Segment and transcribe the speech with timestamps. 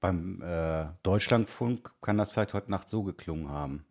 [0.00, 3.84] Beim äh, Deutschlandfunk kann das vielleicht heute Nacht so geklungen haben.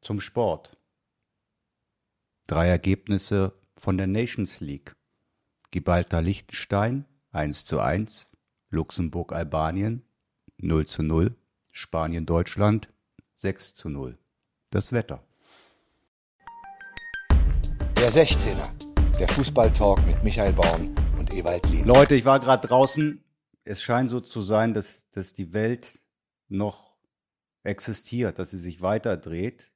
[0.00, 0.78] Zum Sport.
[2.46, 4.96] Drei Ergebnisse von der Nations League.
[5.70, 8.32] Gibraltar Liechtenstein 1 zu 1,
[8.70, 10.02] Luxemburg Albanien
[10.56, 11.36] 0 zu 0,
[11.70, 12.88] Spanien Deutschland
[13.36, 14.18] 6 zu 0.
[14.70, 15.22] Das Wetter.
[17.98, 21.84] Der 16er, der Fußballtalk mit Michael Baum und Ewald Lien.
[21.84, 23.22] Leute, ich war gerade draußen.
[23.64, 26.00] Es scheint so zu sein, dass, dass die Welt
[26.48, 26.96] noch
[27.62, 29.72] existiert, dass sie sich weiterdreht.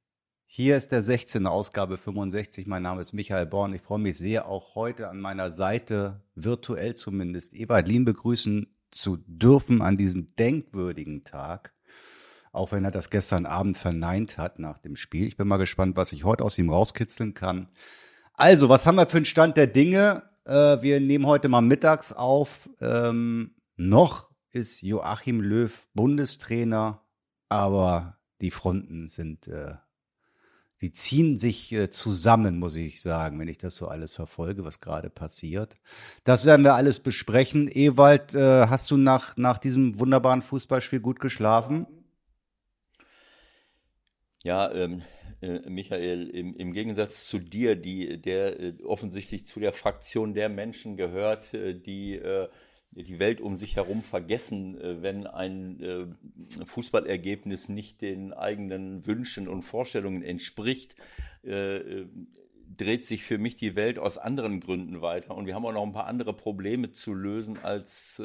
[0.46, 1.46] Hier ist der 16.
[1.46, 2.66] Ausgabe 65.
[2.66, 3.74] Mein Name ist Michael Born.
[3.74, 9.18] Ich freue mich sehr, auch heute an meiner Seite, virtuell zumindest, Ewald Lien begrüßen zu
[9.26, 11.74] dürfen an diesem denkwürdigen Tag.
[12.52, 15.26] Auch wenn er das gestern Abend verneint hat nach dem Spiel.
[15.26, 17.68] Ich bin mal gespannt, was ich heute aus ihm rauskitzeln kann.
[18.32, 20.22] Also, was haben wir für einen Stand der Dinge?
[20.44, 22.70] Äh, wir nehmen heute mal mittags auf.
[22.80, 27.02] Ähm, noch ist Joachim Löw Bundestrainer,
[27.48, 29.74] aber die Fronten sind äh,
[30.84, 34.80] die ziehen sich äh, zusammen, muss ich sagen, wenn ich das so alles verfolge, was
[34.80, 35.76] gerade passiert.
[36.24, 37.68] Das werden wir alles besprechen.
[37.72, 41.86] Ewald, äh, hast du nach, nach diesem wunderbaren Fußballspiel gut geschlafen?
[44.42, 45.00] Ja, ähm,
[45.40, 50.50] äh, Michael, im, im, Gegensatz zu dir, die, der äh, offensichtlich zu der Fraktion der
[50.50, 52.20] Menschen gehört, äh, die
[53.02, 59.48] die Welt um sich herum vergessen, äh, wenn ein äh, Fußballergebnis nicht den eigenen Wünschen
[59.48, 60.94] und Vorstellungen entspricht,
[61.42, 62.04] äh,
[62.76, 65.36] dreht sich für mich die Welt aus anderen Gründen weiter.
[65.36, 68.20] Und wir haben auch noch ein paar andere Probleme zu lösen, als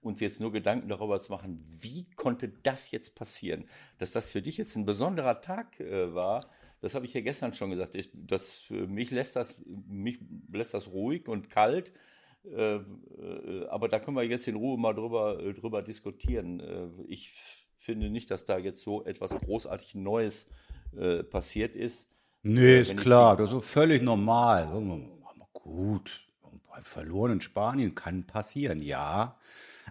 [0.00, 3.64] uns jetzt nur Gedanken darüber zu machen, wie konnte das jetzt passieren?
[3.98, 6.46] Dass das für dich jetzt ein besonderer Tag war,
[6.82, 7.96] das habe ich ja gestern schon gesagt.
[7.96, 10.20] Ich, das, mich lässt das, mich
[10.52, 11.92] lässt das ruhig und kalt
[12.44, 16.62] aber da können wir jetzt in Ruhe mal drüber, äh, drüber diskutieren.
[17.08, 17.32] ich
[17.78, 20.46] finde nicht, dass da jetzt so etwas großartig Neues
[21.30, 22.08] passiert ist.
[22.42, 24.68] Nee, ist klar, das ist völlig normal.
[25.52, 26.26] Gut,
[26.82, 29.38] verloren Spanien kann passieren, ja.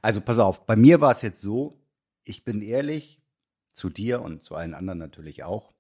[0.01, 1.79] Also pass auf, bei mir war es jetzt so,
[2.23, 3.21] ich bin ehrlich,
[3.73, 5.73] zu dir und zu allen anderen natürlich auch.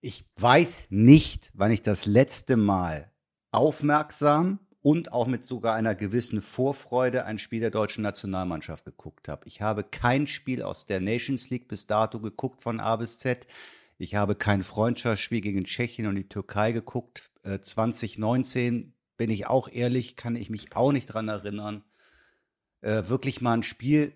[0.00, 3.10] Ich weiß nicht, wann ich das letzte Mal
[3.50, 9.42] aufmerksam und auch mit sogar einer gewissen Vorfreude ein Spiel der deutschen Nationalmannschaft geguckt habe.
[9.48, 13.48] Ich habe kein Spiel aus der Nations League bis dato geguckt von A bis Z.
[13.98, 17.32] Ich habe kein Freundschaftsspiel gegen Tschechien und die Türkei geguckt.
[17.42, 21.82] Äh, 2019 bin ich auch ehrlich, kann ich mich auch nicht dran erinnern,
[22.80, 24.12] äh, wirklich mal ein Spiel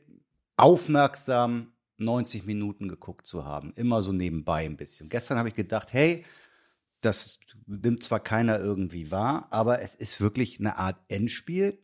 [0.56, 3.72] aufmerksam 90 Minuten geguckt zu haben.
[3.74, 5.08] Immer so nebenbei ein bisschen.
[5.08, 6.24] Gestern habe ich gedacht, hey,
[7.00, 11.78] das nimmt zwar keiner irgendwie wahr, aber es ist wirklich eine Art Endspiel.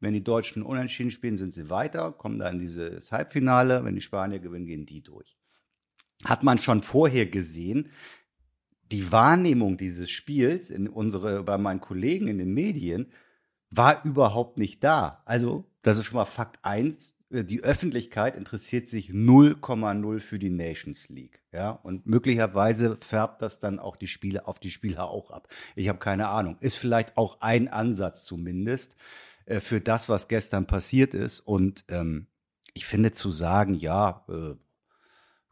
[0.00, 3.84] Wenn die Deutschen unentschieden spielen, sind sie weiter, kommen dann in dieses Halbfinale.
[3.84, 5.36] Wenn die Spanier gewinnen, gehen die durch.
[6.24, 7.90] Hat man schon vorher gesehen,
[8.92, 13.10] die Wahrnehmung dieses Spiels in unsere, bei meinen Kollegen in den Medien
[13.70, 15.22] war überhaupt nicht da.
[15.24, 17.15] Also, das ist schon mal Fakt eins.
[17.30, 21.42] Äh, die Öffentlichkeit interessiert sich 0,0 für die Nations League.
[21.52, 25.48] Ja, und möglicherweise färbt das dann auch die Spiele auf die Spieler auch ab.
[25.74, 26.56] Ich habe keine Ahnung.
[26.60, 28.96] Ist vielleicht auch ein Ansatz zumindest
[29.46, 31.40] äh, für das, was gestern passiert ist.
[31.40, 32.26] Und ähm,
[32.74, 34.54] ich finde zu sagen, ja, äh,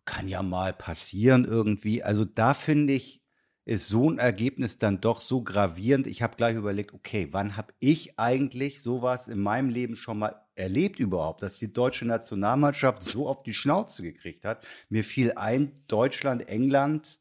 [0.05, 2.03] kann ja mal passieren irgendwie.
[2.03, 3.24] Also da finde ich,
[3.65, 6.07] ist so ein Ergebnis dann doch so gravierend.
[6.07, 10.43] Ich habe gleich überlegt, okay, wann habe ich eigentlich sowas in meinem Leben schon mal
[10.55, 14.67] erlebt überhaupt, dass die deutsche Nationalmannschaft so auf die Schnauze gekriegt hat?
[14.89, 17.21] Mir fiel ein, Deutschland, England,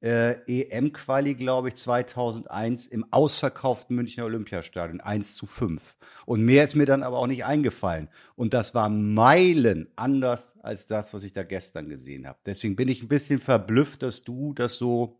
[0.00, 5.96] äh, EM-Quali, glaube ich, 2001 im ausverkauften Münchner Olympiastadion, 1 zu 5.
[6.24, 8.08] Und mehr ist mir dann aber auch nicht eingefallen.
[8.34, 12.38] Und das war Meilen anders als das, was ich da gestern gesehen habe.
[12.46, 15.19] Deswegen bin ich ein bisschen verblüfft, dass du das so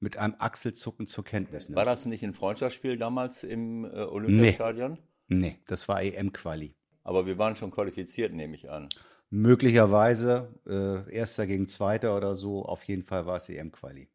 [0.00, 1.76] mit einem Achselzucken zur Kenntnis nimmst.
[1.76, 4.98] War das nicht ein Freundschaftsspiel damals im äh, Olympiastadion?
[5.28, 5.36] Nee.
[5.36, 6.74] nee, das war EM-Quali.
[7.02, 8.88] Aber wir waren schon qualifiziert, nehme ich an.
[9.30, 12.64] Möglicherweise äh, Erster gegen Zweiter oder so.
[12.64, 14.08] Auf jeden Fall war es EM-Quali.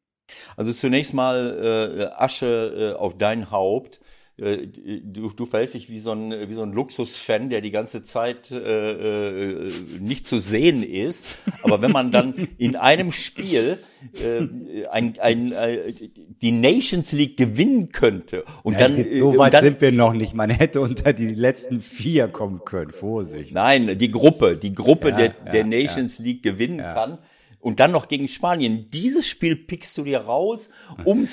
[0.55, 3.99] Also zunächst mal äh, Asche äh, auf dein Haupt.
[4.37, 8.01] Äh, du, du verhältst dich wie so ein, wie so ein Luxusfan, der die ganze
[8.03, 11.25] Zeit äh, äh, nicht zu sehen ist.
[11.63, 13.77] Aber wenn man dann in einem Spiel
[14.23, 15.93] äh, ein, ein, äh,
[16.41, 20.13] die Nations League gewinnen könnte und ja, dann äh, so weit dann, sind wir noch
[20.13, 20.33] nicht.
[20.33, 22.91] Man hätte unter die letzten vier kommen können.
[22.91, 23.53] Vorsicht.
[23.53, 27.19] Nein, die Gruppe, die Gruppe ja, der, der Nations League gewinnen kann
[27.61, 28.89] und dann noch gegen Spanien.
[28.91, 30.69] Dieses Spiel pickst du dir raus,
[31.05, 31.27] um,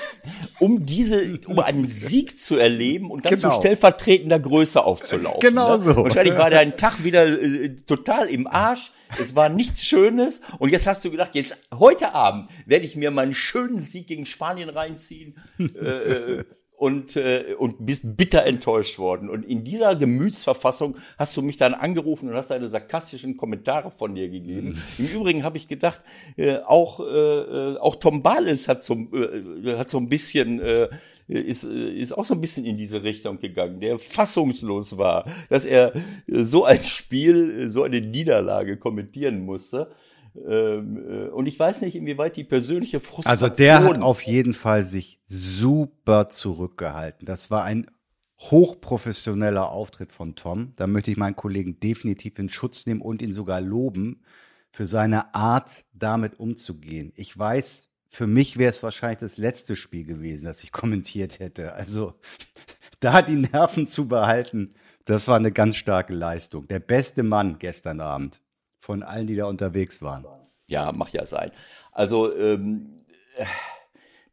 [0.60, 3.54] um diese, um einen Sieg zu erleben und dann Genau.
[3.54, 5.40] zu stellvertretender Größe aufzulaufen.
[5.40, 5.84] Genau ne?
[5.84, 6.04] so.
[6.04, 8.92] Wahrscheinlich war dein Tag wieder äh, total im Arsch.
[9.18, 10.42] Es war nichts Schönes.
[10.58, 14.26] Und jetzt hast du gedacht, jetzt heute Abend werde ich mir meinen schönen Sieg gegen
[14.26, 15.36] Spanien reinziehen.
[15.58, 16.44] äh, äh,
[16.78, 19.28] und, äh, und bist bitter enttäuscht worden.
[19.28, 24.14] Und in dieser Gemütsverfassung hast du mich dann angerufen und hast deine sarkastischen Kommentare von
[24.14, 24.80] dir gegeben.
[24.96, 26.00] Im Übrigen habe ich gedacht,
[26.36, 30.88] äh, auch, äh, äh, auch Tom Balens hat so, äh, hat so ein bisschen, äh,
[31.26, 35.64] ist, äh, ist auch so ein bisschen in diese Richtung gegangen, der fassungslos war, dass
[35.64, 35.92] er
[36.28, 39.90] so ein Spiel, so eine Niederlage kommentieren musste.
[40.36, 43.30] Ähm, äh, Und ich weiß nicht, inwieweit die persönliche Frustration.
[43.30, 47.26] Also der hat auf jeden Fall sich super zurückgehalten.
[47.26, 47.90] Das war ein
[48.38, 50.72] hochprofessioneller Auftritt von Tom.
[50.76, 54.22] Da möchte ich meinen Kollegen definitiv in Schutz nehmen und ihn sogar loben
[54.70, 57.12] für seine Art, damit umzugehen.
[57.16, 61.74] Ich weiß, für mich wäre es wahrscheinlich das letzte Spiel gewesen, das ich kommentiert hätte.
[61.74, 62.14] Also
[63.00, 64.70] da die Nerven zu behalten,
[65.04, 66.68] das war eine ganz starke Leistung.
[66.68, 68.42] Der beste Mann gestern Abend
[68.88, 70.24] von allen, die da unterwegs waren.
[70.70, 71.50] Ja, mag ja sein.
[71.92, 72.96] Also ähm,
[73.36, 73.44] äh,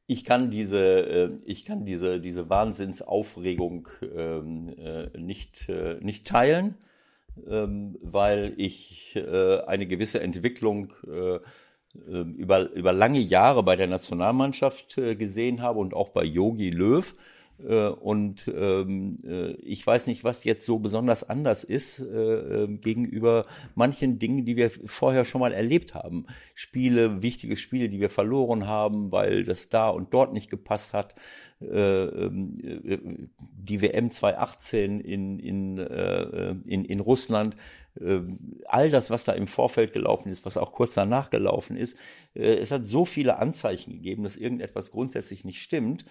[0.07, 6.75] ich kann diese, äh, ich kann diese, diese Wahnsinnsaufregung ähm, äh, nicht, äh, nicht teilen,
[7.45, 11.39] ähm, weil ich äh, eine gewisse Entwicklung äh, äh,
[12.37, 17.13] über, über lange Jahre bei der Nationalmannschaft gesehen habe und auch bei Yogi Löw.
[17.59, 23.45] Äh, Und ähm, äh, ich weiß nicht, was jetzt so besonders anders ist äh, gegenüber
[23.75, 26.25] manchen Dingen, die wir vorher schon mal erlebt haben.
[26.53, 31.15] Spiele, wichtige Spiele, die wir verloren haben, weil das da und dort nicht gepasst hat.
[31.61, 32.97] Äh, ähm, äh,
[33.39, 37.55] die WM 2018 in, in, äh, in, in Russland,
[38.65, 41.97] all das, was da im Vorfeld gelaufen ist, was auch kurz danach gelaufen ist,
[42.33, 46.03] es hat so viele Anzeichen gegeben, dass irgendetwas grundsätzlich nicht stimmt.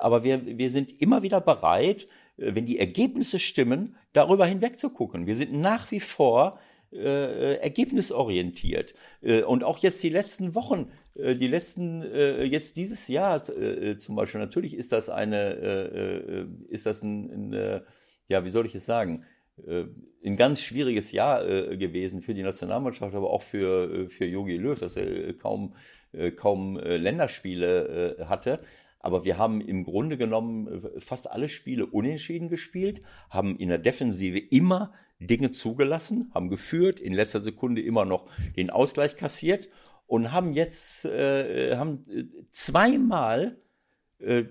[0.00, 2.06] Aber wir, wir sind immer wieder bereit,
[2.36, 5.26] wenn die Ergebnisse stimmen, darüber hinwegzugucken.
[5.26, 6.58] Wir sind nach wie vor
[6.96, 8.94] äh, ergebnisorientiert.
[9.22, 13.98] Äh, und auch jetzt die letzten Wochen, äh, die letzten, äh, jetzt dieses Jahr äh,
[13.98, 17.80] zum Beispiel, natürlich ist das eine, äh, äh, ist das ein, ein äh,
[18.28, 19.24] ja, wie soll ich es sagen,
[19.66, 19.84] äh,
[20.24, 24.56] ein ganz schwieriges Jahr äh, gewesen für die Nationalmannschaft, aber auch für, äh, für Jogi
[24.56, 25.74] Löw, dass er äh, kaum,
[26.12, 28.60] äh, kaum äh, Länderspiele äh, hatte.
[28.98, 33.78] Aber wir haben im Grunde genommen äh, fast alle Spiele unentschieden gespielt, haben in der
[33.78, 39.68] Defensive immer Dinge zugelassen, haben geführt, in letzter Sekunde immer noch den Ausgleich kassiert
[40.06, 43.56] und haben jetzt äh, haben äh, zweimal
[44.18, 44.44] äh,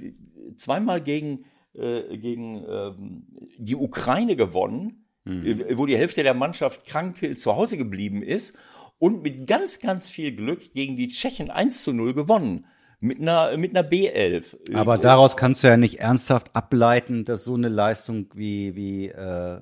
[0.57, 3.23] zweimal gegen, äh, gegen ähm,
[3.57, 8.57] die Ukraine gewonnen, äh, wo die Hälfte der Mannschaft krank äh, zu Hause geblieben ist
[8.99, 12.65] und mit ganz, ganz viel Glück gegen die Tschechen 1 zu 0 gewonnen.
[13.01, 14.73] Mit einer, mit einer B11.
[14.73, 19.61] Aber daraus kannst du ja nicht ernsthaft ableiten, dass so eine Leistung wie, wie äh,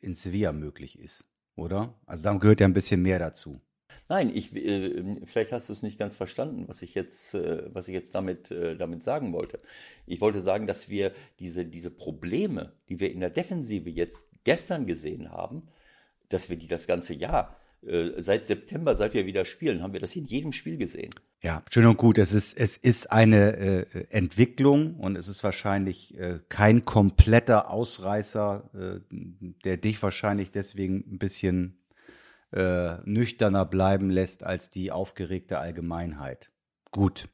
[0.00, 1.24] in Sevilla möglich ist,
[1.56, 1.94] oder?
[2.06, 3.60] Also da gehört ja ein bisschen mehr dazu.
[4.08, 7.88] Nein, ich, äh, vielleicht hast du es nicht ganz verstanden, was ich jetzt, äh, was
[7.88, 9.58] ich jetzt damit, äh, damit sagen wollte.
[10.06, 14.86] Ich wollte sagen, dass wir diese, diese Probleme, die wir in der Defensive jetzt gestern
[14.86, 15.68] gesehen haben,
[16.30, 20.16] dass wir die das ganze Jahr, seit September, seit wir wieder spielen, haben wir das
[20.16, 21.10] in jedem Spiel gesehen.
[21.40, 22.18] Ja, schön und gut.
[22.18, 28.70] Es ist, es ist eine äh, Entwicklung und es ist wahrscheinlich äh, kein kompletter Ausreißer,
[28.74, 29.14] äh,
[29.64, 31.78] der dich wahrscheinlich deswegen ein bisschen
[32.52, 36.50] äh, nüchterner bleiben lässt als die aufgeregte Allgemeinheit.
[36.90, 37.28] Gut.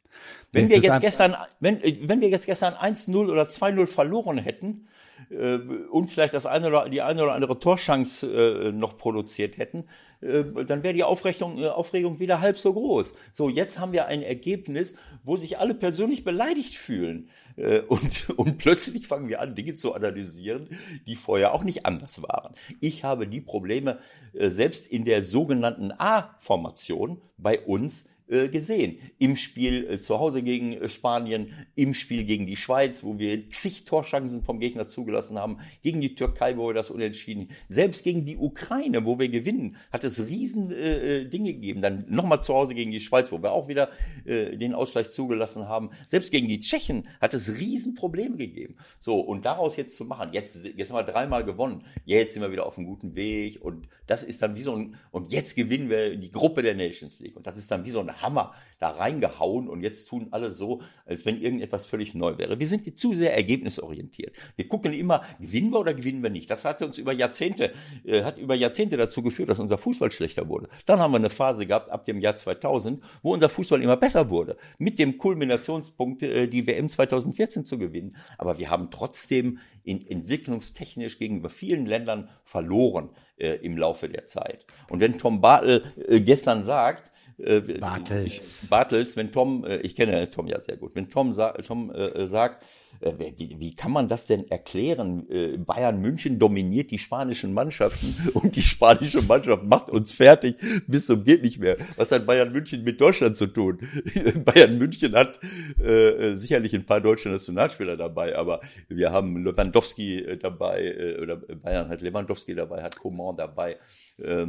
[0.52, 4.88] Wenn wir jetzt gestern, wenn, äh, wenn wir jetzt gestern 1-0 oder 2-0 verloren hätten
[5.30, 9.84] äh, und vielleicht das eine oder, die eine oder andere Torschance äh, noch produziert hätten,
[10.24, 13.12] äh, dann wäre die Aufregung, äh, Aufregung wieder halb so groß.
[13.32, 17.28] So, jetzt haben wir ein Ergebnis, wo sich alle persönlich beleidigt fühlen.
[17.56, 20.68] Äh, und, und plötzlich fangen wir an, Dinge zu analysieren,
[21.06, 22.54] die vorher auch nicht anders waren.
[22.80, 23.98] Ich habe die Probleme
[24.32, 28.98] selbst in der sogenannten A-Formation bei uns gesehen.
[29.18, 33.50] Im Spiel äh, zu Hause gegen äh, Spanien, im Spiel gegen die Schweiz, wo wir
[33.50, 38.24] zig Torschancen vom Gegner zugelassen haben, gegen die Türkei, wo wir das unentschieden, selbst gegen
[38.24, 41.82] die Ukraine, wo wir gewinnen, hat es riesen äh, äh, Dinge gegeben.
[41.82, 43.90] Dann nochmal zu Hause gegen die Schweiz, wo wir auch wieder
[44.24, 45.90] äh, den Ausgleich zugelassen haben.
[46.08, 48.76] Selbst gegen die Tschechen hat es riesen Probleme gegeben.
[49.00, 52.50] So, und daraus jetzt zu machen, jetzt, jetzt haben wir dreimal gewonnen, jetzt sind wir
[52.50, 55.88] wieder auf einem guten Weg und das ist dann wie so ein, und jetzt gewinnen
[55.88, 58.90] wir die Gruppe der Nations League und das ist dann wie so ein Hammer da
[58.90, 62.58] reingehauen und jetzt tun alle so, als wenn irgendetwas völlig neu wäre.
[62.58, 64.36] Wir sind zu sehr ergebnisorientiert.
[64.56, 66.50] Wir gucken immer, gewinnen wir oder gewinnen wir nicht.
[66.50, 67.72] Das hat uns über Jahrzehnte,
[68.04, 70.68] äh, hat über Jahrzehnte dazu geführt, dass unser Fußball schlechter wurde.
[70.86, 74.28] Dann haben wir eine Phase gehabt ab dem Jahr 2000, wo unser Fußball immer besser
[74.28, 74.56] wurde.
[74.78, 78.16] Mit dem Kulminationspunkt, äh, die WM 2014 zu gewinnen.
[78.38, 84.64] Aber wir haben trotzdem in, entwicklungstechnisch gegenüber vielen Ländern verloren äh, im Laufe der Zeit.
[84.88, 88.68] Und wenn Tom Bartel äh, gestern sagt, äh, Bartels.
[88.68, 92.26] Bartels, wenn Tom, äh, ich kenne Tom ja sehr gut, wenn Tom, sa Tom äh,
[92.28, 92.66] sagt, äh,
[93.00, 95.28] wie, wie, kann man das denn erklären?
[95.30, 101.06] Äh, Bayern München dominiert die spanischen Mannschaften und die spanische Mannschaft macht uns fertig bis
[101.06, 101.76] zum geht nicht mehr.
[101.96, 103.78] Was hat Bayern München mit Deutschland zu tun?
[104.44, 105.38] Bayern München hat
[105.78, 111.88] äh, sicherlich ein paar deutsche Nationalspieler dabei, aber wir haben Lewandowski äh, dabei, oder Bayern
[111.88, 113.76] hat Lewandowski dabei, hat Coman dabei.
[114.18, 114.46] Äh,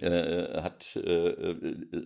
[0.00, 1.54] äh, hat äh,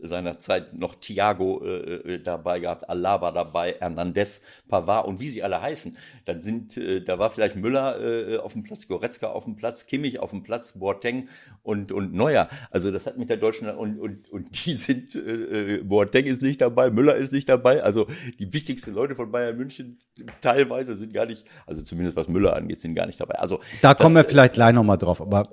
[0.02, 5.60] seinerzeit noch Thiago äh, äh, dabei gehabt, Alaba dabei, Hernandez, Pavard und wie sie alle
[5.60, 5.96] heißen.
[6.24, 9.86] Dann sind, äh, da war vielleicht Müller äh, auf dem Platz, Goretzka auf dem Platz,
[9.86, 11.28] Kimmich auf dem Platz, Boateng
[11.62, 12.48] und, und Neuer.
[12.70, 16.60] Also das hat mit der deutschen und, und, und die sind, äh, Boateng ist nicht
[16.60, 17.82] dabei, Müller ist nicht dabei.
[17.82, 18.06] Also
[18.38, 19.98] die wichtigsten Leute von Bayern München
[20.40, 23.38] teilweise sind gar nicht, also zumindest was Müller angeht, sind gar nicht dabei.
[23.38, 25.44] Also da kommen wir vielleicht gleich nochmal drauf, aber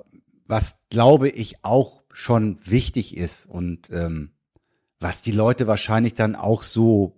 [0.46, 4.30] was glaube ich auch schon wichtig ist und ähm,
[5.00, 7.16] was die Leute wahrscheinlich dann auch so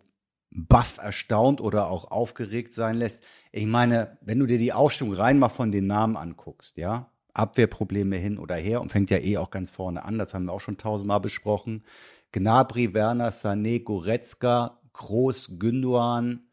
[0.51, 3.23] baff erstaunt oder auch aufgeregt sein lässt.
[3.53, 8.17] Ich meine, wenn du dir die Aufstellung rein mal von den Namen anguckst, ja, Abwehrprobleme
[8.17, 10.61] hin oder her und fängt ja eh auch ganz vorne an, das haben wir auch
[10.61, 11.85] schon tausendmal besprochen.
[12.33, 16.49] Gnabry, Werner, Sané, Goretzka, Groß, Günduan,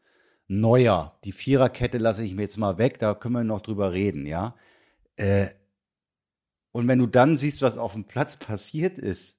[0.48, 1.18] Neuer.
[1.24, 4.54] Die Viererkette lasse ich mir jetzt mal weg, da können wir noch drüber reden, ja.
[5.16, 5.46] Äh,
[6.74, 9.38] und wenn du dann siehst, was auf dem Platz passiert ist,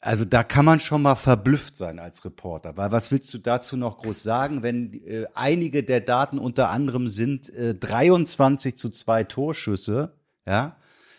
[0.00, 3.76] also da kann man schon mal verblüfft sein als Reporter, weil was willst du dazu
[3.76, 9.22] noch groß sagen, wenn äh, einige der Daten unter anderem sind äh, 23 zu zwei
[9.24, 10.14] Torschüsse,
[10.46, 10.78] ja,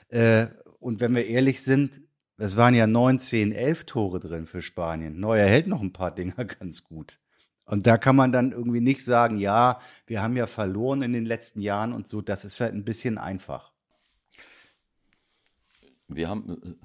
[0.10, 0.48] äh,
[0.80, 2.02] und wenn wir ehrlich sind,
[2.38, 5.20] es waren ja 9, 10, 11 Tore drin für Spanien.
[5.20, 7.20] Neuer hält noch ein paar Dinger ganz gut.
[7.68, 11.28] Und da kann man dann irgendwie nicht sagen, ja, wir haben ja verloren in den
[11.28, 13.71] letzten Jahren und so, das ist vielleicht ein bisschen einfach
[16.16, 16.78] wir haben,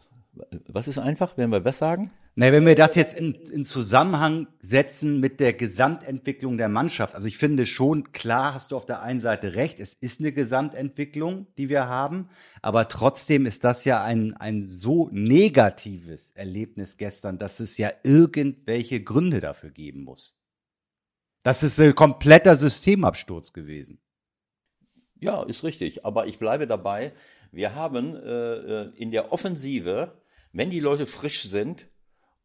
[0.50, 2.10] äh, was ist einfach, wenn wir was sagen?
[2.38, 7.26] Na, wenn wir das jetzt in, in Zusammenhang setzen mit der Gesamtentwicklung der Mannschaft, also
[7.28, 11.46] ich finde schon, klar hast du auf der einen Seite recht, es ist eine Gesamtentwicklung,
[11.56, 12.28] die wir haben,
[12.60, 19.02] aber trotzdem ist das ja ein, ein so negatives Erlebnis gestern, dass es ja irgendwelche
[19.02, 20.38] Gründe dafür geben muss.
[21.42, 23.98] Das ist ein kompletter Systemabsturz gewesen.
[25.18, 27.12] Ja, ist richtig, aber ich bleibe dabei,
[27.52, 30.12] wir haben äh, äh, in der Offensive,
[30.52, 31.86] wenn die Leute frisch sind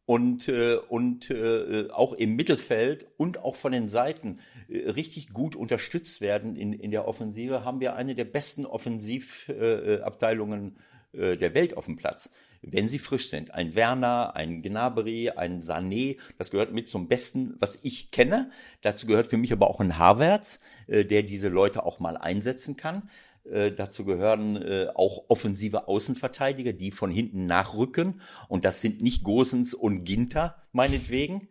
[0.04, 5.56] und, äh, und äh, auch im Mittelfeld und auch von den Seiten äh, richtig gut
[5.56, 10.78] unterstützt werden in, in der Offensive, haben wir eine der besten Offensivabteilungen
[11.12, 12.30] äh, der Welt auf dem Platz
[12.64, 13.52] wenn sie frisch sind.
[13.52, 18.52] Ein Werner, ein Gnabry, ein Sané, das gehört mit zum Besten, was ich kenne.
[18.82, 23.10] Dazu gehört für mich aber auch ein Havertz, der diese Leute auch mal einsetzen kann.
[23.44, 28.20] Äh, dazu gehören äh, auch offensive Außenverteidiger, die von hinten nachrücken.
[28.48, 31.48] Und das sind nicht Gosens und Ginter, meinetwegen.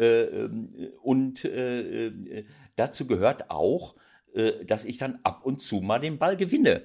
[0.00, 0.68] Äh, ähm,
[1.02, 2.44] und äh, äh,
[2.76, 3.96] dazu gehört auch,
[4.64, 6.84] dass ich dann ab und zu mal den Ball gewinne.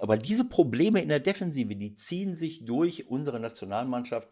[0.00, 4.30] Aber diese Probleme in der Defensive, die ziehen sich durch unsere Nationalmannschaft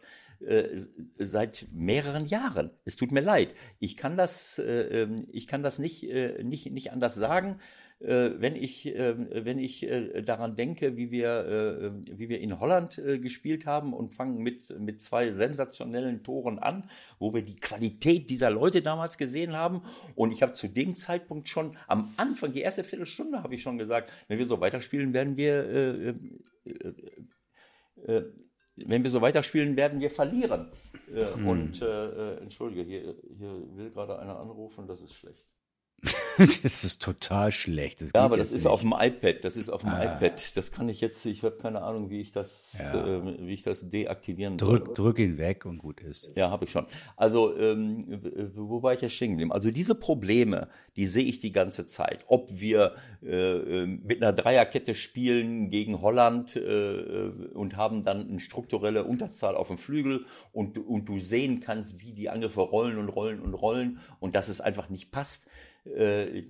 [1.19, 2.71] seit mehreren Jahren.
[2.85, 3.53] Es tut mir leid.
[3.77, 7.59] Ich kann das, ähm, ich kann das nicht, nicht, nicht anders sagen.
[7.99, 12.59] Äh, wenn ich, ähm, wenn ich äh, daran denke, wie wir, äh, wie wir in
[12.59, 18.29] Holland gespielt haben und fangen mit, mit zwei sensationellen Toren an, wo wir die Qualität
[18.29, 19.81] dieser Leute damals gesehen haben.
[20.15, 23.77] Und ich habe zu dem Zeitpunkt schon am Anfang, die erste Viertelstunde, habe ich schon
[23.77, 26.13] gesagt, wenn wir so weiterspielen, werden wir äh,
[28.07, 28.23] äh,
[28.77, 30.71] wenn wir so weiterspielen, werden wir verlieren.
[31.13, 31.47] Äh, hm.
[31.47, 35.45] Und äh, entschuldige, hier, hier will gerade einer anrufen, das ist schlecht.
[36.37, 38.01] das ist total schlecht.
[38.01, 38.67] Ja, aber das ist nicht.
[38.67, 39.43] auf dem iPad.
[39.43, 40.03] Das ist auf dem ah.
[40.03, 40.55] iPad.
[40.57, 43.19] Das kann ich jetzt, ich habe keine Ahnung, wie ich das, ja.
[43.19, 44.93] äh, wie ich das deaktivieren drück, soll.
[44.95, 46.35] Drück ihn weg und gut ist.
[46.35, 46.85] Ja, habe ich schon.
[47.15, 48.21] Also, ähm,
[48.55, 49.51] wo war ich jetzt stehen geblieben?
[49.51, 52.25] Also diese Probleme, die sehe ich die ganze Zeit.
[52.27, 58.39] Ob wir äh, ähm, mit einer Dreierkette spielen gegen Holland äh, und haben dann eine
[58.39, 63.09] strukturelle Unterzahl auf dem Flügel und, und du sehen kannst, wie die Angriffe rollen und
[63.09, 65.47] rollen und rollen und dass es einfach nicht passt
[65.85, 66.43] äh,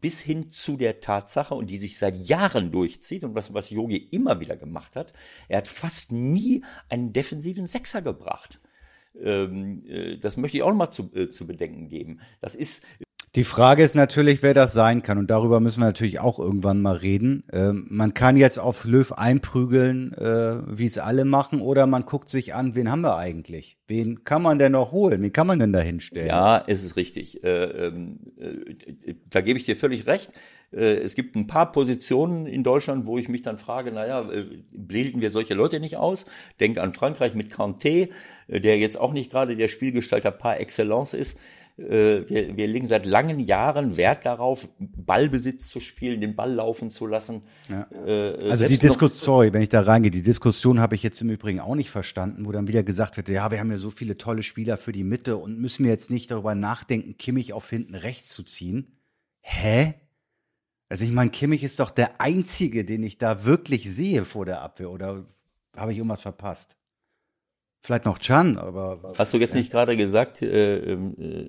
[0.00, 3.96] bis hin zu der Tatsache und die sich seit Jahren durchzieht und was, was Yogi
[3.96, 5.12] immer wieder gemacht hat,
[5.48, 8.60] er hat fast nie einen defensiven Sechser gebracht.
[9.20, 12.20] Ähm, äh, das möchte ich auch nochmal zu, äh, zu bedenken geben.
[12.40, 12.84] Das ist
[13.34, 15.16] die Frage ist natürlich, wer das sein kann.
[15.16, 17.44] Und darüber müssen wir natürlich auch irgendwann mal reden.
[17.50, 22.28] Ähm, man kann jetzt auf Löw einprügeln, äh, wie es alle machen, oder man guckt
[22.28, 23.78] sich an, wen haben wir eigentlich?
[23.86, 25.22] Wen kann man denn noch holen?
[25.22, 26.28] Wen kann man denn da hinstellen?
[26.28, 27.42] Ja, es ist richtig.
[27.42, 30.30] Äh, ähm, äh, da gebe ich dir völlig recht.
[30.70, 34.44] Äh, es gibt ein paar Positionen in Deutschland, wo ich mich dann frage, naja, äh,
[34.72, 36.26] bilden wir solche Leute nicht aus?
[36.60, 38.10] Denk an Frankreich mit Kanté,
[38.48, 41.38] äh, der jetzt auch nicht gerade der Spielgestalter par excellence ist.
[41.78, 46.90] Äh, wir, wir legen seit langen Jahren Wert darauf, Ballbesitz zu spielen, den Ball laufen
[46.90, 47.42] zu lassen.
[47.70, 47.86] Ja.
[48.06, 51.30] Äh, also die Diskussion, sorry, wenn ich da reingehe, die Diskussion habe ich jetzt im
[51.30, 54.18] Übrigen auch nicht verstanden, wo dann wieder gesagt wird, ja, wir haben ja so viele
[54.18, 57.94] tolle Spieler für die Mitte und müssen wir jetzt nicht darüber nachdenken, Kimmich auf hinten
[57.94, 58.98] rechts zu ziehen.
[59.40, 59.94] Hä?
[60.88, 64.60] Also ich meine, Kimmich ist doch der Einzige, den ich da wirklich sehe vor der
[64.60, 65.24] Abwehr, oder
[65.74, 66.76] habe ich irgendwas verpasst?
[67.82, 69.14] Vielleicht noch Chan, aber.
[69.18, 69.60] Hast du jetzt ja.
[69.60, 71.48] nicht gerade gesagt, äh, ähm, äh,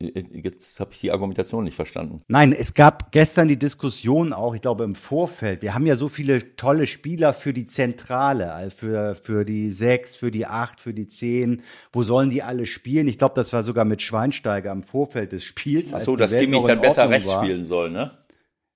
[0.00, 2.22] äh, Jetzt habe ich die Argumentation nicht verstanden.
[2.26, 5.62] Nein, es gab gestern die Diskussion auch, ich glaube im Vorfeld.
[5.62, 10.16] Wir haben ja so viele tolle Spieler für die Zentrale, also für, für die sechs,
[10.16, 11.62] für die acht, für die zehn.
[11.92, 13.08] Wo sollen die alle spielen?
[13.08, 15.92] Ich glaube, das war sogar mit Schweinsteiger im Vorfeld des Spiels.
[15.92, 18.12] Ach so, dass Kimmich dann besser rechts spielen soll, ne?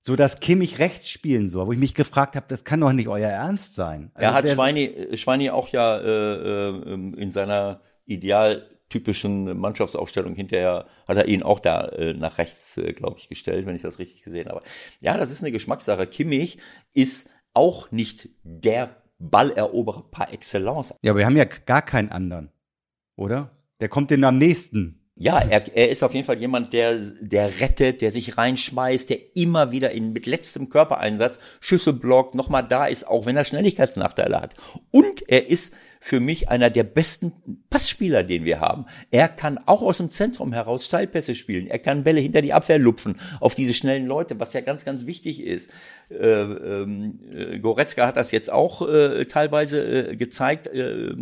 [0.05, 3.07] So dass Kimmich rechts spielen soll, wo ich mich gefragt habe, das kann doch nicht
[3.07, 4.11] euer Ernst sein.
[4.13, 11.17] Also er hat Schweini, Schweini auch ja äh, äh, in seiner idealtypischen Mannschaftsaufstellung hinterher, hat
[11.17, 14.21] er ihn auch da äh, nach rechts, äh, glaube ich, gestellt, wenn ich das richtig
[14.21, 14.61] gesehen habe.
[14.99, 16.05] Ja, das ist eine Geschmackssache.
[16.05, 16.59] Kimmich
[16.93, 20.93] ist auch nicht der Balleroberer par excellence.
[21.01, 22.51] Ja, aber wir haben ja gar keinen anderen,
[23.15, 23.57] oder?
[23.81, 25.04] Der kommt denn am nächsten.
[25.17, 29.19] Ja, er, er ist auf jeden Fall jemand, der, der rettet, der sich reinschmeißt, der
[29.33, 34.41] immer wieder in, mit letztem Körpereinsatz Schüsse blockt, nochmal da ist, auch wenn er Schnelligkeitsnachteile
[34.41, 34.55] hat.
[34.91, 37.33] Und er ist für mich einer der besten
[37.69, 38.85] Passspieler, den wir haben.
[39.11, 41.67] Er kann auch aus dem Zentrum heraus Steilpässe spielen.
[41.67, 45.05] Er kann Bälle hinter die Abwehr lupfen auf diese schnellen Leute, was ja ganz, ganz
[45.05, 45.69] wichtig ist.
[46.09, 51.15] Äh, ähm, äh, Goretzka hat das jetzt auch äh, teilweise äh, gezeigt, äh,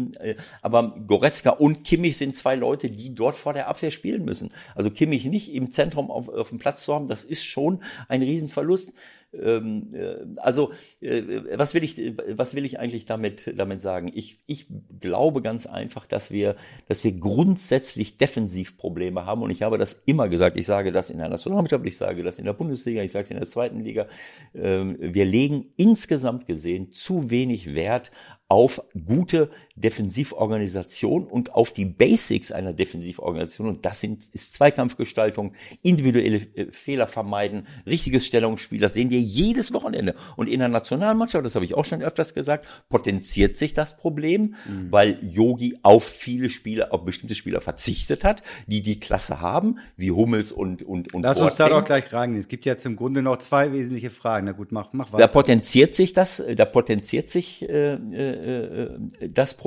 [0.62, 4.52] aber Goretzka und Kimmich sind zwei Leute, die dort vor der Abwehr spielen müssen.
[4.76, 8.22] Also Kimmich nicht im Zentrum auf, auf dem Platz zu haben, das ist schon ein
[8.22, 8.94] Riesenverlust.
[9.42, 10.72] Ähm, äh, also,
[11.02, 11.98] äh, was will ich,
[12.30, 14.12] was will ich eigentlich damit, damit sagen?
[14.14, 14.68] Ich, ich
[15.00, 16.56] glaube ganz einfach, dass wir,
[16.88, 20.60] dass wir grundsätzlich Defensivprobleme haben und ich habe das immer gesagt.
[20.60, 23.32] Ich sage das in der Nationalmannschaft, ich sage das in der Bundesliga, ich sage es
[23.32, 24.08] in der zweiten Liga.
[24.54, 28.12] Ähm, wir legen insgesamt gesehen zu wenig Wert
[28.50, 33.68] auf gute Defensivorganisation und auf die Basics einer Defensivorganisation.
[33.68, 38.80] Und das sind, ist Zweikampfgestaltung, individuelle äh, Fehler vermeiden, richtiges Stellungsspiel.
[38.80, 40.16] Das sehen wir jedes Wochenende.
[40.36, 44.56] Und in der Nationalmannschaft, das habe ich auch schon öfters gesagt, potenziert sich das Problem,
[44.68, 44.92] mhm.
[44.92, 50.12] weil Yogi auf viele Spieler, auf bestimmte Spieler verzichtet hat, die die Klasse haben, wie
[50.12, 51.24] Hummels und und und.
[51.24, 52.36] Lass uns da doch gleich rein.
[52.36, 54.46] Es gibt jetzt im Grunde noch zwei wesentliche Fragen.
[54.46, 55.24] Na gut, mach mach weiter.
[55.24, 59.63] Da potenziert sich das, da potenziert sich äh, äh, äh, das Problem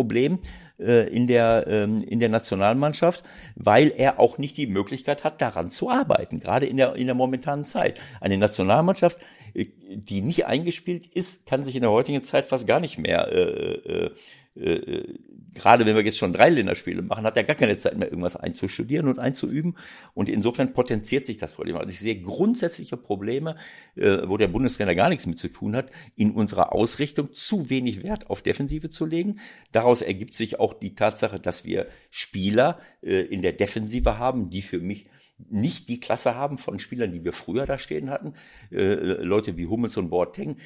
[0.78, 5.70] äh, in der, ähm, in der Nationalmannschaft, weil er auch nicht die Möglichkeit hat, daran
[5.70, 7.98] zu arbeiten, gerade in der, in der momentanen Zeit.
[8.20, 9.18] Eine Nationalmannschaft,
[9.54, 13.28] äh, die nicht eingespielt ist, kann sich in der heutigen Zeit fast gar nicht mehr
[13.32, 14.10] äh, äh,
[14.56, 15.14] äh,
[15.56, 18.36] gerade wenn wir jetzt schon drei Länderspiele machen, hat er gar keine Zeit mehr, irgendwas
[18.36, 19.76] einzustudieren und einzuüben.
[20.14, 21.76] Und insofern potenziert sich das Problem.
[21.76, 23.56] Also ich sehe grundsätzliche Probleme,
[23.96, 28.02] äh, wo der Bundestrainer gar nichts mit zu tun hat, in unserer Ausrichtung zu wenig
[28.02, 29.40] Wert auf Defensive zu legen.
[29.72, 34.62] Daraus ergibt sich auch die Tatsache, dass wir Spieler äh, in der Defensive haben, die
[34.62, 35.08] für mich
[35.38, 38.34] nicht die Klasse haben von Spielern, die wir früher da stehen hatten.
[38.70, 40.56] Äh, Leute wie Hummels und Boateng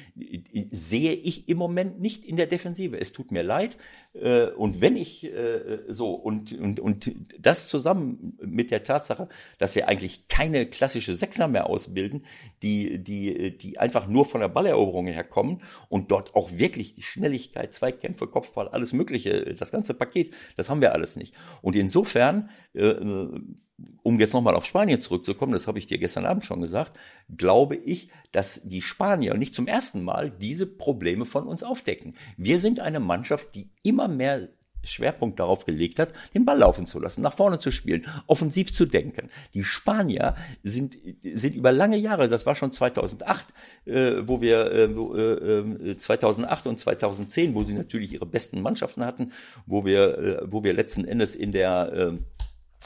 [0.71, 2.99] sehe ich im Moment nicht in der Defensive.
[2.99, 3.77] Es tut mir leid.
[4.13, 9.75] Äh, und wenn ich äh, so und, und, und das zusammen mit der Tatsache, dass
[9.75, 12.25] wir eigentlich keine klassische Sechser mehr ausbilden,
[12.63, 17.73] die, die, die einfach nur von der Balleroberung herkommen und dort auch wirklich die Schnelligkeit,
[17.73, 21.33] Zweikämpfe, Kopfball, alles Mögliche, das ganze Paket, das haben wir alles nicht.
[21.61, 22.95] Und insofern äh,
[24.03, 26.97] um jetzt nochmal auf Spanien zurückzukommen, das habe ich dir gestern Abend schon gesagt,
[27.35, 32.15] glaube ich, dass die Spanier nicht zum ersten Mal diese Probleme von uns aufdecken.
[32.37, 34.49] Wir sind eine Mannschaft, die immer mehr
[34.83, 38.85] Schwerpunkt darauf gelegt hat, den Ball laufen zu lassen, nach vorne zu spielen, offensiv zu
[38.85, 39.29] denken.
[39.53, 43.47] Die Spanier sind, sind über lange Jahre, das war schon 2008,
[43.85, 49.05] äh, wo wir äh, wo, äh, 2008 und 2010, wo sie natürlich ihre besten Mannschaften
[49.05, 49.31] hatten,
[49.65, 52.17] wo wir, äh, wo wir letzten Endes in der äh,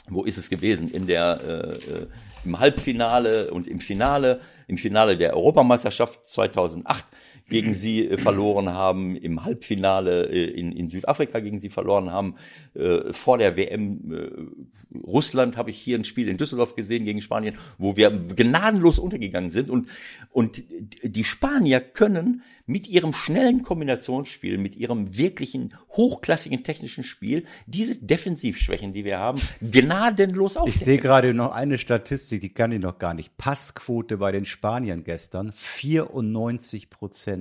[0.08, 0.90] wo ist es gewesen?
[0.90, 2.06] In der, äh,
[2.44, 7.04] im Halbfinale und im Finale, im Finale der Europameisterschaft 2008
[7.48, 12.36] gegen sie äh, verloren haben, im Halbfinale äh, in, in Südafrika gegen sie verloren haben,
[12.74, 14.64] äh, vor der WM
[15.04, 19.50] Russland habe ich hier ein Spiel in Düsseldorf gesehen gegen Spanien, wo wir gnadenlos untergegangen
[19.50, 19.88] sind und,
[20.30, 20.62] und
[21.02, 28.92] die Spanier können mit ihrem schnellen Kombinationsspiel, mit ihrem wirklichen hochklassigen technischen Spiel diese Defensivschwächen,
[28.92, 30.80] die wir haben, gnadenlos aufdecken.
[30.80, 33.36] Ich sehe gerade noch eine Statistik, die kann ich noch gar nicht.
[33.36, 37.35] Passquote bei den Spaniern gestern 94 Prozent.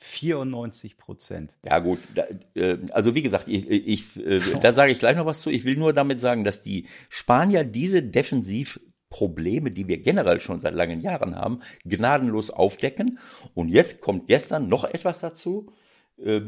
[0.00, 1.54] 94 Prozent.
[1.64, 5.26] Ja gut, da, äh, also wie gesagt, ich, ich äh, da sage ich gleich noch
[5.26, 5.50] was zu.
[5.50, 10.74] Ich will nur damit sagen, dass die Spanier diese Defensivprobleme, die wir generell schon seit
[10.74, 13.18] langen Jahren haben, gnadenlos aufdecken.
[13.54, 15.70] Und jetzt kommt gestern noch etwas dazu.
[16.16, 16.42] Äh,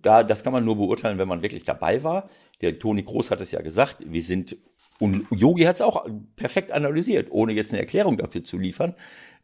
[0.00, 2.30] da, das kann man nur beurteilen, wenn man wirklich dabei war.
[2.62, 4.56] Der Toni Groß hat es ja gesagt, wir sind,
[4.98, 8.94] und Yogi hat es auch perfekt analysiert, ohne jetzt eine Erklärung dafür zu liefern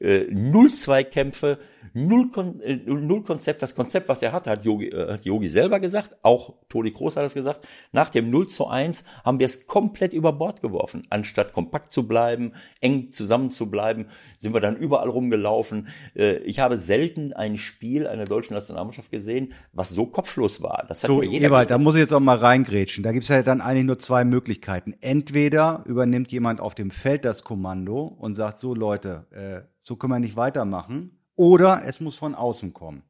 [0.00, 1.58] äh, null Zweikämpfe,
[1.92, 3.62] null, Kon äh, null Konzept.
[3.62, 7.16] Das Konzept, was er hatte, hat Yogi, äh, hat Yogi selber gesagt, auch Toni Kroos
[7.16, 7.66] hat es gesagt.
[7.92, 11.06] Nach dem 0 zu 1 haben wir es komplett über Bord geworfen.
[11.10, 14.06] Anstatt kompakt zu bleiben, eng zusammen zu bleiben,
[14.38, 15.88] sind wir dann überall rumgelaufen.
[16.14, 20.84] Äh, ich habe selten ein Spiel einer deutschen Nationalmannschaft gesehen, was so kopflos war.
[20.88, 23.04] Das hat so, jeder Ewald, da muss ich jetzt auch mal reingrätschen.
[23.04, 24.94] Da gibt es ja dann eigentlich nur zwei Möglichkeiten.
[25.00, 30.12] Entweder übernimmt jemand auf dem Feld das Kommando und sagt, so Leute, äh, so können
[30.12, 31.19] wir nicht weitermachen.
[31.40, 33.02] Oder es muss von außen kommen.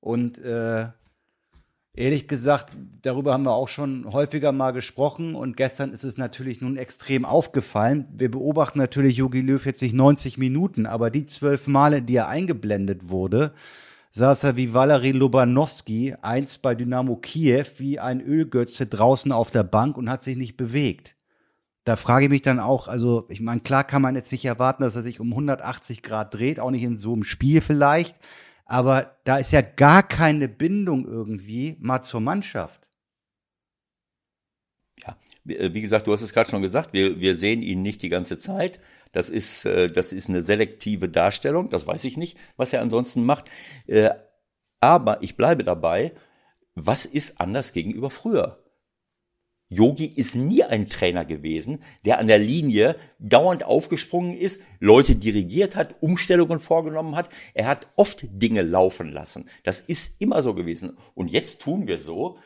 [0.00, 0.88] Und äh,
[1.94, 5.34] ehrlich gesagt, darüber haben wir auch schon häufiger mal gesprochen.
[5.34, 8.06] Und gestern ist es natürlich nun extrem aufgefallen.
[8.12, 12.28] Wir beobachten natürlich Jogi Löw jetzt nicht 90 Minuten, aber die zwölf Male, die er
[12.28, 13.54] eingeblendet wurde,
[14.10, 19.64] saß er wie Valery Lobanowski einst bei Dynamo Kiew wie ein Ölgötze draußen auf der
[19.64, 21.16] Bank und hat sich nicht bewegt
[21.84, 24.82] da frage ich mich dann auch, also ich meine, klar kann man jetzt nicht erwarten,
[24.82, 28.16] dass er sich um 180 Grad dreht, auch nicht in so einem Spiel vielleicht,
[28.64, 32.88] aber da ist ja gar keine Bindung irgendwie mal zur Mannschaft.
[35.04, 38.08] Ja, wie gesagt, du hast es gerade schon gesagt, wir, wir sehen ihn nicht die
[38.08, 38.78] ganze Zeit.
[39.10, 43.24] Das ist, äh, das ist eine selektive Darstellung, das weiß ich nicht, was er ansonsten
[43.24, 43.50] macht.
[43.86, 44.10] Äh,
[44.80, 46.12] aber ich bleibe dabei,
[46.74, 48.61] was ist anders gegenüber früher?
[49.72, 55.76] Yogi ist nie ein Trainer gewesen, der an der Linie dauernd aufgesprungen ist, Leute dirigiert
[55.76, 57.30] hat, Umstellungen vorgenommen hat.
[57.54, 59.48] Er hat oft Dinge laufen lassen.
[59.64, 60.96] Das ist immer so gewesen.
[61.14, 62.38] Und jetzt tun wir so,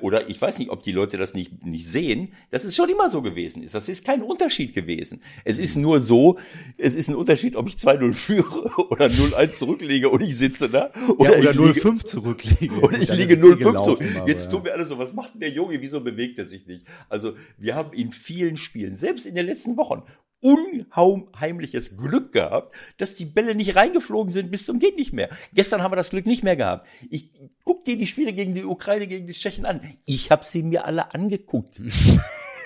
[0.00, 3.08] oder ich weiß nicht, ob die Leute das nicht, nicht sehen, dass es schon immer
[3.08, 3.74] so gewesen ist.
[3.74, 5.22] Das ist kein Unterschied gewesen.
[5.44, 6.38] Es ist nur so,
[6.76, 10.90] es ist ein Unterschied, ob ich 2-0 führe oder 0-1 zurücklege und ich sitze da.
[11.16, 12.74] Oder, ja, oder 0-5 zurücklege.
[12.80, 14.00] Oder ich liege 0-5 zurück.
[14.26, 16.84] Jetzt tun wir alle so, was macht denn der Junge, wieso bewegt er sich nicht?
[17.08, 20.02] Also wir haben in vielen Spielen, selbst in den letzten Wochen,
[20.40, 25.28] unheimliches Glück gehabt, dass die Bälle nicht reingeflogen sind bis zum geht nicht mehr.
[25.52, 26.86] Gestern haben wir das Glück nicht mehr gehabt.
[27.10, 27.30] Ich
[27.64, 29.80] guck dir die Spiele gegen die Ukraine, gegen die Tschechen an.
[30.04, 31.80] Ich habe sie mir alle angeguckt.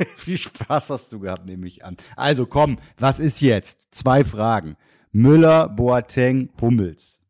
[0.17, 1.97] Viel Spaß hast du gehabt, nehme ich an.
[2.17, 3.89] Also komm, was ist jetzt?
[3.91, 4.77] Zwei Fragen.
[5.13, 7.23] Müller, Boateng, Hummels.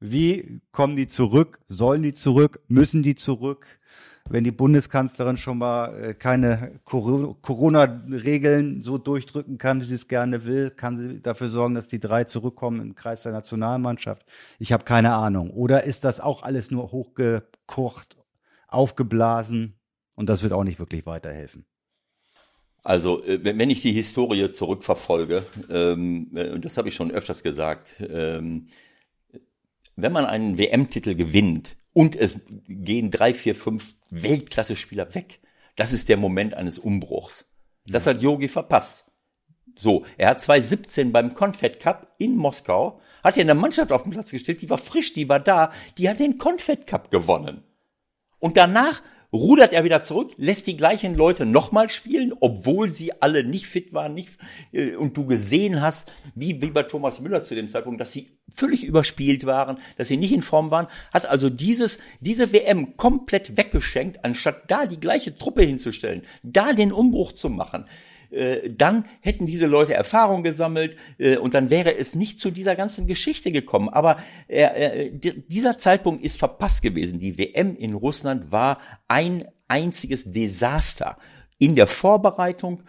[0.00, 1.60] Wie kommen die zurück?
[1.68, 2.60] Sollen die zurück?
[2.68, 3.66] Müssen die zurück?
[4.28, 10.44] Wenn die Bundeskanzlerin schon mal äh, keine Corona-Regeln so durchdrücken kann, wie sie es gerne
[10.44, 14.24] will, kann sie dafür sorgen, dass die drei zurückkommen im Kreis der Nationalmannschaft.
[14.58, 15.50] Ich habe keine Ahnung.
[15.50, 18.16] Oder ist das auch alles nur hochgekocht,
[18.68, 19.74] aufgeblasen
[20.16, 21.64] und das wird auch nicht wirklich weiterhelfen?
[22.84, 27.42] Also, äh, wenn ich die Historie zurückverfolge, ähm, äh, und das habe ich schon öfters
[27.42, 28.68] gesagt, ähm,
[29.94, 32.36] wenn man einen WM-Titel gewinnt, und es
[32.68, 35.40] gehen drei, vier, fünf Weltklasse-Spieler weg.
[35.76, 37.46] Das ist der Moment eines Umbruchs.
[37.86, 38.12] Das ja.
[38.12, 39.04] hat Yogi verpasst.
[39.76, 44.12] So, er hat 2017 beim Confed Cup in Moskau, hat ja eine Mannschaft auf dem
[44.12, 47.62] Platz gestellt, die war frisch, die war da, die hat den Confed Cup gewonnen.
[48.38, 49.02] Und danach
[49.32, 53.92] rudert er wieder zurück, lässt die gleichen Leute nochmal spielen, obwohl sie alle nicht fit
[53.92, 54.36] waren, nicht,
[54.72, 58.38] äh, und du gesehen hast, wie, wie bei Thomas Müller zu dem Zeitpunkt, dass sie
[58.54, 63.56] völlig überspielt waren, dass sie nicht in Form waren, hat also dieses, diese WM komplett
[63.56, 67.86] weggeschenkt, anstatt da die gleiche Truppe hinzustellen, da den Umbruch zu machen.
[68.32, 72.74] Äh, dann hätten diese Leute Erfahrung gesammelt äh, und dann wäre es nicht zu dieser
[72.76, 73.88] ganzen Geschichte gekommen.
[73.88, 74.18] Aber
[74.48, 77.20] äh, dieser Zeitpunkt ist verpasst gewesen.
[77.20, 81.18] Die WM in Russland war ein einziges Desaster
[81.58, 82.82] in der Vorbereitung,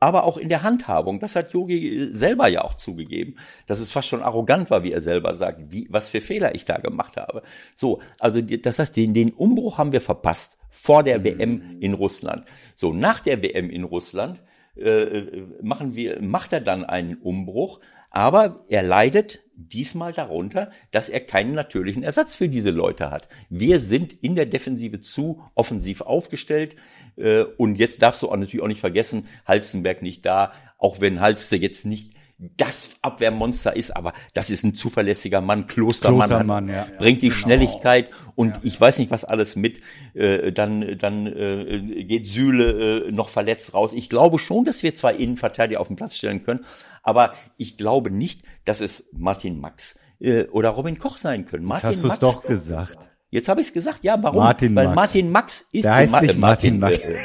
[0.00, 1.20] aber auch in der Handhabung.
[1.20, 5.02] Das hat Yogi selber ja auch zugegeben, dass es fast schon arrogant war, wie er
[5.02, 7.42] selber sagt, wie, was für Fehler ich da gemacht habe.
[7.76, 10.56] So, also das heißt, den, den Umbruch haben wir verpasst.
[10.70, 12.46] vor der WM in Russland.
[12.74, 14.40] So, nach der WM in Russland
[14.80, 21.20] äh, machen wir, macht er dann einen Umbruch, aber er leidet diesmal darunter, dass er
[21.20, 23.28] keinen natürlichen Ersatz für diese Leute hat.
[23.48, 26.76] Wir sind in der Defensive zu offensiv aufgestellt
[27.16, 31.20] äh, und jetzt darfst du auch natürlich auch nicht vergessen, Halstenberg nicht da, auch wenn
[31.20, 32.14] Halste jetzt nicht
[32.56, 36.96] das Abwehrmonster ist, aber das ist ein zuverlässiger Mann, Klostermann, Klostermann hat, ja.
[36.98, 37.38] bringt die Genau.
[37.40, 39.82] Schnelligkeit und ich weiß nicht, was alles mit.
[40.14, 43.92] Äh, dann dann äh, geht Süle äh, noch verletzt raus.
[43.92, 46.64] Ich glaube schon, dass wir zwei Innenverteidiger auf den Platz stellen können,
[47.02, 51.64] aber ich glaube nicht, dass es Martin Max äh, oder Robin Koch sein können.
[51.66, 53.10] Martin hast du es doch gesagt.
[53.32, 54.02] Jetzt habe ich es gesagt.
[54.02, 54.38] Ja, warum?
[54.38, 54.96] Martin Weil Max.
[54.96, 56.98] Martin Max ist Der heißt Ma- nicht Martin Max.
[56.98, 57.16] Äh,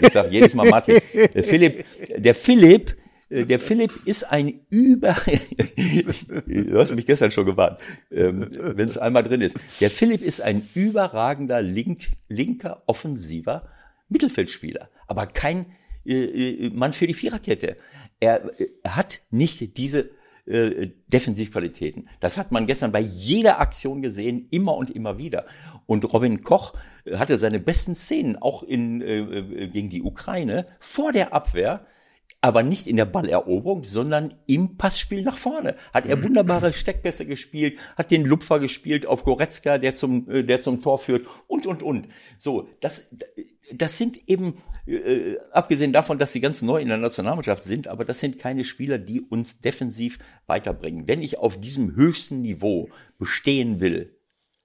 [0.00, 0.98] ich sage jedes Mal Martin.
[1.34, 1.84] Der Philipp,
[2.16, 2.94] der Philipp, äh,
[3.42, 5.16] der Philipp ist ein über.
[6.46, 9.56] du hast mich gestern schon gewarnt, ähm, wenn es einmal drin ist.
[9.80, 13.68] Der Philipp ist ein überragender link, linker offensiver
[14.08, 15.66] Mittelfeldspieler, aber kein
[16.06, 17.76] äh, äh, Mann für die Viererkette.
[18.20, 20.10] Er, äh, hat nicht diese
[20.46, 22.08] äh, Defensivqualitäten.
[22.20, 25.46] Das hat man gestern bei jeder Aktion gesehen, immer und immer wieder.
[25.86, 30.66] Und Robin Koch äh, hatte seine besten Szenen auch in, äh, äh, gegen die Ukraine
[30.78, 31.86] vor der Abwehr,
[32.44, 35.76] aber nicht in der Balleroberung, sondern im Passspiel nach vorne.
[35.94, 40.60] Hat er wunderbare Steckpässe gespielt, hat den Lupfer gespielt auf Goretzka, der zum, äh, der
[40.60, 42.06] zum Tor führt und, und, und.
[42.36, 43.08] So, das,
[43.72, 48.04] das sind eben, äh, abgesehen davon, dass sie ganz neu in der Nationalmannschaft sind, aber
[48.04, 51.08] das sind keine Spieler, die uns defensiv weiterbringen.
[51.08, 54.18] Wenn ich auf diesem höchsten Niveau bestehen will,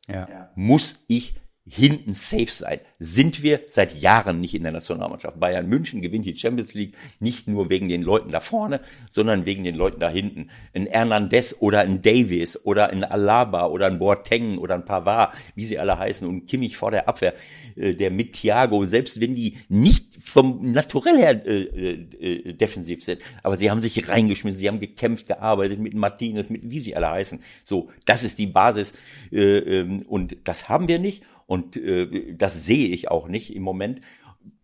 [0.10, 0.52] Ja.
[0.54, 1.36] muss ich
[1.70, 2.80] hinten safe sein.
[2.98, 5.40] Sind wir seit Jahren nicht in der Nationalmannschaft.
[5.40, 9.64] Bayern München gewinnt die Champions League nicht nur wegen den Leuten da vorne, sondern wegen
[9.64, 10.50] den Leuten da hinten.
[10.74, 15.66] Ein Hernandez oder ein Davis oder ein Alaba oder ein Boateng oder ein Pavard, wie
[15.66, 17.36] sie alle heißen und Kimmich vor der Abwehr,
[17.76, 23.22] äh, der mit Thiago, selbst wenn die nicht vom Naturell her äh, äh, defensiv sind,
[23.44, 27.10] aber sie haben sich reingeschmissen, sie haben gekämpft, gearbeitet mit Martinez, mit wie sie alle
[27.10, 27.40] heißen.
[27.64, 28.94] So, das ist die Basis
[29.32, 33.64] äh, ähm, und das haben wir nicht und äh, das sehe ich auch nicht im
[33.64, 34.02] Moment.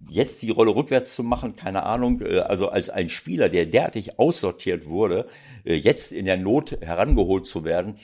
[0.07, 4.19] Jetzt die Rolle rückwärts zu machen, keine Ahnung, äh, also als ein Spieler, der derartig
[4.19, 5.25] aussortiert wurde,
[5.63, 7.95] äh, jetzt in der Not herangeholt zu werden,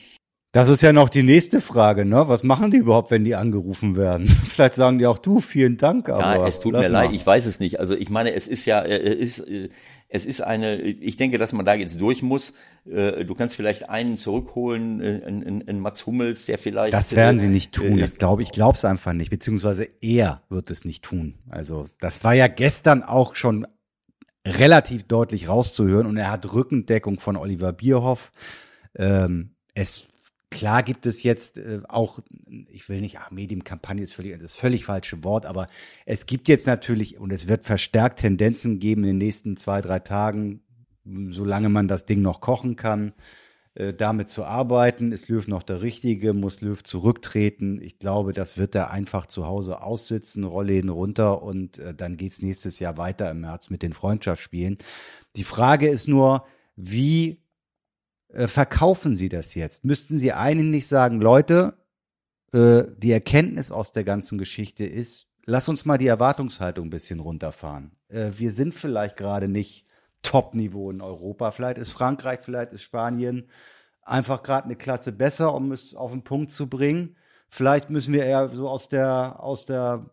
[0.54, 2.28] Das ist ja noch die nächste Frage, ne?
[2.28, 4.28] Was machen die überhaupt, wenn die angerufen werden?
[4.46, 6.38] Vielleicht sagen die auch du, vielen Dank, aber.
[6.38, 7.80] Ja, es tut mir leid, ich weiß es nicht.
[7.80, 9.70] Also ich meine, es ist ja, äh, es ist, äh,
[10.14, 12.54] es ist eine, ich denke, dass man da jetzt durch muss.
[12.86, 16.94] Äh, Du kannst vielleicht einen zurückholen, äh, einen, einen- Mats Hummels, der vielleicht.
[16.94, 17.98] Das werden äh, sie nicht tun.
[17.98, 19.30] äh, Das glaube ich, glaub's einfach nicht.
[19.30, 21.36] Beziehungsweise er wird es nicht tun.
[21.50, 23.66] Also das war ja gestern auch schon
[24.46, 28.32] relativ deutlich rauszuhören und er hat Rückendeckung von Oliver Bierhoff.
[28.96, 30.08] Ähm, es
[30.52, 32.20] klar gibt es jetzt äh, auch,
[32.70, 35.68] ich will nicht, ach, Medienkampagne ist völlig das völlig falsche Wort, aber
[36.06, 40.00] es gibt jetzt natürlich und es wird verstärkt Tendenzen geben in den nächsten zwei drei
[40.00, 40.62] Tagen,
[41.30, 43.14] solange man das Ding noch kochen kann
[43.74, 45.14] äh, damit zu arbeiten.
[45.14, 46.34] Ist Löw noch der Richtige?
[46.34, 47.82] Muss Löw zurücktreten?
[47.82, 52.42] Ich glaube, das wird er einfach zu Hause aussitzen, Rollläden runter und äh, dann geht's
[52.42, 54.78] nächstes Jahr weiter im März mit den Freundschaftsspielen.
[55.38, 57.41] Die Frage ist nur, wie
[58.34, 59.84] äh, verkaufen Sie das jetzt?
[59.84, 61.74] Müssten Sie einen nicht sagen, Leute,
[62.54, 67.20] äh, die Erkenntnis aus der ganzen Geschichte ist, lass uns mal die Erwartungshaltung ein bisschen
[67.20, 67.92] runterfahren.
[68.10, 69.86] Äh, wir sind vielleicht gerade nicht
[70.22, 71.52] Top-Niveau in Europa.
[71.52, 73.50] Vielleicht ist Frankreich, vielleicht ist Spanien
[74.04, 77.16] einfach gerade eine Klasse besser, um es auf den Punkt zu bringen.
[77.48, 80.10] Vielleicht müssen wir eher so aus der, aus der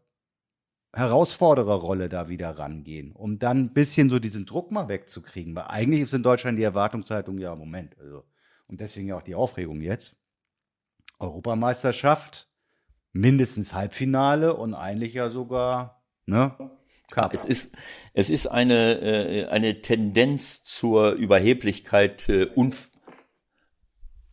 [0.94, 5.55] Herausfordererrolle da wieder rangehen, um dann ein bisschen so diesen Druck mal wegzukriegen.
[5.55, 7.96] Weil eigentlich ist in Deutschland die Erwartungshaltung ja Moment.
[7.98, 8.24] Also,
[8.66, 10.16] und deswegen ja auch die Aufregung jetzt.
[11.18, 12.48] Europameisterschaft,
[13.12, 16.55] mindestens Halbfinale und eigentlich ja sogar, ne?
[17.11, 17.33] Cup.
[17.33, 17.74] Es ist,
[18.12, 22.90] es ist eine, äh, eine Tendenz zur Überheblichkeit äh, unv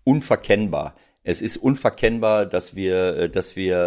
[0.04, 0.96] unverkennbar.
[1.28, 3.78] Es ist unverkennbar, dass wir, äh, dass wir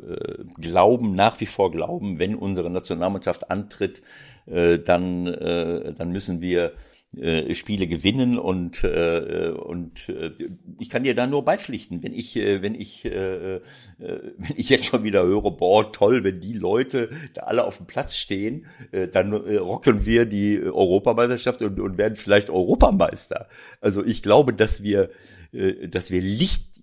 [0.00, 4.02] äh, glauben, nach wie vor glauben, wenn unsere Nationalmannschaft antritt,
[4.46, 6.72] äh, dann, äh, dann müssen wir
[7.16, 10.32] äh, Spiele gewinnen und äh, und äh,
[10.78, 13.60] ich kann dir da nur beipflichten, wenn ich äh, wenn ich äh, äh,
[13.98, 17.86] wenn ich jetzt schon wieder höre, boah toll, wenn die Leute da alle auf dem
[17.86, 23.48] Platz stehen, äh, dann äh, rocken wir die Europameisterschaft und, und werden vielleicht Europameister.
[23.80, 25.10] Also ich glaube, dass wir
[25.52, 26.76] äh, dass wir Licht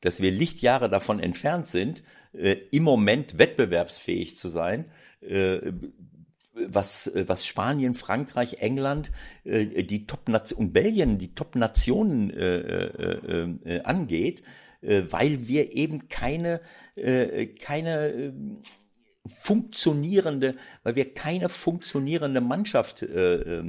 [0.00, 4.86] dass wir Lichtjahre davon entfernt sind, äh, im Moment wettbewerbsfähig zu sein.
[5.20, 5.72] Äh,
[6.54, 9.10] was, was Spanien, Frankreich, England,
[9.44, 14.42] äh, die Top und Belgien, die Top-Nationen äh, äh, äh, angeht,
[14.82, 16.60] äh, weil wir eben keine,
[16.96, 18.32] äh, keine äh,
[19.26, 23.62] funktionierende, weil wir keine funktionierende Mannschaft äh,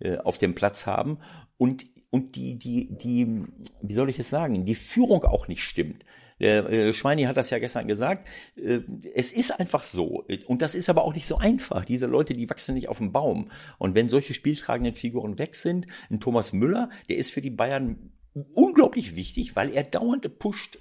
[0.00, 1.18] äh, auf dem Platz haben
[1.56, 3.44] und und die die die
[3.82, 6.04] wie soll ich es sagen, die Führung auch nicht stimmt.
[6.40, 8.26] Der äh, Schweini hat das ja gestern gesagt.
[8.56, 8.80] Äh,
[9.14, 10.24] es ist einfach so.
[10.46, 11.84] Und das ist aber auch nicht so einfach.
[11.84, 13.50] Diese Leute, die wachsen nicht auf dem Baum.
[13.78, 18.10] Und wenn solche spieltragenden Figuren weg sind, ein Thomas Müller, der ist für die Bayern
[18.54, 20.78] unglaublich wichtig, weil er dauernd pusht,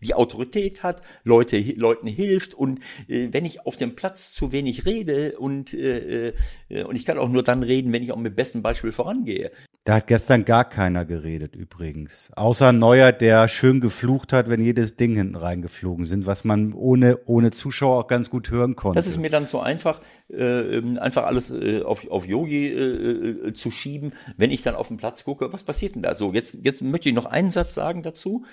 [0.00, 4.86] die Autorität hat, Leute, Leuten hilft und äh, wenn ich auf dem Platz zu wenig
[4.86, 6.32] rede und, äh,
[6.68, 9.52] äh, und ich kann auch nur dann reden, wenn ich auch mit bestem Beispiel vorangehe.
[9.86, 12.32] Da hat gestern gar keiner geredet übrigens.
[12.34, 17.20] Außer Neuer, der schön geflucht hat, wenn jedes Ding hinten reingeflogen sind, was man ohne,
[17.26, 18.96] ohne Zuschauer auch ganz gut hören konnte.
[18.96, 23.52] Das ist mir dann zu einfach, äh, einfach alles äh, auf, auf Yogi äh, äh,
[23.52, 26.16] zu schieben, wenn ich dann auf den Platz gucke, was passiert denn da?
[26.16, 28.44] So, jetzt, jetzt möchte ich noch einen Satz sagen dazu.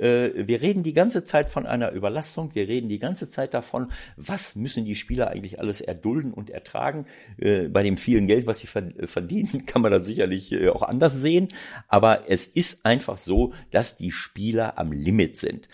[0.00, 3.92] Äh, wir reden die ganze Zeit von einer Überlastung, wir reden die ganze Zeit davon,
[4.16, 7.06] was müssen die Spieler eigentlich alles erdulden und ertragen.
[7.38, 11.14] Äh, bei dem vielen Geld, was sie verdienen, kann man das sicherlich äh, auch anders
[11.14, 11.48] sehen.
[11.88, 15.68] Aber es ist einfach so, dass die Spieler am Limit sind.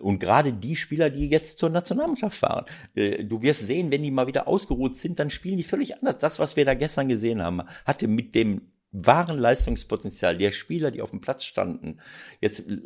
[0.00, 4.26] Und gerade die Spieler, die jetzt zur Nationalmannschaft fahren, du wirst sehen, wenn die mal
[4.26, 6.16] wieder ausgeruht sind, dann spielen die völlig anders.
[6.16, 11.00] Das, was wir da gestern gesehen haben, hatte mit dem wahren Leistungspotenzial der Spieler, die
[11.00, 11.98] auf dem Platz standen.
[12.40, 12.76] Jetzt äh,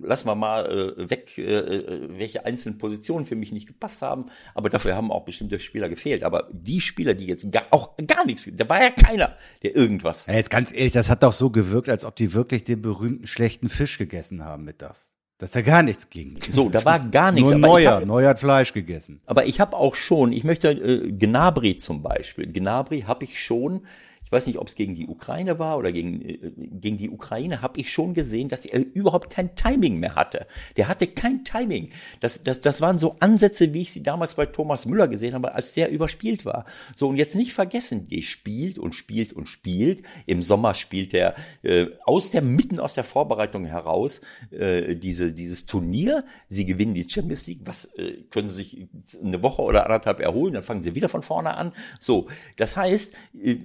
[0.00, 4.70] lassen wir mal äh, weg, äh, welche einzelnen Positionen für mich nicht gepasst haben, aber
[4.70, 6.22] dafür haben auch bestimmte Spieler gefehlt.
[6.22, 10.26] Aber die Spieler, die jetzt gar, auch gar nichts, da war ja keiner, der irgendwas.
[10.26, 13.26] Ja, jetzt ganz ehrlich, das hat doch so gewirkt, als ob die wirklich den berühmten
[13.26, 15.12] schlechten Fisch gegessen haben mit das.
[15.38, 16.38] Dass da gar nichts ging.
[16.50, 17.50] So, da war gar nichts.
[17.50, 19.20] Nur Neuer, hab, Neuer hat Fleisch gegessen.
[19.26, 23.82] Aber ich habe auch schon, ich möchte äh, Gnabry zum Beispiel, Gnabry habe ich schon
[24.26, 27.62] ich weiß nicht, ob es gegen die Ukraine war oder gegen, äh, gegen die Ukraine,
[27.62, 30.48] habe ich schon gesehen, dass er überhaupt kein Timing mehr hatte.
[30.76, 31.90] Der hatte kein Timing.
[32.18, 35.54] Das, das, das waren so Ansätze, wie ich sie damals bei Thomas Müller gesehen habe,
[35.54, 36.64] als der überspielt war.
[36.96, 40.02] So, und jetzt nicht vergessen, der spielt und spielt und spielt.
[40.26, 45.66] Im Sommer spielt er äh, aus der mitten aus der Vorbereitung heraus äh, diese, dieses
[45.66, 46.24] Turnier.
[46.48, 47.60] Sie gewinnen die Champions League.
[47.64, 48.88] Was äh, können sie sich
[49.22, 50.54] eine Woche oder anderthalb erholen?
[50.54, 51.72] Dann fangen sie wieder von vorne an.
[52.00, 53.58] So, das heißt, äh,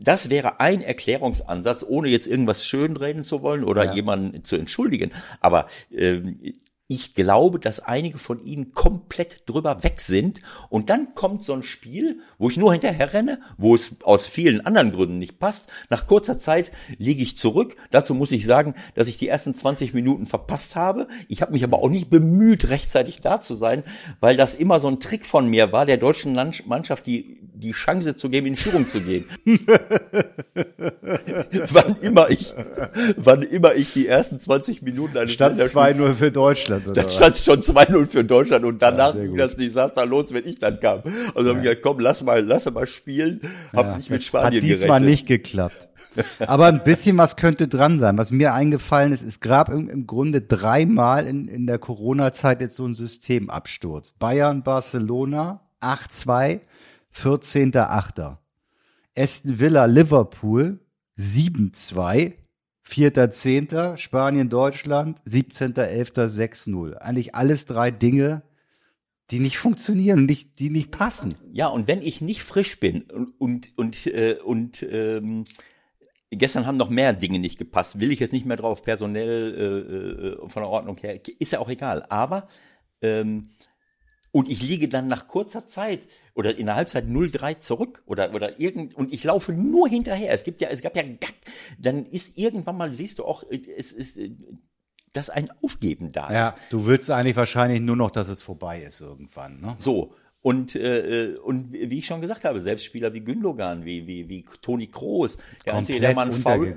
[0.00, 3.94] das wäre ein Erklärungsansatz, ohne jetzt irgendwas schönreden zu wollen oder ja.
[3.94, 5.12] jemanden zu entschuldigen.
[5.40, 6.38] Aber ähm,
[6.94, 10.42] ich glaube, dass einige von ihnen komplett drüber weg sind.
[10.68, 14.66] Und dann kommt so ein Spiel, wo ich nur hinterher renne, wo es aus vielen
[14.66, 15.70] anderen Gründen nicht passt.
[15.88, 17.76] Nach kurzer Zeit liege ich zurück.
[17.90, 21.08] Dazu muss ich sagen, dass ich die ersten 20 Minuten verpasst habe.
[21.28, 23.84] Ich habe mich aber auch nicht bemüht, rechtzeitig da zu sein,
[24.20, 28.16] weil das immer so ein Trick von mir war, der deutschen Mannschaft die, die Chance
[28.16, 29.24] zu geben, in Führung zu gehen.
[31.70, 32.54] wann immer ich,
[33.16, 36.86] wann immer ich die ersten 20 Minuten eines Stand 2-0 für Deutschland.
[36.86, 36.96] Deutschland.
[36.96, 40.46] Dann stand es schon 2-0 für Deutschland und danach ja, ging das Desaster los, wenn
[40.46, 41.02] ich dann kam.
[41.34, 41.48] Also ja.
[41.48, 43.40] habe ich gesagt, komm, lass mal, lass mal spielen.
[43.72, 45.10] Hab ja, nicht mit Spanien Hat diesmal gerechnet.
[45.10, 45.88] nicht geklappt.
[46.46, 48.18] Aber ein bisschen was könnte dran sein.
[48.18, 52.76] Was mir eingefallen ist, es gab im, im Grunde dreimal in, in der Corona-Zeit jetzt
[52.76, 54.12] so ein Systemabsturz.
[54.18, 56.60] Bayern, Barcelona, 8-2,
[57.14, 58.36] 14.8.
[59.16, 60.80] Aston Villa, Liverpool,
[61.22, 62.32] 7-2,
[62.82, 66.26] Vierter, Zehnter, Spanien, Deutschland, 17.11.
[66.28, 66.94] 6-0.
[66.94, 68.42] Eigentlich alles drei Dinge,
[69.30, 71.34] die nicht funktionieren, nicht, die nicht passen.
[71.52, 75.44] Ja, und wenn ich nicht frisch bin und, und, und, äh, und ähm,
[76.30, 80.44] gestern haben noch mehr Dinge nicht gepasst, will ich jetzt nicht mehr drauf, personell äh,
[80.44, 82.04] äh von der Ordnung her, ist ja auch egal.
[82.08, 82.48] Aber
[83.00, 83.50] ähm,
[84.32, 86.00] und ich liege dann nach kurzer Zeit
[86.34, 90.32] oder in der Halbzeit 0-3 zurück oder, oder irgend, und ich laufe nur hinterher.
[90.32, 91.02] Es gibt ja, es gab ja,
[91.78, 94.18] dann ist irgendwann mal, siehst du auch, es ist,
[95.12, 96.32] dass ein Aufgeben da ist.
[96.32, 99.76] Ja, du willst eigentlich wahrscheinlich nur noch, dass es vorbei ist irgendwann, ne?
[99.78, 100.14] So.
[100.40, 104.44] Und, äh, und wie ich schon gesagt habe, selbst Spieler wie Gündogan, wie, wie, wie
[104.60, 106.76] Toni Kroos, der einzige, der mal einen Foul,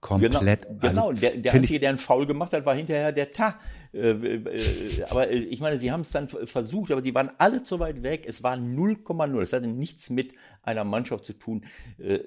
[0.00, 0.66] komplett.
[0.80, 1.12] Genau, genau.
[1.12, 3.58] der, der Einzige, der einen Foul gemacht hat, war hinterher der Ta.
[3.92, 7.62] Äh, äh, aber äh, ich meine, sie haben es dann versucht, aber die waren alle
[7.62, 8.24] zu weit weg.
[8.26, 9.42] Es war 0,0.
[9.42, 10.32] Es hatte nichts mit
[10.62, 11.64] einer Mannschaft zu tun.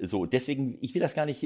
[0.02, 1.42] So, deswegen, ich will das gar nicht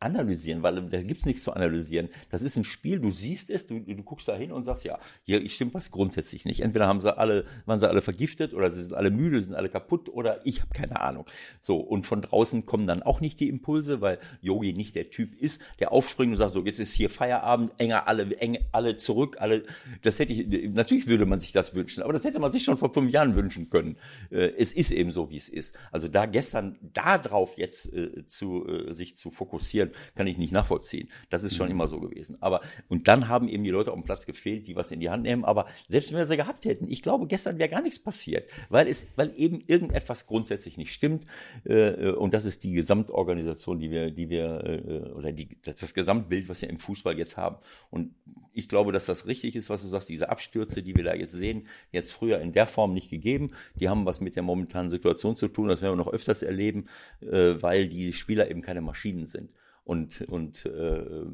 [0.00, 2.08] analysieren, weil da gibt es nichts zu analysieren.
[2.30, 4.98] Das ist ein Spiel, du siehst es, du, du guckst da hin und sagst, ja,
[5.24, 6.60] hier stimmt was grundsätzlich nicht.
[6.60, 9.68] Entweder haben sie alle, waren sie alle vergiftet oder sie sind alle müde, sind alle
[9.68, 11.26] kaputt oder ich habe keine Ahnung.
[11.60, 15.34] So, und von draußen kommen dann auch nicht die Impulse, weil Yogi nicht der Typ
[15.34, 19.36] ist, der aufspringt und sagt, so, jetzt ist hier Feierabend, enger alle, eng, alle zurück,
[19.38, 19.64] alle,
[20.00, 22.78] das hätte ich, natürlich würde man sich das wünschen, aber das hätte man sich schon
[22.78, 23.96] vor fünf Jahren wünschen können.
[24.30, 25.74] Äh, es ist eben so, wie es ist.
[25.92, 31.08] Also da gestern darauf jetzt äh, zu, äh, sich zu fokussieren, kann ich nicht nachvollziehen.
[31.28, 31.72] Das ist schon mhm.
[31.72, 32.36] immer so gewesen.
[32.40, 35.10] Aber, und dann haben eben die Leute auf dem Platz gefehlt, die was in die
[35.10, 35.44] Hand nehmen.
[35.44, 38.88] Aber selbst wenn wir sie gehabt hätten, ich glaube, gestern wäre gar nichts passiert, weil
[38.88, 41.26] es, weil eben irgendetwas grundsätzlich nicht stimmt.
[41.64, 46.48] Äh, und das ist die Gesamtorganisation, die wir, die wir, äh, oder die, das Gesamtbild,
[46.48, 47.56] was wir im Fußball jetzt haben.
[47.90, 48.14] Und
[48.52, 51.32] ich glaube, dass das richtig ist, was du sagst, diese Abstürze, die wir da jetzt
[51.32, 53.52] sehen, jetzt früher in der Form nicht gegeben.
[53.76, 55.68] Die haben was mit der momentanen Situation zu tun.
[55.68, 56.86] Das werden wir noch öfters erleben,
[57.20, 59.50] äh, weil die Spieler eben keine Maschinen sind.
[59.90, 61.26] Und, und äh,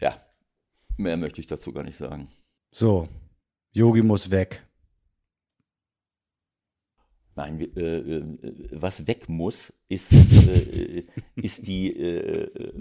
[0.00, 0.24] ja,
[0.96, 2.28] mehr möchte ich dazu gar nicht sagen.
[2.70, 3.08] So,
[3.72, 4.64] Yogi muss weg.
[7.34, 8.24] Nein, äh, äh,
[8.70, 12.72] was weg muss, ist, äh, ist die, äh,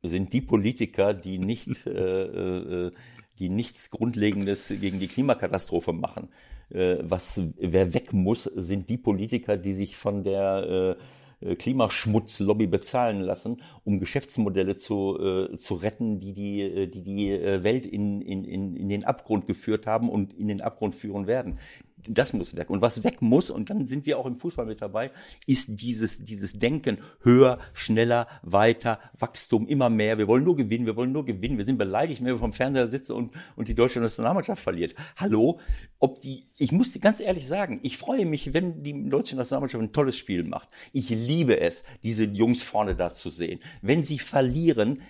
[0.00, 2.92] sind die Politiker, die nicht, äh, äh,
[3.38, 6.30] die nichts Grundlegendes gegen die Klimakatastrophe machen.
[6.70, 11.02] was, wer weg muss, sind die Politiker, die sich von der äh,
[11.40, 17.62] Klimaschmutzlobby bezahlen lassen, um Geschäftsmodelle zu, äh, zu retten, die die, äh, die, die äh,
[17.62, 21.58] Welt in, in, in den Abgrund geführt haben und in den Abgrund führen werden
[22.06, 22.70] das muss weg.
[22.70, 25.10] Und was weg muss, und dann sind wir auch im Fußball mit dabei,
[25.46, 30.18] ist dieses, dieses Denken höher, schneller, weiter, Wachstum, immer mehr.
[30.18, 31.58] Wir wollen nur gewinnen, wir wollen nur gewinnen.
[31.58, 34.94] Wir sind beleidigt, wenn wir vom Fernseher sitzen und, und die deutsche Nationalmannschaft verliert.
[35.16, 35.60] Hallo?
[35.98, 39.92] Ob die, ich muss ganz ehrlich sagen, ich freue mich, wenn die deutsche Nationalmannschaft ein
[39.92, 40.68] tolles Spiel macht.
[40.92, 43.60] Ich liebe es, diese Jungs vorne da zu sehen.
[43.82, 45.02] Wenn sie verlieren,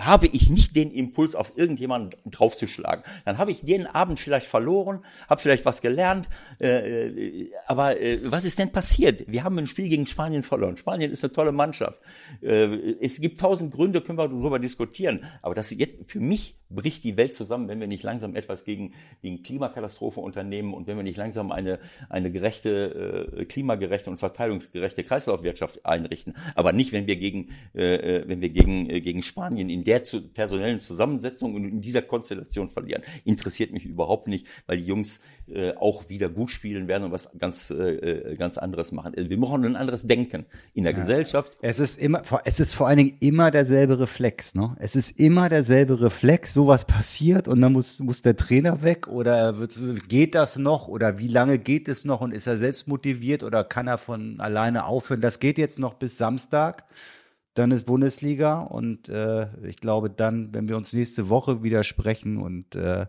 [0.00, 3.04] habe ich nicht den Impuls, auf irgendjemanden draufzuschlagen.
[3.24, 6.28] Dann habe ich den Abend vielleicht verloren, habe vielleicht was gelernt.
[6.60, 9.24] Äh, äh, aber äh, was ist denn passiert?
[9.26, 10.76] Wir haben ein Spiel gegen Spanien verloren.
[10.76, 12.00] Spanien ist eine tolle Mannschaft.
[12.40, 15.24] Äh, es gibt tausend Gründe, können wir darüber diskutieren.
[15.42, 18.92] Aber das jetzt für mich bricht die Welt zusammen, wenn wir nicht langsam etwas gegen,
[19.22, 25.02] gegen Klimakatastrophe unternehmen und wenn wir nicht langsam eine, eine gerechte, äh, klimagerechte und verteilungsgerechte
[25.04, 26.34] Kreislaufwirtschaft einrichten.
[26.54, 30.04] Aber nicht, wenn wir gegen, äh, äh wenn wir gegen, äh, gegen Spanien in der
[30.04, 33.02] zu, personellen Zusammensetzung und in dieser Konstellation verlieren.
[33.24, 37.30] Interessiert mich überhaupt nicht, weil die Jungs äh, auch wieder gut spielen werden und was
[37.38, 39.14] ganz, äh, äh ganz anderes machen.
[39.16, 40.44] Also wir brauchen ein anderes Denken
[40.74, 40.98] in der ja.
[40.98, 41.56] Gesellschaft.
[41.62, 44.76] Es ist immer, es ist vor allen Dingen immer derselbe Reflex, ne?
[44.80, 49.54] Es ist immer derselbe Reflex sowas passiert und dann muss, muss der Trainer weg oder
[50.08, 53.62] geht das noch oder wie lange geht es noch und ist er selbst motiviert oder
[53.62, 55.20] kann er von alleine aufhören?
[55.20, 56.82] Das geht jetzt noch bis Samstag.
[57.54, 62.38] Dann ist Bundesliga und äh, ich glaube dann, wenn wir uns nächste Woche wieder sprechen
[62.38, 63.06] und äh,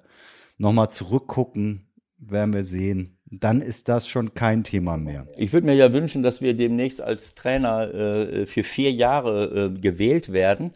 [0.60, 1.88] nochmal zurückgucken,
[2.20, 5.26] werden wir sehen, dann ist das schon kein Thema mehr.
[5.38, 9.80] Ich würde mir ja wünschen, dass wir demnächst als Trainer äh, für vier Jahre äh,
[9.80, 10.74] gewählt werden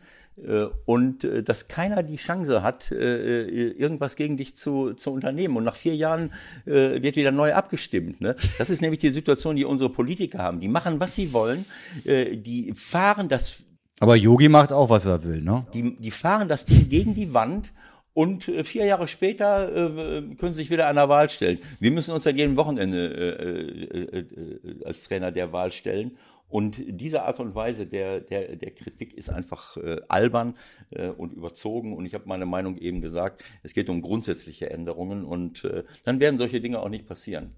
[0.85, 5.57] und äh, dass keiner die Chance hat, äh, irgendwas gegen dich zu, zu unternehmen.
[5.57, 6.31] Und nach vier Jahren
[6.65, 8.21] wird wieder neu abgestimmt.
[8.21, 8.35] Ne?
[8.57, 10.59] Das ist nämlich die Situation, die unsere Politiker haben.
[10.59, 11.65] Die machen, was sie wollen.
[12.05, 13.57] Die fahren das.
[13.99, 15.65] Aber Yogi macht auch, was er will, ne?
[15.73, 17.71] Die, die fahren das Ding gegen die Wand
[18.13, 21.59] und vier Jahre später äh, können sie sich wieder an der Wahl stellen.
[21.79, 26.17] Wir müssen uns dann jeden Wochenende äh, äh, als Trainer der Wahl stellen.
[26.53, 30.55] Und diese Art und Weise der, der, der Kritik ist einfach äh, albern
[30.91, 31.97] äh, und überzogen.
[31.97, 36.19] Und ich habe meine Meinung eben gesagt, es geht um grundsätzliche Änderungen und äh, dann
[36.19, 37.55] werden solche Dinge auch nicht passieren.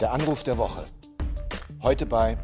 [0.00, 0.84] Der Anruf der Woche.
[1.82, 2.38] Heute bei.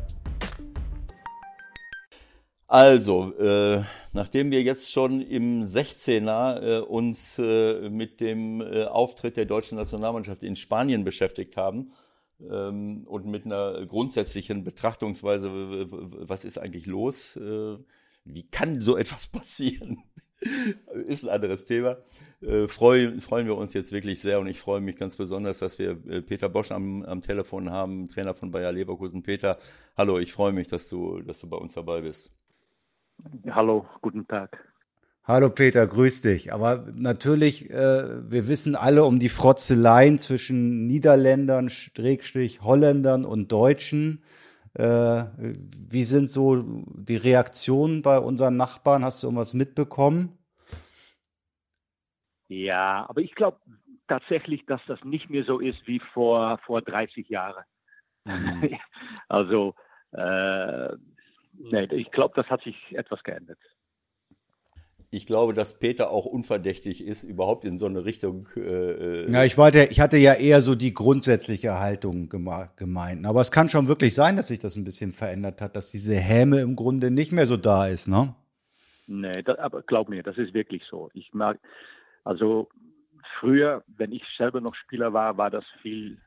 [2.67, 9.47] Also, äh, nachdem wir jetzt schon im 16er äh, uns äh, mit dem Auftritt der
[9.47, 11.95] deutschen Nationalmannschaft in Spanien beschäftigt haben,
[12.41, 17.37] ähm, und mit einer grundsätzlichen Betrachtungsweise, was ist eigentlich los?
[17.37, 17.79] Äh,
[18.25, 20.03] wie kann so etwas passieren?
[21.07, 21.97] ist ein anderes Thema.
[22.41, 25.79] Äh, freuen, freuen wir uns jetzt wirklich sehr und ich freue mich ganz besonders, dass
[25.79, 29.23] wir äh, Peter Bosch am, am Telefon haben, Trainer von Bayer Leverkusen.
[29.23, 29.59] Peter,
[29.97, 32.33] hallo, ich freue mich, dass du, dass du bei uns dabei bist.
[33.51, 34.73] Hallo, guten Tag.
[35.29, 36.55] Hallo Peter, grüß dich.
[36.55, 44.25] Aber natürlich, äh, wir wissen alle um die Frotzeleien zwischen Niederländern, Schrägstrich Holländern und Deutschen.
[44.73, 49.05] Äh, wie sind so die Reaktionen bei unseren Nachbarn?
[49.05, 50.39] Hast du irgendwas mitbekommen?
[52.49, 53.59] Ja, aber ich glaube
[54.07, 57.65] tatsächlich, dass das nicht mehr so ist wie vor, vor 30 Jahren.
[58.25, 58.79] Mhm.
[59.29, 59.75] also
[60.13, 60.97] äh,
[61.61, 63.59] Nee, ich glaube, das hat sich etwas geändert.
[65.11, 68.47] Ich glaube, dass Peter auch unverdächtig ist, überhaupt in so eine Richtung.
[68.57, 73.25] Äh, äh ja, ich, wollte, ich hatte ja eher so die grundsätzliche Haltung gemeint.
[73.25, 76.15] Aber es kann schon wirklich sein, dass sich das ein bisschen verändert hat, dass diese
[76.15, 78.35] Häme im Grunde nicht mehr so da ist, ne?
[79.07, 81.11] Nee, das, aber glaub mir, das ist wirklich so.
[81.15, 81.59] Ich mag,
[82.25, 82.69] also
[83.41, 86.19] früher, wenn ich selber noch Spieler war, war das viel,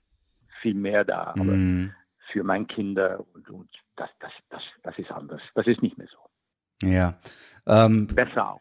[0.62, 1.26] viel mehr da.
[1.28, 1.94] Aber mm.
[2.32, 5.42] für meine Kinder und, und das, das, das, das ist anders.
[5.54, 6.18] Das ist nicht mehr so.
[6.84, 7.20] Ja.
[7.68, 8.60] Ähm, Besser auch.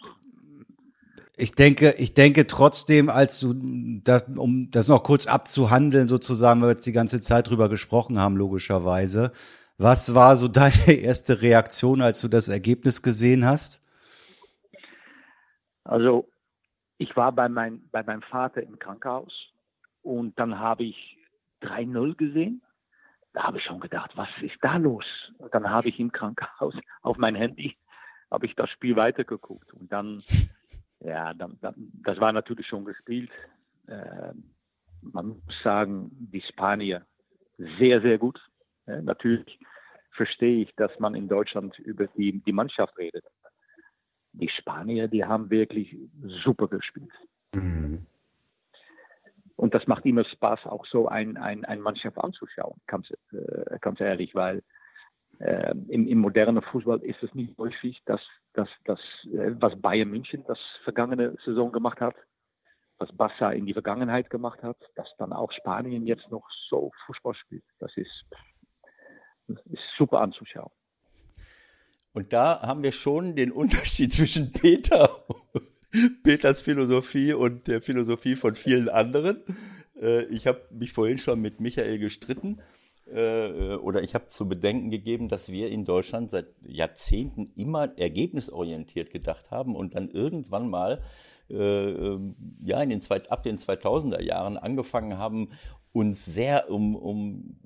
[1.37, 3.55] Ich denke, ich denke trotzdem, als du
[4.05, 8.21] das, um das noch kurz abzuhandeln, sozusagen, weil wir jetzt die ganze Zeit drüber gesprochen
[8.21, 9.33] haben, logischerweise.
[9.79, 13.83] Was war so deine erste Reaktion, als du das Ergebnis gesehen hast?
[15.85, 16.29] Also
[16.99, 19.33] ich war bei, mein, bei meinem Vater im Krankenhaus
[20.03, 21.17] und dann habe ich
[21.63, 22.61] 3-0 gesehen.
[23.33, 25.07] Da habe ich schon gedacht, was ist da los?
[25.39, 27.77] Und dann habe ich im Krankenhaus auf mein Handy
[28.31, 30.23] habe ich das Spiel weitergeguckt und dann,
[31.01, 31.75] ja, dann, dann,
[32.05, 33.31] das war natürlich schon gespielt.
[33.87, 34.33] Äh,
[35.03, 37.07] man muss sagen, die Spanier
[37.79, 38.41] sehr, sehr gut.
[38.87, 39.59] Äh, natürlich
[40.13, 43.25] verstehe ich, dass man in Deutschland über die, die Mannschaft redet
[44.33, 45.97] die Spanier, die haben wirklich
[46.45, 47.13] super gespielt.
[47.55, 48.07] Mhm.
[49.57, 54.01] Und das macht immer Spaß, auch so ein, ein, ein Mannschaft anzuschauen, ganz, äh, ganz
[54.01, 54.63] ehrlich, weil
[55.41, 58.21] äh, im, im modernen Fußball ist es nicht häufig, dass,
[58.53, 62.15] dass, dass äh, was Bayern München das vergangene Saison gemacht hat,
[62.99, 67.35] was Barca in die Vergangenheit gemacht hat, dass dann auch Spanien jetzt noch so Fußball
[67.35, 67.65] spielt.
[67.79, 68.27] Das ist,
[69.49, 70.71] das ist super anzuschauen.
[72.13, 75.25] Und da haben wir schon den Unterschied zwischen Peter,
[76.23, 79.43] Peters Philosophie und der Philosophie von vielen anderen.
[79.99, 82.61] Äh, ich habe mich vorhin schon mit Michael gestritten
[83.13, 89.11] äh, oder ich habe zu bedenken gegeben, dass wir in Deutschland seit Jahrzehnten immer ergebnisorientiert
[89.11, 91.03] gedacht haben und dann irgendwann mal
[91.49, 95.51] äh, ähm, ja in den ab den 2000er Jahren angefangen haben,
[95.93, 97.57] uns sehr um, um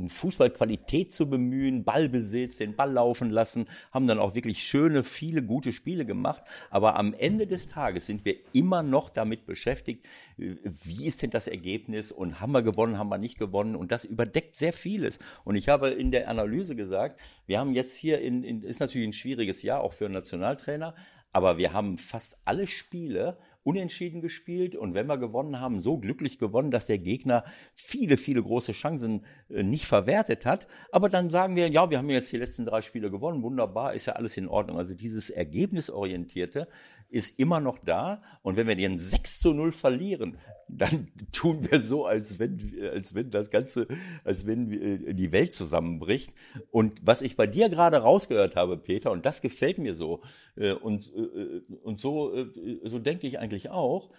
[0.00, 5.42] um Fußballqualität zu bemühen, Ballbesitz, den Ball laufen lassen, haben dann auch wirklich schöne, viele
[5.42, 6.42] gute Spiele gemacht.
[6.70, 10.06] Aber am Ende des Tages sind wir immer noch damit beschäftigt,
[10.38, 13.92] äh, wie ist denn das Ergebnis und haben wir gewonnen, haben wir nicht gewonnen und
[13.92, 15.18] das überdeckt sehr vieles.
[15.44, 19.08] Und ich habe in der Analyse gesagt, wir haben jetzt hier in, in ist natürlich
[19.08, 20.94] ein schwieriges Jahr auch für einen Nationaltrainer,
[21.32, 26.38] aber wir haben fast alle Spiele unentschieden gespielt und wenn wir gewonnen haben, so glücklich
[26.38, 27.44] gewonnen, dass der Gegner
[27.74, 30.66] viele, viele große Chancen äh, nicht verwertet hat.
[30.92, 34.06] Aber dann sagen wir, ja, wir haben jetzt die letzten drei Spiele gewonnen, wunderbar, ist
[34.06, 34.78] ja alles in Ordnung.
[34.78, 36.68] Also dieses Ergebnisorientierte
[37.10, 38.22] ist immer noch da.
[38.42, 40.38] Und wenn wir den 6 zu 0 verlieren,
[40.68, 43.86] dann tun wir so, als wenn, als wenn das Ganze,
[44.24, 46.32] als wenn äh, die Welt zusammenbricht.
[46.70, 50.22] Und was ich bei dir gerade rausgehört habe, Peter, und das gefällt mir so,
[50.56, 52.46] äh, und, äh, und so,
[52.84, 54.10] so denke ich eigentlich auch,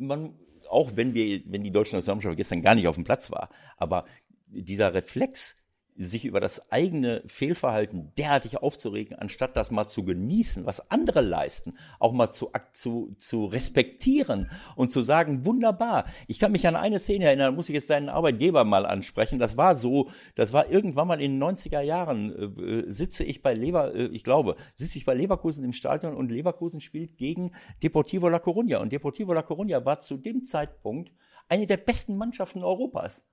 [0.00, 0.34] man,
[0.68, 4.04] auch wenn wir, wenn die deutsche Nationalmannschaft gestern gar nicht auf dem Platz war, aber
[4.48, 5.57] dieser Reflex,
[5.98, 11.76] sich über das eigene Fehlverhalten derartig aufzuregen, anstatt das mal zu genießen, was andere leisten,
[11.98, 16.06] auch mal zu, zu, zu respektieren und zu sagen, wunderbar.
[16.28, 19.40] Ich kann mich an eine Szene erinnern, muss ich jetzt deinen Arbeitgeber mal ansprechen.
[19.40, 23.54] Das war so, das war irgendwann mal in den 90er Jahren, äh, sitze ich bei
[23.54, 28.28] Lever, äh, ich glaube, sitze ich bei Leverkusen im Stadion und Leverkusen spielt gegen Deportivo
[28.28, 28.76] La Coruña.
[28.76, 31.10] Und Deportivo La Coruña war zu dem Zeitpunkt
[31.48, 33.24] eine der besten Mannschaften Europas.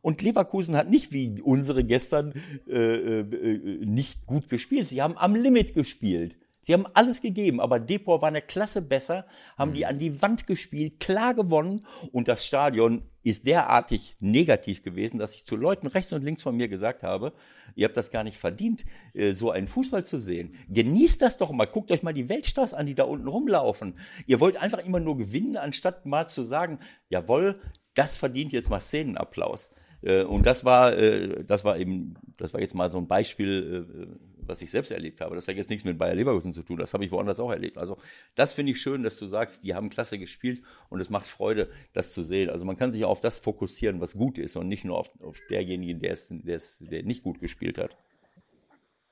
[0.00, 2.32] Und Leverkusen hat nicht wie unsere gestern
[2.68, 4.88] äh, äh, nicht gut gespielt.
[4.88, 6.36] Sie haben am Limit gespielt.
[6.68, 9.24] Sie haben alles gegeben, aber Depor war eine Klasse besser,
[9.56, 9.86] haben die mhm.
[9.86, 15.46] an die Wand gespielt, klar gewonnen und das Stadion ist derartig negativ gewesen, dass ich
[15.46, 17.32] zu Leuten rechts und links von mir gesagt habe,
[17.74, 18.84] ihr habt das gar nicht verdient,
[19.14, 20.56] äh, so einen Fußball zu sehen.
[20.68, 23.94] Genießt das doch mal, guckt euch mal die Weltstars an, die da unten rumlaufen.
[24.26, 27.62] Ihr wollt einfach immer nur gewinnen, anstatt mal zu sagen, jawohl,
[27.94, 29.70] das verdient jetzt mal Szenenapplaus.
[30.02, 33.86] Äh, und das war, äh, das war eben, das war jetzt mal so ein Beispiel,
[33.88, 35.34] äh, was ich selbst erlebt habe.
[35.34, 36.78] Das hat jetzt nichts mit Bayer Leverkusen zu tun.
[36.78, 37.76] Das habe ich woanders auch erlebt.
[37.76, 37.98] Also
[38.34, 41.68] das finde ich schön, dass du sagst, die haben klasse gespielt und es macht Freude,
[41.92, 42.48] das zu sehen.
[42.48, 45.38] Also man kann sich auf das fokussieren, was gut ist und nicht nur auf, auf
[45.50, 47.96] derjenigen, der es, der es, der nicht gut gespielt hat.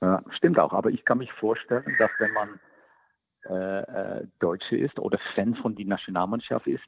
[0.01, 0.73] Ja, stimmt auch.
[0.73, 2.59] Aber ich kann mich vorstellen, dass wenn man
[3.43, 6.83] äh, Deutsche ist oder Fan von der Nationalmannschaft ist,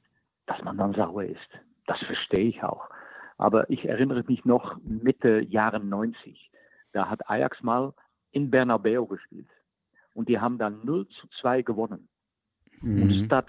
[0.45, 1.50] dass man dann sauer ist.
[1.86, 2.89] Das verstehe ich auch.
[3.40, 6.52] Aber ich erinnere mich noch Mitte Jahre 90.
[6.92, 7.94] Da hat Ajax mal
[8.32, 9.48] in Bernabeu gespielt.
[10.14, 12.10] Und die haben dann 0 zu 2 gewonnen.
[12.82, 13.02] Mhm.
[13.02, 13.48] Und statt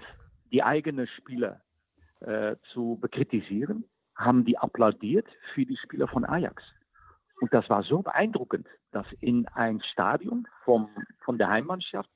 [0.53, 1.61] die eigenen Spieler
[2.21, 3.83] äh, zu bekritisieren,
[4.15, 6.63] haben die applaudiert für die Spieler von Ajax.
[7.41, 10.89] Und das war so beeindruckend, dass in ein Stadion vom,
[11.25, 12.09] von der Heimmannschaft,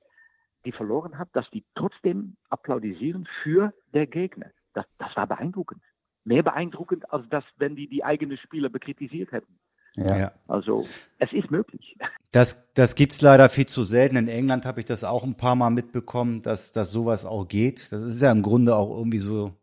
[0.64, 4.52] die verloren hat, dass die trotzdem applaudisieren für der Gegner.
[4.74, 5.82] Das, das war beeindruckend.
[6.26, 9.58] Mehr beeindruckend, als das, wenn die die eigenen Spieler bekritisiert hätten.
[9.96, 10.34] Ja.
[10.48, 10.84] Also
[11.20, 11.96] es ist möglich.
[12.32, 14.18] Das, das gibt es leider viel zu selten.
[14.18, 17.92] In England habe ich das auch ein paar Mal mitbekommen, dass, dass sowas auch geht.
[17.92, 19.54] Das ist ja im Grunde auch irgendwie so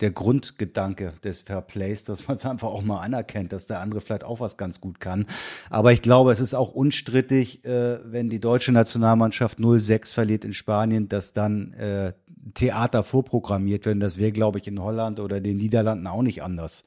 [0.00, 4.24] der Grundgedanke des Fairplays, dass man es einfach auch mal anerkennt, dass der andere vielleicht
[4.24, 5.26] auch was ganz gut kann.
[5.70, 10.52] Aber ich glaube, es ist auch unstrittig, äh, wenn die deutsche Nationalmannschaft 0-6 verliert in
[10.52, 12.12] Spanien, dass dann äh,
[12.54, 14.00] Theater vorprogrammiert werden.
[14.00, 16.86] Das wäre, glaube ich, in Holland oder den Niederlanden auch nicht anders.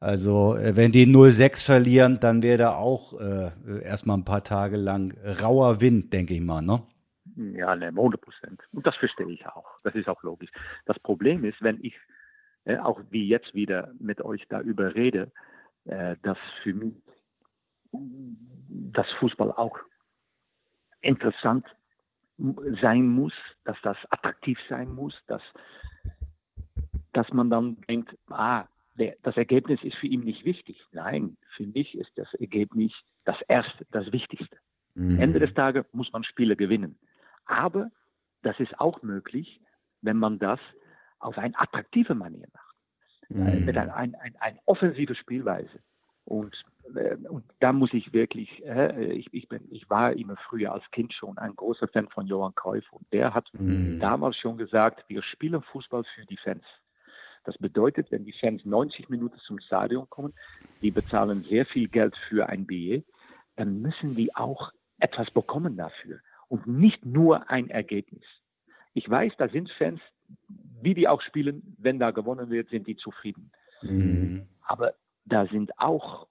[0.00, 3.50] Also äh, wenn die 0-6 verlieren, dann wäre da auch äh,
[3.84, 6.82] erstmal ein paar Tage lang rauer Wind, denke ich mal, ne?
[7.36, 8.60] Ja, ne, 100 Prozent.
[8.72, 9.66] Und das verstehe ich auch.
[9.84, 10.50] Das ist auch logisch.
[10.86, 11.94] Das Problem ist, wenn ich
[12.64, 15.32] äh, auch wie jetzt wieder mit euch darüber rede,
[15.84, 16.94] äh, dass für mich
[17.92, 19.78] das Fußball auch
[21.00, 21.66] interessant
[22.80, 23.32] sein muss,
[23.64, 25.42] dass das attraktiv sein muss, dass,
[27.12, 28.66] dass man dann denkt, ah,
[28.98, 30.82] der, das Ergebnis ist für ihn nicht wichtig.
[30.92, 32.92] Nein, für mich ist das Ergebnis
[33.24, 34.56] das Erste, das Wichtigste.
[34.94, 35.18] Mhm.
[35.18, 36.98] Ende des Tages muss man Spiele gewinnen.
[37.44, 37.90] Aber
[38.42, 39.60] das ist auch möglich,
[40.02, 40.60] wenn man das
[41.20, 42.76] auf eine attraktive Manier macht.
[43.28, 43.64] Mhm.
[43.64, 45.80] Mit einer ein, ein, ein offensive Spielweise.
[46.24, 46.54] Und,
[46.94, 50.88] äh, und da muss ich wirklich, äh, ich, ich, bin, ich war immer früher als
[50.90, 54.00] Kind schon ein großer Fan von Johann Cruyff und der hat mhm.
[54.00, 56.64] damals schon gesagt, wir spielen Fußball für die Fans.
[57.44, 60.34] Das bedeutet, wenn die Fans 90 Minuten zum Stadion kommen,
[60.82, 63.04] die bezahlen sehr viel Geld für ein Billet,
[63.56, 68.24] dann müssen die auch etwas bekommen dafür und nicht nur ein Ergebnis.
[68.92, 70.00] Ich weiß, da sind Fans,
[70.82, 73.50] wie die auch spielen, wenn da gewonnen wird, sind die zufrieden.
[73.82, 74.46] Mhm.
[74.62, 76.26] Aber da sind auch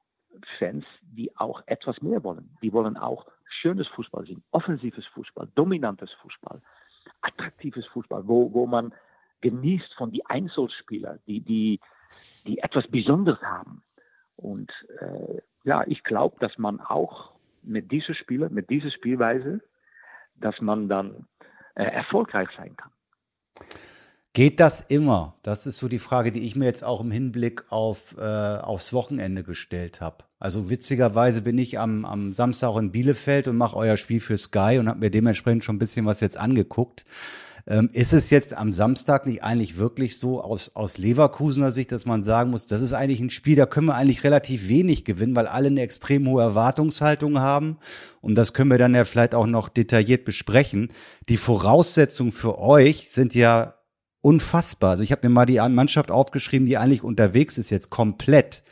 [0.57, 2.57] Fans, die auch etwas mehr wollen.
[2.61, 3.27] Die wollen auch
[3.61, 6.61] schönes Fußball sehen, offensives Fußball, dominantes Fußball,
[7.21, 8.93] attraktives Fußball, wo, wo man
[9.41, 11.79] genießt von die Einzelspieler, die, die,
[12.45, 13.83] die etwas Besonderes haben.
[14.35, 17.33] Und äh, ja, ich glaube, dass man auch
[17.63, 19.61] mit dieser Spieler, mit dieser Spielweise,
[20.35, 21.27] dass man dann
[21.75, 22.91] äh, erfolgreich sein kann.
[24.33, 25.35] Geht das immer?
[25.41, 28.93] Das ist so die Frage, die ich mir jetzt auch im Hinblick auf, äh, aufs
[28.93, 30.23] Wochenende gestellt habe.
[30.37, 34.77] Also witzigerweise bin ich am, am Samstag in Bielefeld und mache euer Spiel für Sky
[34.79, 37.05] und habe mir dementsprechend schon ein bisschen was jetzt angeguckt.
[37.65, 42.05] Ähm, ist es jetzt am Samstag nicht eigentlich wirklich so aus, aus Leverkusener Sicht, dass
[42.05, 45.35] man sagen muss, das ist eigentlich ein Spiel, da können wir eigentlich relativ wenig gewinnen,
[45.35, 47.77] weil alle eine extrem hohe Erwartungshaltung haben.
[48.21, 50.91] Und das können wir dann ja vielleicht auch noch detailliert besprechen.
[51.29, 53.75] Die Voraussetzungen für euch sind ja
[54.21, 54.91] unfassbar.
[54.91, 58.63] Also ich habe mir mal die Mannschaft aufgeschrieben, die eigentlich unterwegs ist jetzt komplett.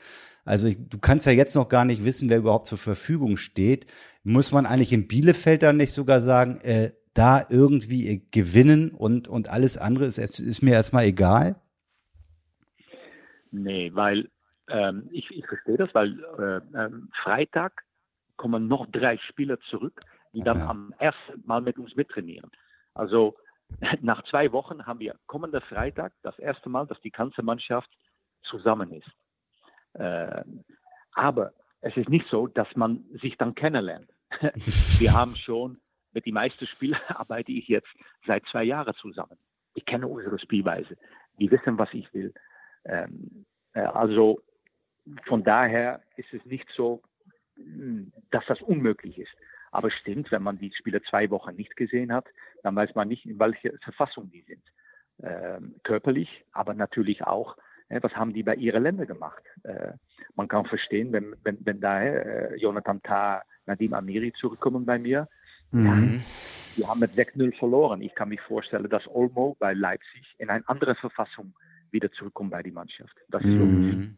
[0.46, 3.86] Also ich, du kannst ja jetzt noch gar nicht wissen, wer überhaupt zur Verfügung steht.
[4.24, 9.50] Muss man eigentlich in Bielefeld dann nicht sogar sagen, äh, da irgendwie gewinnen und, und
[9.50, 11.56] alles andere ist, ist mir erstmal egal?
[13.52, 14.30] Nee, weil
[14.70, 17.84] ähm, ich, ich verstehe das, weil äh, ähm, Freitag
[18.36, 20.00] kommen noch drei Spieler zurück,
[20.34, 20.68] die dann ja.
[20.68, 22.52] am ersten Mal mit uns mittrainieren.
[22.94, 23.36] Also
[24.02, 27.90] nach zwei Wochen haben wir kommender Freitag das erste Mal, dass die ganze Mannschaft
[28.44, 29.10] zusammen ist.
[29.94, 30.44] Äh,
[31.14, 34.10] aber es ist nicht so, dass man sich dann kennenlernt.
[35.00, 35.80] wir haben schon
[36.14, 37.90] mit den meisten Spielern arbeite ich jetzt
[38.26, 39.38] seit zwei Jahren zusammen.
[39.74, 40.98] Ich kenne unsere Spielweise.
[41.40, 42.34] Die wissen, was ich will.
[42.86, 44.42] Ähm, äh, also
[45.26, 47.02] von daher ist es nicht so,
[47.56, 49.32] hm, dass das unmöglich ist.
[49.72, 52.26] Aber stimmt, wenn man die Spieler zwei Wochen nicht gesehen hat,
[52.64, 54.64] dann weiß man nicht, in welcher Verfassung die sind.
[55.22, 57.58] Ähm, körperlich, aber natürlich auch,
[57.90, 59.44] äh, was haben die bei ihren Ländern gemacht.
[59.64, 59.94] Äh,
[60.36, 65.28] man kann verstehen, wenn, wenn, wenn da äh, Jonathan Tah, Nadim Amiri zurückkommen bei mir,
[65.72, 66.22] Mhm.
[66.78, 68.02] Die haben mit 6-0 verloren.
[68.02, 71.54] Ich kann mir vorstellen, dass Olmo bei Leipzig in eine andere Verfassung
[71.92, 73.16] wieder zurückkommt bei die Mannschaft.
[73.30, 74.18] Das ist mhm.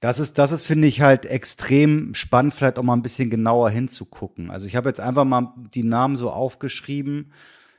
[0.00, 3.70] Das ist, das ist, finde ich, halt extrem spannend, vielleicht auch mal ein bisschen genauer
[3.70, 4.50] hinzugucken.
[4.50, 7.32] Also ich habe jetzt einfach mal die Namen so aufgeschrieben,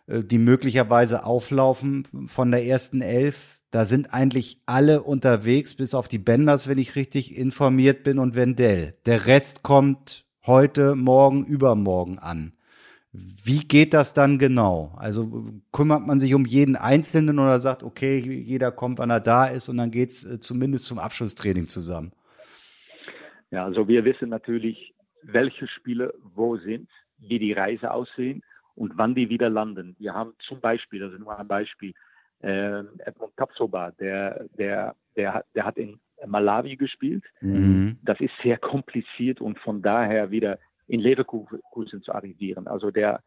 [0.07, 3.59] äh, die möglicherweise auflaufen von der ersten Elf.
[3.69, 8.35] Da sind eigentlich alle unterwegs, bis auf die Benders, wenn ich richtig informiert bin, und
[8.35, 8.95] Wendell.
[9.05, 12.53] Der Rest kommt heute, morgen, übermorgen an.
[13.11, 14.93] Wie geht das dann genau?
[14.97, 19.45] Also kümmert man sich um jeden Einzelnen oder sagt, okay, jeder kommt, wann er da
[19.45, 22.11] ist und dann geht es äh, zumindest zum Abschlusstraining zusammen?
[23.49, 24.93] Ja, also wir wissen natürlich,
[25.23, 28.43] welche Spiele wo sind, wie die Reise aussehen
[28.75, 29.95] und wann die wieder landen.
[29.99, 31.93] Wir haben zum Beispiel, das ist nur ein Beispiel,
[32.41, 37.23] äh, Edmund Tapsoba, der, der, der, der hat in Malawi gespielt.
[37.41, 37.97] Mhm.
[38.03, 42.67] Das ist sehr kompliziert und von daher wieder in Leverkusen zu arrivieren.
[42.67, 43.23] Also der,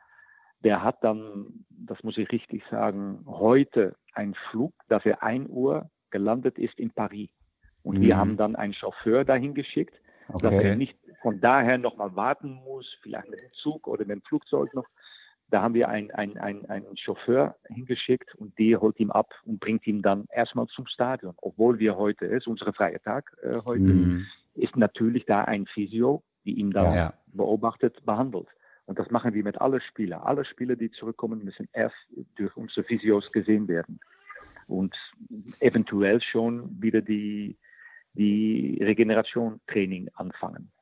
[0.65, 5.91] der hat dann, das muss ich richtig sagen, heute einen Flug, dass er 1 Uhr
[6.11, 7.31] gelandet ist in Paris.
[7.83, 8.03] Und Mhm.
[8.03, 9.95] wir haben dann einen Chauffeur dahin geschickt,
[10.29, 10.65] dass Okay.
[10.71, 14.73] er nicht von daher nochmal warten muss, vielleicht mit dem Zug oder mit dem Flugzeug
[14.75, 14.87] noch.
[15.49, 19.59] Da haben wir einen, einen, einen, einen Chauffeur hingeschickt und der holt ihn ab und
[19.59, 21.35] bringt ihn dann erstmal zum Stadion.
[21.39, 24.27] Obwohl wir heute, ist unser freier Tag äh, heute, Mhm.
[24.55, 27.15] ist natürlich da ein Physio, die ihn dann Ja.
[27.27, 28.49] beobachtet, behandelt.
[28.87, 30.21] Und das machen wir mit allen Spielern.
[30.23, 31.95] Alle Spieler, die zurückkommen, müssen erst
[32.35, 34.01] durch unsere Physios gesehen werden.
[34.67, 34.95] Und
[35.61, 37.57] eventuell schon wieder die,
[38.15, 40.73] die Regeneration-Training anfangen.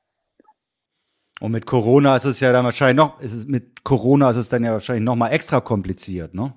[1.40, 4.48] Und mit Corona ist es ja dann wahrscheinlich noch, ist es mit Corona ist es
[4.48, 6.52] dann ja wahrscheinlich noch mal extra kompliziert, ne?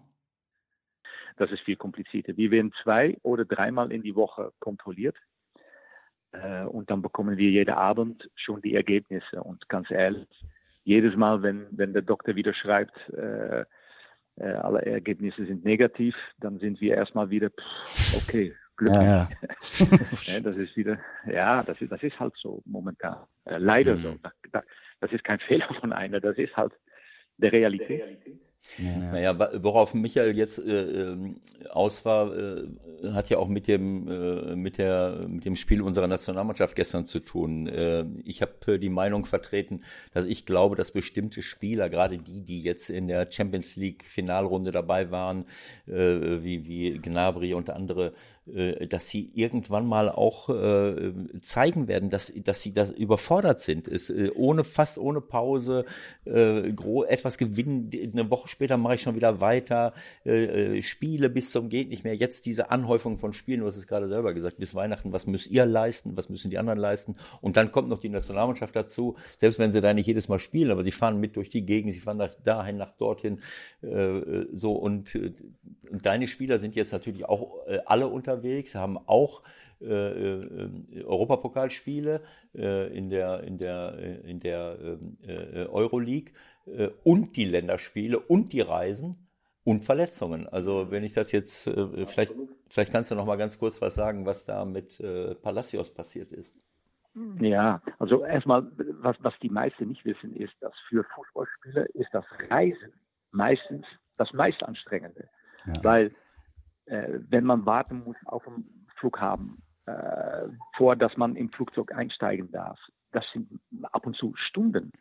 [1.37, 2.35] Das ist viel komplizierter.
[2.37, 5.17] Wir werden zwei oder dreimal in die Woche kontrolliert.
[6.31, 9.43] Äh, und dann bekommen wir jeden Abend schon die Ergebnisse.
[9.43, 10.27] Und ganz ehrlich,
[10.83, 13.65] jedes Mal, wenn, wenn der Doktor wieder schreibt, äh,
[14.37, 18.95] äh, alle Ergebnisse sind negativ, dann sind wir erstmal wieder, pff, okay, Glück.
[18.95, 19.29] Ja.
[20.25, 20.99] Ja, das ist wieder,
[21.31, 23.25] ja, das ist, das ist halt so momentan.
[23.45, 24.01] Äh, leider Mhm.
[24.01, 24.15] so.
[24.23, 24.63] Da, da,
[24.99, 26.73] das ist kein Fehler von einer, das ist halt
[27.37, 28.03] der Realität.
[28.77, 32.67] Naja, wa- worauf Michael jetzt äh, ähm, aus war, äh,
[33.11, 37.19] hat ja auch mit dem, äh, mit, der, mit dem Spiel unserer Nationalmannschaft gestern zu
[37.19, 37.67] tun.
[37.67, 39.83] Äh, ich habe äh, die Meinung vertreten,
[40.13, 44.71] dass ich glaube, dass bestimmte Spieler, gerade die, die jetzt in der Champions League Finalrunde
[44.71, 45.45] dabei waren,
[45.87, 45.93] äh,
[46.43, 48.13] wie, wie Gnabry und andere,
[48.89, 50.49] dass sie irgendwann mal auch
[51.41, 53.87] zeigen werden, dass, dass sie das überfordert sind.
[53.87, 55.85] Es, ohne, fast ohne Pause,
[56.25, 59.93] etwas gewinnen, eine Woche später mache ich schon wieder weiter,
[60.25, 62.15] äh, äh, Spiele bis zum geht nicht mehr.
[62.15, 65.47] Jetzt diese Anhäufung von Spielen, du hast es gerade selber gesagt, bis Weihnachten, was müsst
[65.47, 67.15] ihr leisten, was müssen die anderen leisten?
[67.41, 70.71] Und dann kommt noch die Nationalmannschaft dazu, selbst wenn sie da nicht jedes Mal spielen,
[70.71, 73.39] aber sie fahren mit durch die Gegend, sie fahren nach dahin, nach dorthin,
[73.81, 75.33] äh, äh, so und, äh,
[75.89, 79.41] und deine Spieler sind jetzt natürlich auch äh, alle unterwegs, haben auch
[79.81, 82.21] äh, äh, Europapokalspiele
[82.53, 86.31] äh, in der in der in der ähm, äh, Euroleague
[87.03, 89.27] und die Länderspiele und die Reisen
[89.63, 90.47] und Verletzungen.
[90.47, 92.33] Also wenn ich das jetzt äh, vielleicht
[92.69, 96.31] vielleicht kannst du noch mal ganz kurz was sagen, was da mit äh, Palacios passiert
[96.31, 96.51] ist.
[97.39, 102.25] Ja, also erstmal, was, was die meisten nicht wissen, ist, dass für Fußballspieler ist das
[102.49, 102.93] Reisen
[103.31, 103.85] meistens
[104.17, 105.29] das meist anstrengende.
[105.65, 105.73] Ja.
[105.83, 106.15] Weil
[106.85, 110.47] äh, wenn man warten muss auf dem Flughafen, äh,
[110.77, 112.79] vor dass man im Flugzeug einsteigen darf,
[113.11, 113.59] das sind
[113.91, 114.91] ab und zu Stunden.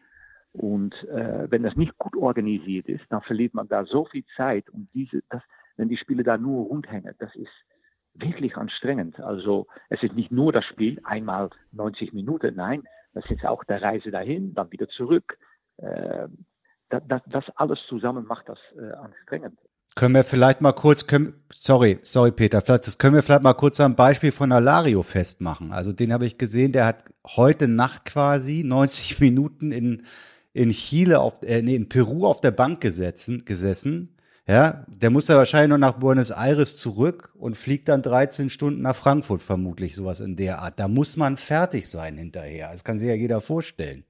[0.52, 4.68] Und äh, wenn das nicht gut organisiert ist, dann verliert man da so viel Zeit.
[4.70, 5.42] Und diese, das,
[5.76, 7.52] wenn die Spiele da nur rundhängen, das ist
[8.14, 9.20] wirklich anstrengend.
[9.20, 12.82] Also es ist nicht nur das Spiel, einmal 90 Minuten, nein,
[13.14, 15.38] das ist auch der Reise dahin, dann wieder zurück.
[15.76, 16.28] Äh,
[16.88, 19.58] das, das, das alles zusammen macht das äh, anstrengend.
[19.96, 23.54] Können wir vielleicht mal kurz, können, sorry, sorry Peter, vielleicht, das können wir vielleicht mal
[23.54, 25.72] kurz am Beispiel von Alario festmachen.
[25.72, 30.06] Also den habe ich gesehen, der hat heute Nacht quasi 90 Minuten in,
[30.52, 34.16] in Chile, auf, äh, nee, in Peru auf der Bank gesetzen, gesessen.
[34.46, 38.82] Ja, der muss ja wahrscheinlich noch nach Buenos Aires zurück und fliegt dann 13 Stunden
[38.82, 40.80] nach Frankfurt, vermutlich sowas in der Art.
[40.80, 42.70] Da muss man fertig sein hinterher.
[42.72, 44.04] Das kann sich ja jeder vorstellen.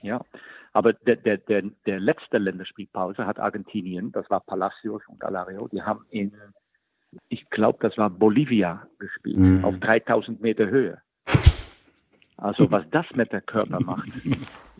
[0.00, 0.24] Ja,
[0.72, 5.82] aber der, der, der, der letzte Länderspielpause hat Argentinien, das war Palacios und Alario, die
[5.82, 6.32] haben in,
[7.28, 9.64] ich glaube, das war Bolivia gespielt, Mhm.
[9.64, 11.02] auf 3000 Meter Höhe.
[12.40, 14.08] Also was das mit der Körper macht.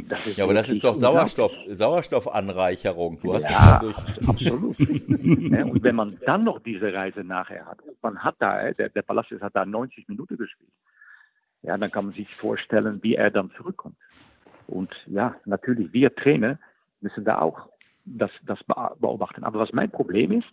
[0.09, 0.99] Das ist Ja, aber das ist doch.
[0.99, 3.21] Sauerstoff Sauerstoffanreicherung.
[3.21, 4.79] Du hast Ja, das absolut.
[4.79, 8.89] ja, und wenn man dann noch diese Reise nachher hat, man hat da, äh, der,
[8.89, 10.73] der Palacios hat da 90 Minuten gespielt,
[11.63, 13.97] ja, dann kann man sich vorstellen, wie er dann zurückkommt.
[14.67, 16.59] Und ja, natürlich, wir Trainer
[17.03, 17.69] müssen da auch
[18.07, 18.59] das, das
[18.99, 19.45] beobachten.
[19.45, 20.49] Aber was mein Problem ist,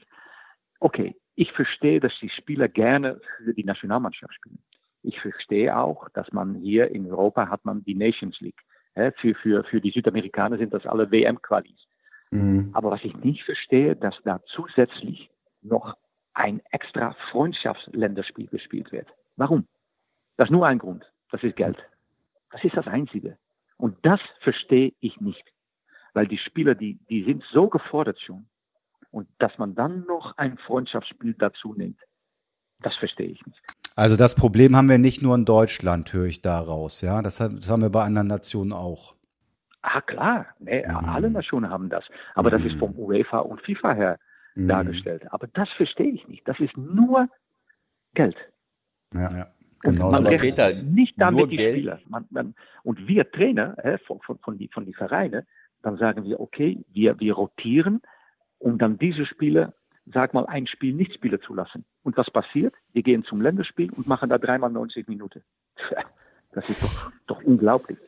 [0.82, 4.60] okay, ich verstehe, dass die Spieler gerne für die Nationalmannschaft spielen.
[5.08, 8.62] Ich verstehe auch, dass man hier in Europa hat man die Nations League.
[8.94, 11.88] Für, für, für die Südamerikaner sind das alle WM-Qualis.
[12.74, 15.30] Aber was ich nicht verstehe, dass da zusätzlich
[15.62, 15.96] noch
[16.34, 19.08] ein extra Freundschaftsländerspiel gespielt wird.
[19.38, 19.66] Warum?
[20.36, 21.10] Das ist nur ein Grund.
[21.32, 21.78] Das ist Geld.
[22.52, 23.38] Das ist das Einzige.
[23.78, 25.46] Und das verstehe ich nicht.
[26.14, 28.50] Weil die Spieler, die, die sind so gefordert schon.
[29.12, 32.02] Und dass man dann noch ein Freundschaftsspiel dazu nimmt,
[32.80, 33.62] das verstehe ich nicht.
[33.98, 37.02] Also das Problem haben wir nicht nur in Deutschland, höre ich daraus.
[37.02, 39.16] Ja, das, das haben wir bei anderen Nationen auch.
[39.82, 40.46] Ah, klar.
[40.60, 40.96] Nee, Mhm.
[41.10, 42.06] Alle Nationen haben das.
[42.36, 42.80] Aber das ist Mhm.
[42.80, 44.20] vom UEFA und FIFA her
[44.54, 44.68] Mhm.
[44.68, 45.24] dargestellt.
[45.34, 46.48] Aber das verstehe ich nicht.
[46.48, 47.28] Das ist nur
[48.14, 48.36] Geld.
[49.16, 49.48] Ja.
[49.82, 51.74] Genau, man rechnet nicht damit die Geld.
[51.74, 52.00] Spieler.
[52.08, 55.46] Man, man, und wir Trainer äh, von, von, von, die, von die Vereine,
[55.82, 58.02] dann sagen wir, okay, wir, wir rotieren,
[58.60, 59.74] um dann diese Spieler,
[60.14, 61.86] sag mal, ein Spiel nicht spielen zu lassen.
[62.04, 62.74] Und was passiert?
[62.94, 65.44] Wir gehen zum Länderspiel und machen da dreimal 90 Minuten.
[66.54, 68.00] Das ist doch, doch unglaublich.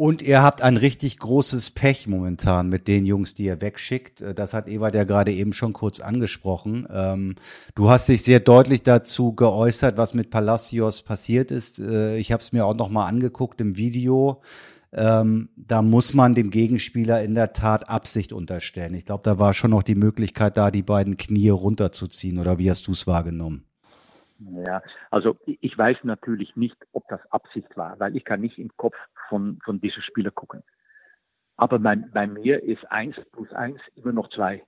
[0.00, 4.22] Und ihr habt ein richtig großes Pech momentan mit den Jungs, die ihr wegschickt.
[4.22, 6.88] Äh, das hat Ewald ja gerade eben schon kurz angesprochen.
[6.90, 7.34] Ähm,
[7.74, 11.80] du hast dich sehr deutlich dazu geäußert, was mit Palacios passiert ist.
[11.80, 14.40] Äh, ich habe es mir auch noch mal angeguckt im Video.
[14.92, 18.94] Ähm, da muss man dem Gegenspieler in der Tat Absicht unterstellen.
[18.94, 22.38] Ich glaube, da war schon noch die Möglichkeit da, die beiden Knie runterzuziehen.
[22.38, 23.64] Oder wie hast du es wahrgenommen?
[24.40, 28.70] Ja, also ich weiß natürlich nicht, ob das Absicht war, weil ich kann nicht im
[28.76, 28.96] Kopf
[29.28, 30.62] von, von diesen Spielern gucken.
[31.56, 34.64] Aber bei, bei mir ist eins plus eins immer noch zwei.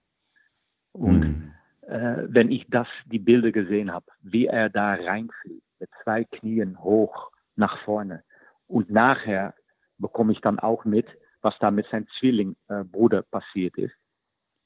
[0.93, 1.53] Und mhm.
[1.89, 6.79] äh, wenn ich das, die Bilder gesehen habe, wie er da reinfliegt, mit zwei Knien
[6.79, 8.23] hoch nach vorne.
[8.67, 9.55] Und nachher
[10.03, 11.07] bekomme ich dann auch mit,
[11.41, 13.95] was da mit seinem Zwillingbruder äh, passiert ist.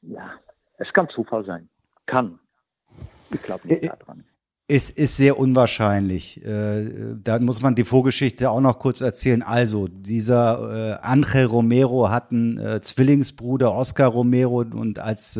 [0.02, 0.32] Ja,
[0.78, 1.68] es kann Zufall sein.
[2.06, 2.40] Kann.
[3.30, 4.24] Ich glaube nicht daran.
[4.68, 6.44] Es ist sehr unwahrscheinlich.
[6.44, 9.42] Äh, da muss man die Vorgeschichte auch noch kurz erzählen.
[9.42, 15.38] Also, dieser äh, Angel Romero hat einen äh, Zwillingsbruder, Oscar Romero, und als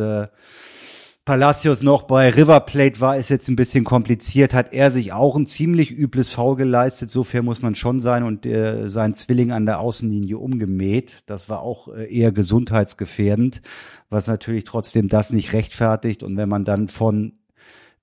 [1.26, 5.34] Palacios noch bei River Plate war, ist jetzt ein bisschen kompliziert, hat er sich auch
[5.34, 9.50] ein ziemlich übles Foul geleistet, so fair muss man schon sein, und äh, sein Zwilling
[9.50, 11.24] an der Außenlinie umgemäht.
[11.26, 13.60] Das war auch äh, eher gesundheitsgefährdend,
[14.08, 16.22] was natürlich trotzdem das nicht rechtfertigt.
[16.22, 17.32] Und wenn man dann von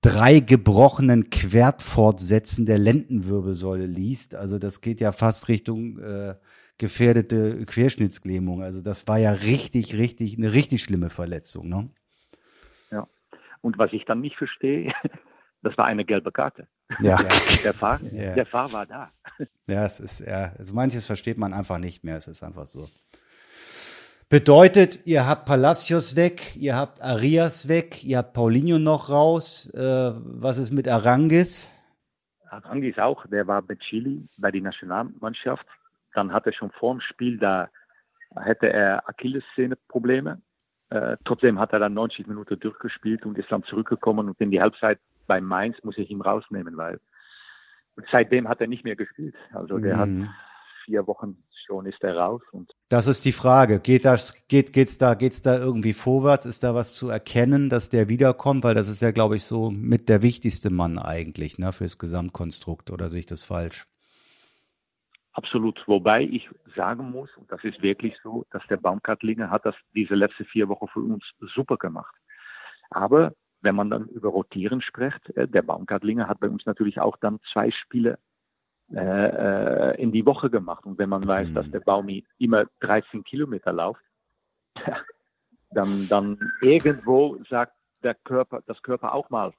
[0.02, 4.34] drei gebrochenen Querfortsätzen der Lendenwirbelsäule liest.
[4.34, 6.34] Also das geht ja fast Richtung äh,
[6.76, 8.62] gefährdete Querschnittslähmung.
[8.62, 11.70] Also das war ja richtig, richtig, eine richtig schlimme Verletzung.
[11.70, 11.88] Ne?
[13.64, 14.92] Und was ich dann nicht verstehe,
[15.62, 16.68] das war eine gelbe Karte.
[17.00, 17.16] Ja.
[17.64, 18.34] Der, Fahr, ja.
[18.34, 19.10] der Fahr war da.
[19.66, 22.18] Ja, es ist, ja, also manches versteht man einfach nicht mehr.
[22.18, 22.88] Es ist einfach so.
[24.28, 29.72] Bedeutet, ihr habt Palacios weg, ihr habt Arias weg, ihr habt Paulinho noch raus.
[29.74, 31.70] Äh, was ist mit Arangis?
[32.50, 35.66] Arangis auch, der war bei Chile, bei der Nationalmannschaft.
[36.12, 37.70] Dann hat er schon vor dem Spiel, da
[38.36, 40.42] hätte er Achillessehne-Probleme.
[40.90, 44.60] Äh, trotzdem hat er dann 90 Minuten durchgespielt und ist dann zurückgekommen und in die
[44.60, 47.00] Halbzeit bei Mainz muss ich ihn rausnehmen, weil
[48.10, 49.34] seitdem hat er nicht mehr gespielt.
[49.52, 50.22] Also der mhm.
[50.22, 50.30] hat
[50.84, 52.42] vier Wochen schon ist er raus.
[52.52, 53.80] Und das ist die Frage.
[53.80, 56.46] Geht das, geht, geht's da, geht's da irgendwie vorwärts?
[56.46, 58.64] Ist da was zu erkennen, dass der wiederkommt?
[58.64, 62.90] Weil das ist ja, glaube ich, so mit der wichtigste Mann eigentlich, ne, fürs Gesamtkonstrukt.
[62.90, 63.86] Oder sehe ich das falsch?
[65.34, 65.82] Absolut.
[65.86, 70.14] Wobei ich sagen muss, und das ist wirklich so, dass der Baumgartlinger hat das diese
[70.14, 72.14] letzten vier Wochen für uns super gemacht.
[72.90, 77.16] Aber wenn man dann über Rotieren spricht, äh, der Baumgartlinger hat bei uns natürlich auch
[77.16, 78.18] dann zwei Spiele
[78.92, 80.84] äh, äh, in die Woche gemacht.
[80.86, 81.54] Und wenn man weiß, mhm.
[81.54, 84.02] dass der Baumi immer 13 Kilometer läuft,
[85.70, 87.72] dann, dann irgendwo sagt
[88.04, 89.52] der Körper, das Körper auch mal,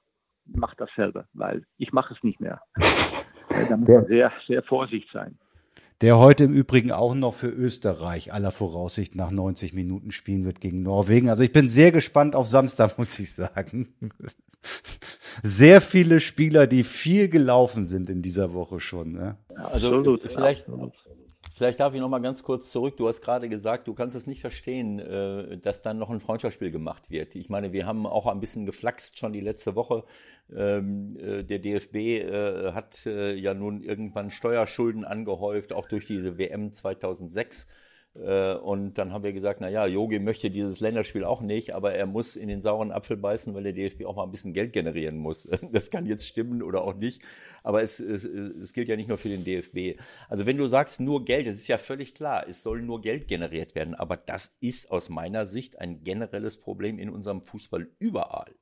[0.46, 2.62] macht dasselbe, weil ich mache es nicht mehr.
[3.48, 5.36] da muss man sehr, sehr vorsichtig sein.
[6.02, 10.60] Der heute im Übrigen auch noch für Österreich aller Voraussicht nach 90 Minuten spielen wird
[10.60, 11.30] gegen Norwegen.
[11.30, 13.94] Also ich bin sehr gespannt auf Samstag, muss ich sagen
[15.42, 19.12] sehr viele Spieler, die viel gelaufen sind in dieser Woche schon.
[19.12, 19.36] Ne?
[19.54, 20.66] Also absolut, vielleicht,
[21.56, 22.96] vielleicht darf ich noch mal ganz kurz zurück.
[22.96, 26.70] Du hast gerade gesagt, du kannst es nicht verstehen, äh, dass dann noch ein Freundschaftsspiel
[26.70, 27.34] gemacht wird.
[27.34, 30.04] Ich meine, wir haben auch ein bisschen geflaxt schon die letzte Woche.
[30.54, 36.72] Ähm, äh, der DFB äh, hat ja nun irgendwann Steuerschulden angehäuft, auch durch diese WM
[36.72, 37.66] 2006.
[38.24, 41.94] Äh, und dann haben wir gesagt, na ja, Yogi möchte dieses Länderspiel auch nicht, aber
[41.94, 44.72] er muss in den sauren Apfel beißen, weil der DFB auch mal ein bisschen Geld
[44.72, 45.48] generieren muss.
[45.72, 47.22] Das kann jetzt stimmen oder auch nicht,
[47.62, 50.00] aber es, es, es gilt ja nicht nur für den DFB.
[50.28, 53.28] Also wenn du sagst nur Geld, das ist ja völlig klar, es soll nur Geld
[53.28, 58.54] generiert werden, aber das ist aus meiner Sicht ein generelles Problem in unserem Fußball überall.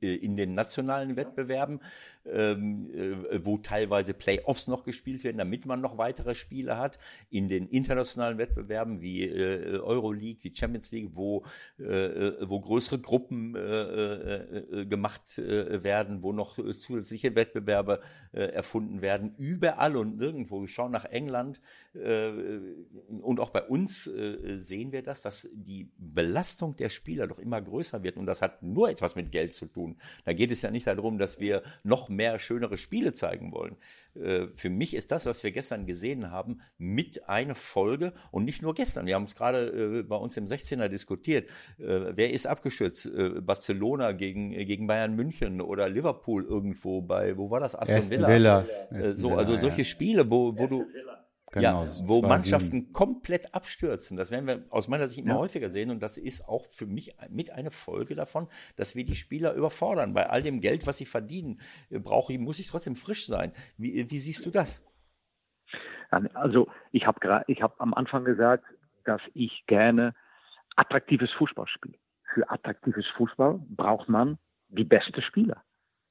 [0.00, 1.80] Äh, in den nationalen Wettbewerben,
[2.24, 6.98] ähm, äh, wo teilweise Playoffs noch gespielt werden, damit man noch weitere Spiele hat.
[7.30, 11.44] In den internationalen Wettbewerben wie äh, Euroleague, wie Champions League, wo,
[11.78, 18.00] äh wo größere Gruppen äh, gemacht werden, wo noch zusätzliche Wettbewerbe
[18.32, 19.34] erfunden werden.
[19.38, 20.60] Überall und nirgendwo.
[20.60, 21.60] Wir schauen nach England
[21.94, 28.02] und auch bei uns sehen wir das, dass die Belastung der Spieler doch immer größer
[28.02, 28.16] wird.
[28.16, 29.96] Und das hat nur etwas mit Geld zu tun.
[30.24, 33.76] Da geht es ja nicht darum, dass wir noch mehr schönere Spiele zeigen wollen.
[34.14, 38.62] Äh, für mich ist das, was wir gestern gesehen haben, mit eine Folge und nicht
[38.62, 39.06] nur gestern.
[39.06, 41.48] Wir haben es gerade äh, bei uns im 16er diskutiert.
[41.78, 43.10] Äh, wer ist abgestürzt?
[43.42, 47.74] Barcelona gegen, gegen Bayern München oder Liverpool irgendwo bei, wo war das?
[47.74, 48.28] Aston Villa.
[48.28, 49.14] Villa.
[49.14, 50.86] so, also solche Spiele, wo, wo du.
[51.52, 52.92] Genau, ja, wo Mannschaften sieben.
[52.94, 54.16] komplett abstürzen.
[54.16, 55.38] Das werden wir aus meiner Sicht immer ja.
[55.40, 55.90] häufiger sehen.
[55.90, 60.14] Und das ist auch für mich mit eine Folge davon, dass wir die Spieler überfordern.
[60.14, 63.52] Bei all dem Geld, was sie verdienen, äh, brauche ich, muss ich trotzdem frisch sein.
[63.76, 64.82] Wie, wie siehst du das?
[66.10, 68.64] Also ich habe ich hab am Anfang gesagt,
[69.04, 70.14] dass ich gerne
[70.76, 71.98] attraktives Fußball spiele.
[72.32, 74.38] Für attraktives Fußball braucht man
[74.68, 75.62] die besten Spieler.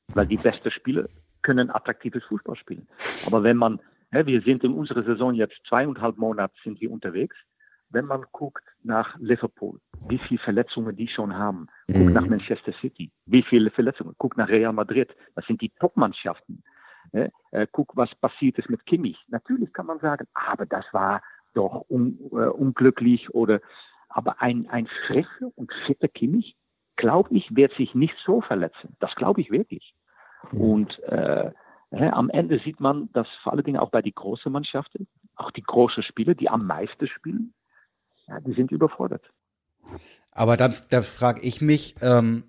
[0.10, 1.08] Weil die besten Spieler
[1.42, 2.88] können attraktives Fußball spielen.
[3.26, 3.80] Aber wenn man
[4.12, 7.36] wir sind in unserer Saison jetzt zweieinhalb Monate sind wir unterwegs.
[7.90, 12.14] Wenn man guckt nach Liverpool, wie viele Verletzungen die schon haben, guckt mhm.
[12.14, 16.64] nach Manchester City, wie viele Verletzungen, guckt nach Real Madrid, das sind die Top-Mannschaften.
[17.12, 19.18] Äh, guck, was passiert ist mit Kimmich.
[19.28, 21.22] Natürlich kann man sagen, aber das war
[21.54, 23.60] doch un, äh, unglücklich oder,
[24.08, 26.56] aber ein, ein frischer und fitter Kimmich,
[26.96, 28.96] glaube ich, wird sich nicht so verletzen.
[29.00, 29.94] Das glaube ich wirklich.
[30.52, 30.62] Mhm.
[30.62, 31.52] Und äh,
[31.92, 35.64] am Ende sieht man, dass vor allen Dingen auch bei den großen Mannschaften, auch die
[35.64, 37.54] großen Spieler, die am meisten spielen,
[38.28, 39.24] ja, die sind überfordert.
[40.32, 42.44] Aber dann, da frage ich mich, ähm,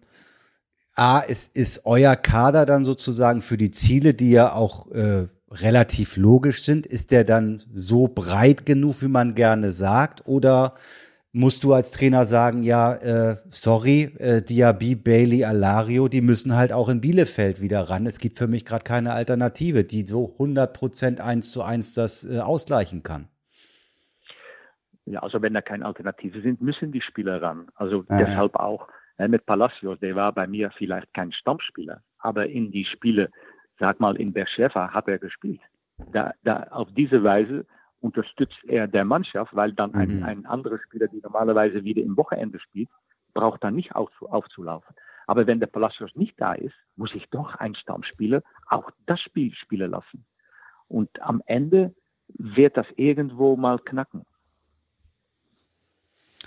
[0.94, 6.16] A, ist, ist euer Kader dann sozusagen für die Ziele, die ja auch äh, relativ
[6.16, 10.26] logisch sind, ist der dann so breit genug, wie man gerne sagt?
[10.26, 10.74] Oder
[11.32, 16.72] musst du als Trainer sagen, ja, äh, sorry, äh, Diaby, Bailey, Alario, die müssen halt
[16.72, 18.06] auch in Bielefeld wieder ran.
[18.06, 22.24] Es gibt für mich gerade keine Alternative, die so 100 Prozent eins zu eins das
[22.24, 23.28] äh, ausgleichen kann.
[25.06, 27.68] Ja, also wenn da keine Alternative sind, müssen die Spieler ran.
[27.74, 28.18] Also ja.
[28.18, 32.84] deshalb auch äh, mit Palacios, der war bei mir vielleicht kein Stammspieler, aber in die
[32.84, 33.30] Spiele,
[33.80, 35.60] sag mal, in Bercheva hat er gespielt.
[36.12, 37.66] Da, da auf diese Weise
[38.02, 40.24] unterstützt er der Mannschaft, weil dann ein, mhm.
[40.24, 42.88] ein anderer Spieler, die normalerweise wieder im Wochenende spielt,
[43.32, 44.94] braucht dann nicht auf, aufzulaufen.
[45.26, 49.54] Aber wenn der Palacios nicht da ist, muss ich doch ein Stammspieler auch das Spiel
[49.54, 50.24] spielen lassen.
[50.88, 51.94] Und am Ende
[52.28, 54.26] wird das irgendwo mal knacken.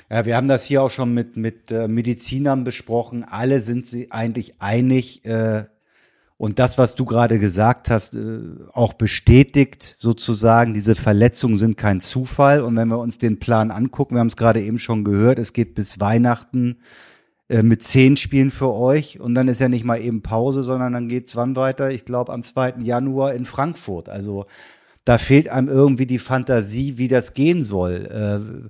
[0.10, 3.24] Ja, wir haben das hier auch schon mit, mit äh, Medizinern besprochen.
[3.24, 5.66] Alle sind sie eigentlich einig, äh,
[6.38, 8.40] und das, was du gerade gesagt hast, äh,
[8.74, 12.62] auch bestätigt sozusagen, diese Verletzungen sind kein Zufall.
[12.62, 15.54] Und wenn wir uns den Plan angucken, wir haben es gerade eben schon gehört, es
[15.54, 16.80] geht bis Weihnachten
[17.48, 19.22] äh, mit zehn Spielen für euch.
[19.22, 21.90] Und dann ist ja nicht mal eben Pause, sondern dann geht's wann weiter?
[21.92, 22.76] Ich glaube am 2.
[22.82, 24.10] Januar in Frankfurt.
[24.10, 24.46] Also
[25.06, 28.70] da fehlt einem irgendwie die Fantasie, wie das gehen soll.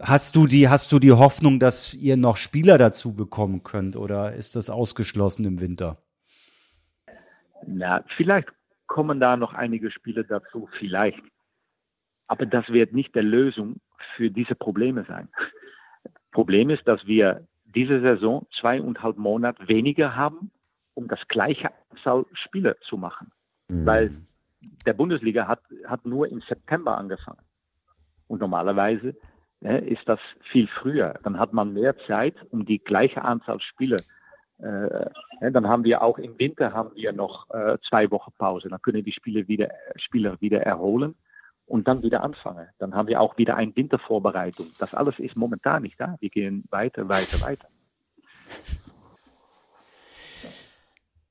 [0.00, 4.32] Hast du die, hast du die Hoffnung, dass ihr noch Spieler dazu bekommen könnt oder
[4.34, 6.03] ist das ausgeschlossen im Winter?
[7.66, 8.48] Na, vielleicht
[8.86, 11.22] kommen da noch einige Spiele dazu, vielleicht.
[12.26, 13.76] Aber das wird nicht der Lösung
[14.16, 15.28] für diese Probleme sein.
[16.32, 20.50] Problem ist, dass wir diese Saison zweieinhalb Monate weniger haben,
[20.94, 23.32] um das gleiche Anzahl Spiele zu machen.
[23.68, 23.86] Mhm.
[23.86, 24.10] Weil
[24.86, 27.42] der Bundesliga hat, hat nur im September angefangen.
[28.26, 29.16] Und normalerweise
[29.60, 31.14] äh, ist das viel früher.
[31.22, 34.23] Dann hat man mehr Zeit, um die gleiche Anzahl Spiele äh,
[34.64, 38.68] dann haben wir auch im Winter haben wir noch äh, zwei Wochen Pause.
[38.68, 41.14] Dann können die Spieler wieder, Spieler wieder erholen
[41.66, 42.68] und dann wieder anfangen.
[42.78, 44.66] Dann haben wir auch wieder eine Wintervorbereitung.
[44.78, 46.16] Das alles ist momentan nicht da.
[46.20, 47.68] Wir gehen weiter, weiter, weiter.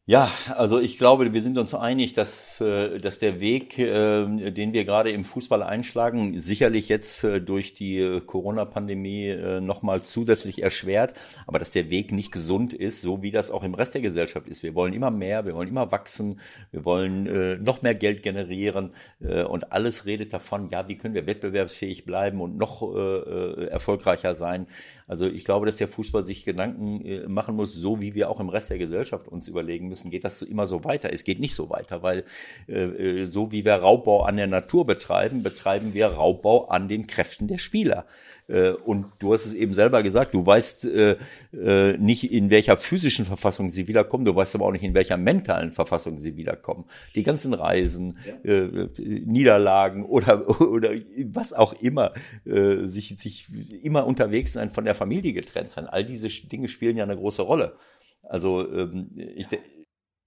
[0.05, 4.73] Ja, also ich glaube, wir sind uns einig, dass, äh, dass der Weg, äh, den
[4.73, 11.13] wir gerade im Fußball einschlagen, sicherlich jetzt äh, durch die Corona-Pandemie nochmal zusätzlich erschwert,
[11.47, 14.49] aber dass der Weg nicht gesund ist, so wie das auch im Rest der Gesellschaft
[14.49, 14.61] ist.
[14.61, 16.41] Wir wollen immer mehr, wir wollen immer wachsen,
[16.71, 22.05] wir wollen noch mehr Geld generieren und alles redet davon, ja, wie können wir wettbewerbsfähig
[22.05, 24.67] bleiben und noch erfolgreicher sein.
[25.07, 28.49] Also ich glaube, dass der Fußball sich Gedanken machen muss, so wie wir auch im
[28.49, 31.13] Rest der Gesellschaft uns überlegen müssen, geht das immer so weiter.
[31.13, 32.25] Es geht nicht so weiter, weil
[32.67, 37.05] äh, äh, so wie wir Raubbau an der Natur betreiben, betreiben wir Raubbau an den
[37.07, 38.05] Kräften der Spieler.
[38.47, 41.17] Äh, und du hast es eben selber gesagt, du weißt äh,
[41.53, 45.17] äh, nicht, in welcher physischen Verfassung sie wiederkommen, du weißt aber auch nicht, in welcher
[45.17, 46.85] mentalen Verfassung sie wiederkommen.
[47.15, 48.51] Die ganzen Reisen, ja.
[48.51, 50.89] äh, Niederlagen oder, oder
[51.27, 52.13] was auch immer,
[52.45, 53.47] äh, sich, sich
[53.83, 57.43] immer unterwegs sein, von der Familie getrennt sein, all diese Dinge spielen ja eine große
[57.43, 57.75] Rolle.
[58.23, 59.47] Also ähm, ich,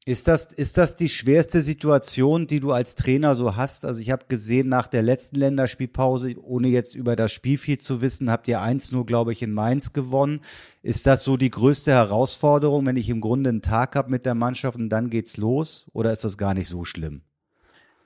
[0.09, 3.85] Ist das, ist das die schwerste Situation, die du als Trainer so hast?
[3.85, 8.01] Also ich habe gesehen, nach der letzten Länderspielpause, ohne jetzt über das Spiel viel zu
[8.01, 10.43] wissen, habt ihr eins nur, glaube ich, in Mainz gewonnen.
[10.85, 14.37] Ist das so die größte Herausforderung, wenn ich im Grunde einen Tag habe mit der
[14.37, 15.91] Mannschaft und dann geht's los?
[15.93, 17.23] Oder ist das gar nicht so schlimm?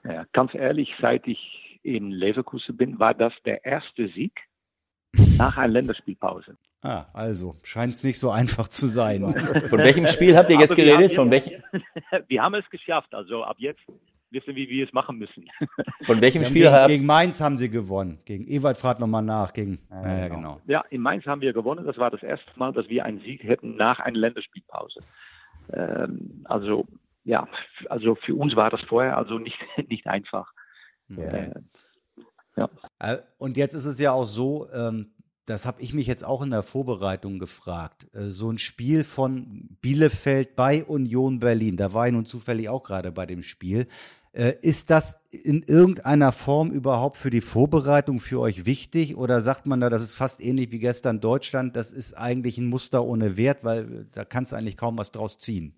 [0.03, 4.41] Ja, ganz ehrlich, seit ich in Leverkusen bin, war das der erste Sieg
[5.37, 6.57] nach einer Länderspielpause.
[6.83, 9.21] Ah, also scheint es nicht so einfach zu sein.
[9.69, 11.15] Von welchem Spiel habt ihr jetzt geredet?
[11.15, 11.63] Von welchem?
[12.29, 13.15] Wir haben es geschafft.
[13.15, 13.81] Also ab jetzt
[14.31, 15.45] wissen wir, wie wir es machen müssen.
[16.03, 18.21] Von welchem Spiel gegen, habt gegen Mainz haben sie gewonnen.
[18.25, 19.53] Gegen Ewald fragt nochmal nach.
[19.53, 20.61] Gegen, ja, ja, genau.
[20.67, 21.85] Ja, in Mainz haben wir gewonnen.
[21.85, 25.01] Das war das erste Mal, dass wir einen Sieg hätten nach einer Länderspielpause.
[25.73, 26.87] Ähm, also
[27.25, 27.49] ja,
[27.89, 29.59] also für uns war das vorher also nicht,
[29.89, 30.53] nicht einfach.
[31.11, 31.51] Okay.
[31.51, 32.21] Äh,
[32.57, 32.69] ja.
[32.99, 35.13] Äh, und jetzt ist es ja auch so, ähm,
[35.51, 38.07] das habe ich mich jetzt auch in der Vorbereitung gefragt.
[38.15, 42.83] Äh, so ein Spiel von Bielefeld bei Union Berlin, da war ich nun zufällig auch
[42.83, 43.87] gerade bei dem Spiel.
[44.33, 49.67] Äh, ist das in irgendeiner Form überhaupt für die Vorbereitung für euch wichtig oder sagt
[49.67, 53.37] man da, das ist fast ähnlich wie gestern Deutschland, das ist eigentlich ein Muster ohne
[53.37, 55.75] Wert, weil da kannst du eigentlich kaum was draus ziehen?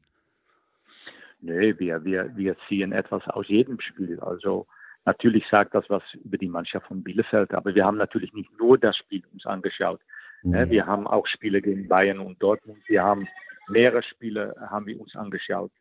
[1.41, 4.21] Nee, wir, wir, wir ziehen etwas aus jedem Spiel.
[4.21, 4.67] Also
[5.05, 8.79] Natürlich sagt das was über die Mannschaft von Bielefeld, aber wir haben natürlich nicht nur
[8.79, 10.01] das Spiel uns angeschaut.
[10.43, 10.71] Mhm.
[10.71, 12.79] Wir haben auch Spiele gegen Bayern und Dortmund.
[12.87, 13.27] Wir haben
[13.69, 15.73] mehrere Spiele haben wir uns angeschaut.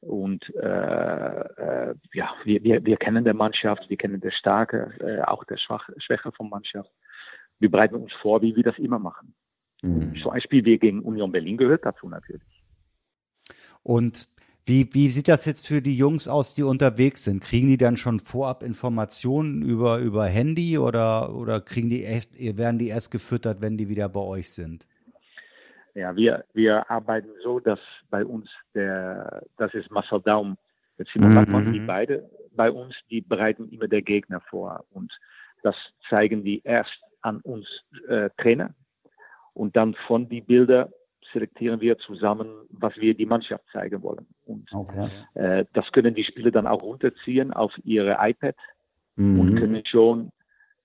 [0.00, 1.40] Und äh,
[1.90, 5.56] äh, ja, wir, wir, wir kennen der Mannschaft, wir kennen der Starke, äh, auch der
[5.56, 6.90] Schwache, Schwäche von Mannschaft.
[7.58, 9.34] Wir bereiten uns vor, wie wir das immer machen.
[9.82, 10.16] Mhm.
[10.22, 12.64] So ein Spiel wie gegen Union Berlin gehört dazu natürlich.
[13.82, 14.28] Und
[14.66, 17.42] wie, wie sieht das jetzt für die Jungs aus, die unterwegs sind?
[17.42, 22.78] Kriegen die dann schon vorab Informationen über, über Handy oder, oder kriegen die echt, werden
[22.78, 24.86] die erst gefüttert, wenn die wieder bei euch sind?
[25.94, 27.78] Ja, wir, wir arbeiten so, dass
[28.10, 30.56] bei uns der, das ist Marcel Daum,
[30.98, 31.34] der Simon mhm.
[31.34, 34.84] Backmann, die beide bei uns, die bereiten immer der Gegner vor.
[34.90, 35.12] Und
[35.62, 35.76] das
[36.08, 37.66] zeigen die erst an uns
[38.08, 38.74] äh, Trainer.
[39.52, 40.90] Und dann von die Bilder
[41.34, 44.26] selektieren wir zusammen, was wir die Mannschaft zeigen wollen.
[44.46, 45.08] Und okay.
[45.34, 48.56] äh, das können die Spieler dann auch runterziehen auf ihre iPad
[49.16, 49.40] mhm.
[49.40, 50.30] und können schon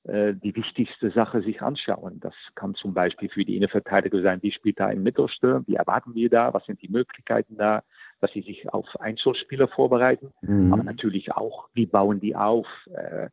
[0.04, 2.20] äh, die wichtigste Sache sich anschauen.
[2.20, 6.16] Das kann zum Beispiel für die Innenverteidiger sein, wie spielt da im Mittelsturm, wie erwarten
[6.16, 7.84] wir da, was sind die Möglichkeiten da,
[8.20, 10.74] dass sie sich auf Einzelspieler vorbereiten, mhm.
[10.74, 13.30] aber natürlich auch, wie bauen die auf, äh,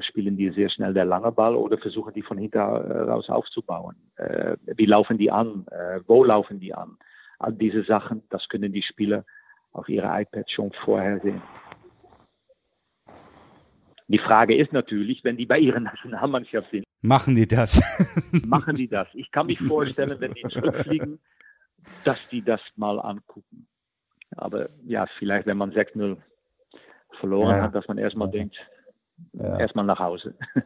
[0.00, 3.96] spielen die sehr schnell der lange Ball oder versuchen die von hinten raus aufzubauen?
[4.16, 5.66] Äh, wie laufen die an?
[5.70, 6.98] Äh, wo laufen die an?
[7.38, 9.24] All diese Sachen, das können die Spieler
[9.72, 11.42] auf ihre iPads schon vorher sehen.
[14.08, 16.84] Die Frage ist natürlich, wenn die bei ihrer Nationalmannschaft sind.
[17.02, 17.80] Machen die das?
[18.46, 19.08] machen die das?
[19.14, 21.18] Ich kann mich vorstellen, wenn die zurückfliegen,
[22.04, 23.68] dass die das mal angucken.
[24.36, 26.16] Aber ja, vielleicht, wenn man 6-0
[27.20, 27.62] verloren ja.
[27.62, 28.56] hat, dass man erstmal denkt,
[29.32, 29.58] ja.
[29.58, 30.34] erstmal nach Hause.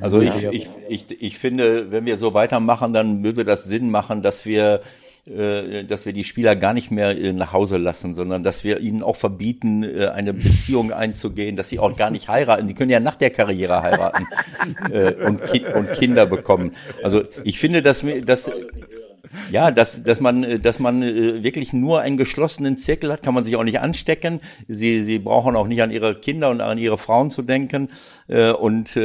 [0.00, 4.22] Also ich, ich, ich, ich finde, wenn wir so weitermachen, dann würde das Sinn machen,
[4.22, 4.80] dass wir
[5.24, 8.80] äh, dass wir die Spieler gar nicht mehr äh, nach Hause lassen, sondern dass wir
[8.80, 12.66] ihnen auch verbieten, äh, eine Beziehung einzugehen, dass sie auch gar nicht heiraten.
[12.66, 14.26] Die können ja nach der Karriere heiraten
[15.24, 15.42] und,
[15.76, 16.74] und Kinder bekommen.
[17.04, 18.50] Also ich finde, dass, dass
[19.50, 23.34] ja, dass, dass man, äh, dass man äh, wirklich nur einen geschlossenen Zirkel hat, kann
[23.34, 24.40] man sich auch nicht anstecken.
[24.68, 27.88] Sie, sie brauchen auch nicht an ihre Kinder und an ihre Frauen zu denken.
[28.28, 28.96] Äh, und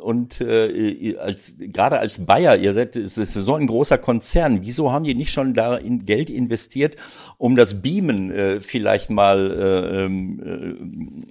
[0.00, 4.60] und als gerade als Bayer, ihr seid, es ist so ein großer Konzern.
[4.62, 6.96] Wieso haben die nicht schon da in Geld investiert,
[7.38, 11.22] um das Beamen vielleicht mal ähm,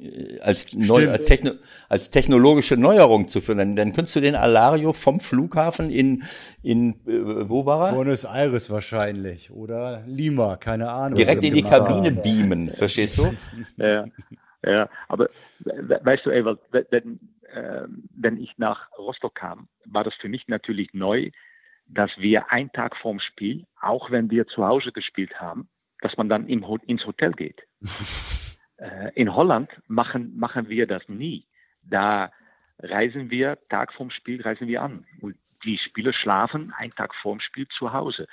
[0.42, 1.52] als, neu, als, Techno,
[1.88, 3.76] als technologische Neuerung zu führen?
[3.76, 6.24] Dann könntest du den Alario vom Flughafen in
[6.62, 7.96] in wo war er?
[7.96, 11.18] Buenos Aires wahrscheinlich oder Lima, keine Ahnung.
[11.18, 13.32] Direkt in die Kabine beamen, verstehst du?
[13.78, 14.06] ja,
[14.66, 17.20] ja, aber weißt du, Ewald, wenn,
[17.54, 17.84] äh,
[18.16, 21.32] wenn ich nach Rostock kam, war das für mich natürlich neu,
[21.88, 25.70] dass wir einen Tag vorm Spiel, auch wenn wir zu Hause gespielt haben,
[26.02, 27.64] dass man dann im, ins Hotel geht.
[28.78, 31.46] äh, in Holland machen, machen wir das nie.
[31.84, 32.32] Da
[32.80, 35.06] reisen wir, Tag vorm Spiel reisen wir an.
[35.22, 38.28] Und die Spieler schlafen einen Tag vorm Spiel zu Hause.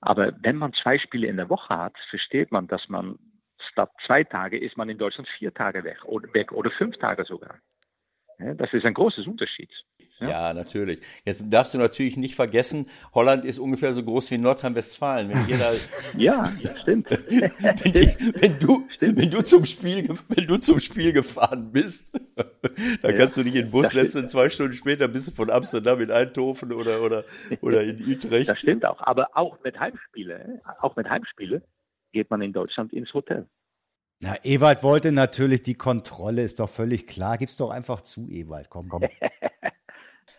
[0.00, 3.18] Aber wenn man zwei Spiele in der Woche hat, versteht man, dass man
[3.58, 7.24] statt zwei Tage ist man in Deutschland vier Tage weg oder, weg, oder fünf Tage
[7.24, 7.58] sogar.
[8.38, 9.70] Das ist ein großes Unterschied.
[10.20, 10.28] Ja.
[10.28, 10.54] ja.
[10.54, 11.00] natürlich.
[11.24, 15.28] Jetzt darfst du natürlich nicht vergessen, Holland ist ungefähr so groß wie Nordrhein-Westfalen.
[15.28, 15.72] Wenn jeder,
[16.16, 16.52] ja,
[16.82, 17.10] stimmt.
[17.28, 19.18] wenn, wenn, du, stimmt.
[19.18, 23.12] wenn du zum Spiel, wenn du zum Spiel gefahren bist, dann ja.
[23.12, 26.10] kannst du dich in den Bus setzen, zwei Stunden später bist du von Amsterdam in
[26.10, 27.24] Eindhoven oder, oder,
[27.60, 28.48] oder in Utrecht.
[28.48, 29.00] Das stimmt auch.
[29.00, 31.62] Aber auch mit Heimspiele, auch mit Heimspiele,
[32.12, 33.46] geht man in Deutschland ins Hotel.
[34.22, 37.38] Na, Ewald wollte natürlich die Kontrolle, ist doch völlig klar.
[37.38, 38.68] Gib's doch einfach zu, Ewald.
[38.68, 39.04] Komm, komm.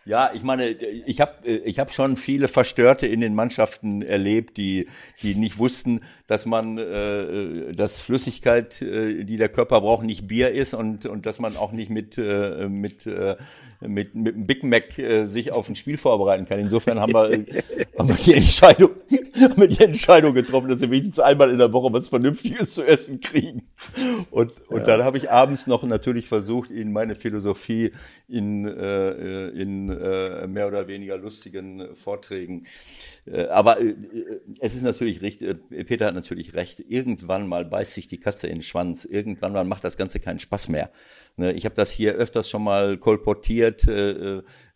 [0.04, 4.88] Ja, ich meine, ich habe ich hab schon viele Verstörte in den Mannschaften erlebt, die,
[5.22, 10.50] die nicht wussten, dass man, äh, dass Flüssigkeit, äh, die der Körper braucht, nicht Bier
[10.50, 13.36] ist und, und dass man auch nicht mit, äh, mit, äh,
[13.80, 16.58] mit, mit einem Big Mac äh, sich auf ein Spiel vorbereiten kann.
[16.58, 17.22] Insofern haben wir,
[17.98, 18.90] haben wir die Entscheidung,
[19.40, 22.82] haben wir die Entscheidung getroffen, dass wir wenigstens einmal in der Woche was Vernünftiges zu
[22.82, 23.68] essen kriegen.
[24.30, 24.84] Und, und ja.
[24.84, 27.92] dann habe ich abends noch natürlich versucht, in meine Philosophie
[28.26, 32.66] in, äh, in äh, mehr oder weniger lustigen Vorträgen.
[33.26, 35.56] Äh, aber äh, äh, es ist natürlich richtig,
[35.86, 39.64] Peter hat natürlich recht, irgendwann mal beißt sich die Katze in den Schwanz, irgendwann mal
[39.64, 40.90] macht das Ganze keinen Spaß mehr.
[41.36, 43.86] Ne, ich habe das hier öfters schon mal kolportiert,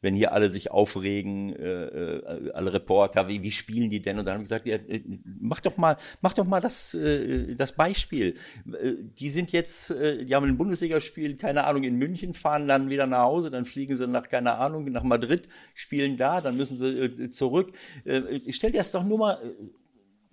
[0.01, 4.19] wenn hier alle sich aufregen, alle Reporter, wie, wie spielen die denn?
[4.19, 4.79] Und dann habe ich gesagt, ja,
[5.41, 6.97] mach doch mal, mach doch mal das,
[7.57, 8.37] das Beispiel.
[8.65, 13.23] Die sind jetzt, die haben ein Bundesligaspiel, keine Ahnung, in München, fahren dann wieder nach
[13.23, 17.73] Hause, dann fliegen sie nach, keine Ahnung, nach Madrid, spielen da, dann müssen sie zurück
[18.51, 19.69] stell dir das doch nur mal äh,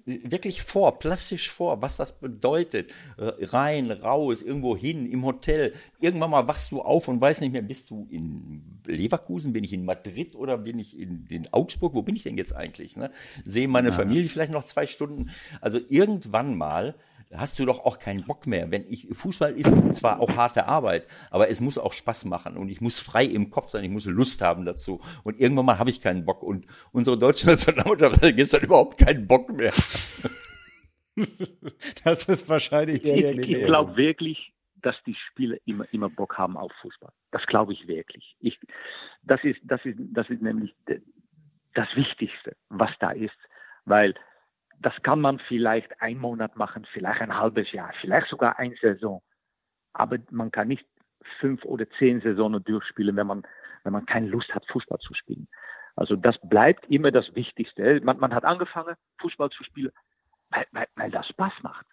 [0.05, 2.91] wirklich vor, plastisch vor, was das bedeutet.
[3.17, 5.73] Rein, raus, irgendwo hin, im Hotel.
[5.99, 9.73] Irgendwann mal wachst du auf und weißt nicht mehr, bist du in Leverkusen, bin ich
[9.73, 11.93] in Madrid oder bin ich in, in Augsburg?
[11.93, 12.97] Wo bin ich denn jetzt eigentlich?
[12.97, 13.11] Ne?
[13.45, 13.93] Sehe meine ja.
[13.93, 15.29] Familie vielleicht noch zwei Stunden.
[15.61, 16.95] Also irgendwann mal
[17.35, 18.71] hast du doch auch keinen Bock mehr.
[18.71, 22.69] Wenn ich, Fußball ist zwar auch harte Arbeit, aber es muss auch Spaß machen und
[22.69, 25.01] ich muss frei im Kopf sein, ich muss Lust haben dazu.
[25.23, 26.43] Und irgendwann mal habe ich keinen Bock.
[26.43, 29.73] Und unsere deutsche Nationalmannschaft hat gestern überhaupt keinen Bock mehr.
[32.03, 36.57] das ist wahrscheinlich die Ich, ich glaube wirklich, dass die Spieler immer, immer Bock haben
[36.57, 37.11] auf Fußball.
[37.31, 38.35] Das glaube ich wirklich.
[38.39, 38.59] Ich,
[39.23, 40.75] das, ist, das, ist, das ist nämlich
[41.73, 43.37] das Wichtigste, was da ist.
[43.85, 44.13] Weil
[44.85, 49.21] das kann man vielleicht einen Monat machen, vielleicht ein halbes Jahr, vielleicht sogar eine Saison.
[49.93, 50.85] Aber man kann nicht
[51.39, 53.43] fünf oder zehn Saisonen durchspielen, wenn man,
[53.83, 55.47] wenn man keine Lust hat, Fußball zu spielen.
[55.95, 58.01] Also das bleibt immer das Wichtigste.
[58.03, 59.91] Man, man hat angefangen, Fußball zu spielen,
[60.49, 61.85] weil, weil, weil das Spaß macht.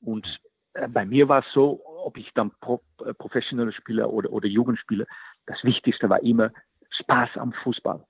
[0.00, 0.40] Und
[0.74, 4.48] äh, bei mir war es so, ob ich dann Pro, äh, professionelle Spieler oder, oder
[4.48, 5.06] Jugendspieler,
[5.46, 6.50] das Wichtigste war immer
[6.90, 8.04] Spaß am Fußball.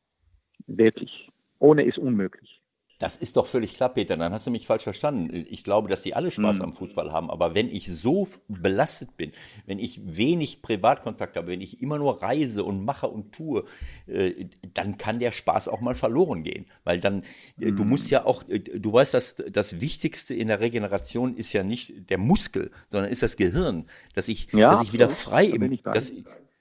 [0.66, 1.30] Wirklich.
[1.58, 2.61] Ohne ist unmöglich.
[3.02, 4.16] Das ist doch völlig klar, Peter.
[4.16, 5.44] Dann hast du mich falsch verstanden.
[5.50, 6.62] Ich glaube, dass die alle Spaß mhm.
[6.62, 7.32] am Fußball haben.
[7.32, 9.32] Aber wenn ich so belastet bin,
[9.66, 13.64] wenn ich wenig Privatkontakt habe, wenn ich immer nur reise und mache und tue,
[14.06, 16.66] äh, dann kann der Spaß auch mal verloren gehen.
[16.84, 17.24] Weil dann,
[17.56, 17.74] mhm.
[17.74, 21.64] du musst ja auch, äh, du weißt, dass das Wichtigste in der Regeneration ist ja
[21.64, 23.86] nicht der Muskel, sondern ist das Gehirn.
[24.14, 26.12] Dass ich, ja, dass ich wieder frei im, dass,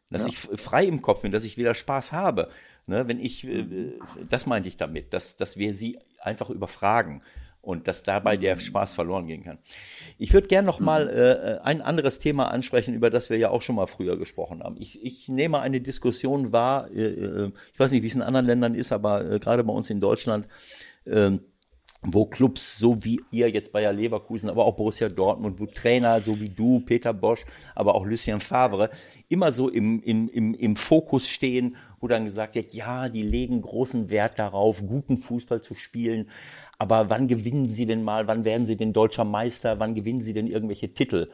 [0.09, 0.27] dass ja.
[0.27, 2.49] ich frei im Kopf bin, dass ich wieder Spaß habe.
[2.87, 3.93] Ne, wenn ich, äh,
[4.27, 7.21] das meinte ich damit, dass, dass wir sie einfach überfragen
[7.61, 9.59] und dass dabei der Spaß verloren gehen kann.
[10.17, 13.61] Ich würde gerne noch mal äh, ein anderes Thema ansprechen, über das wir ja auch
[13.61, 14.77] schon mal früher gesprochen haben.
[14.79, 18.47] Ich, ich nehme eine Diskussion wahr, äh, äh ich weiß nicht, wie es in anderen
[18.47, 20.47] Ländern ist, aber äh, gerade bei uns in Deutschland,
[21.05, 21.31] äh,
[22.03, 26.39] wo Clubs so wie ihr jetzt Bayer Leverkusen, aber auch Borussia Dortmund, wo Trainer so
[26.39, 27.45] wie du, Peter Bosch,
[27.75, 28.89] aber auch Lucien Favre
[29.29, 33.61] immer so im, im, im, im Fokus stehen, wo dann gesagt wird, ja, die legen
[33.61, 36.27] großen Wert darauf, guten Fußball zu spielen,
[36.79, 40.33] aber wann gewinnen sie denn mal, wann werden sie denn deutscher Meister, wann gewinnen sie
[40.33, 41.29] denn irgendwelche Titel?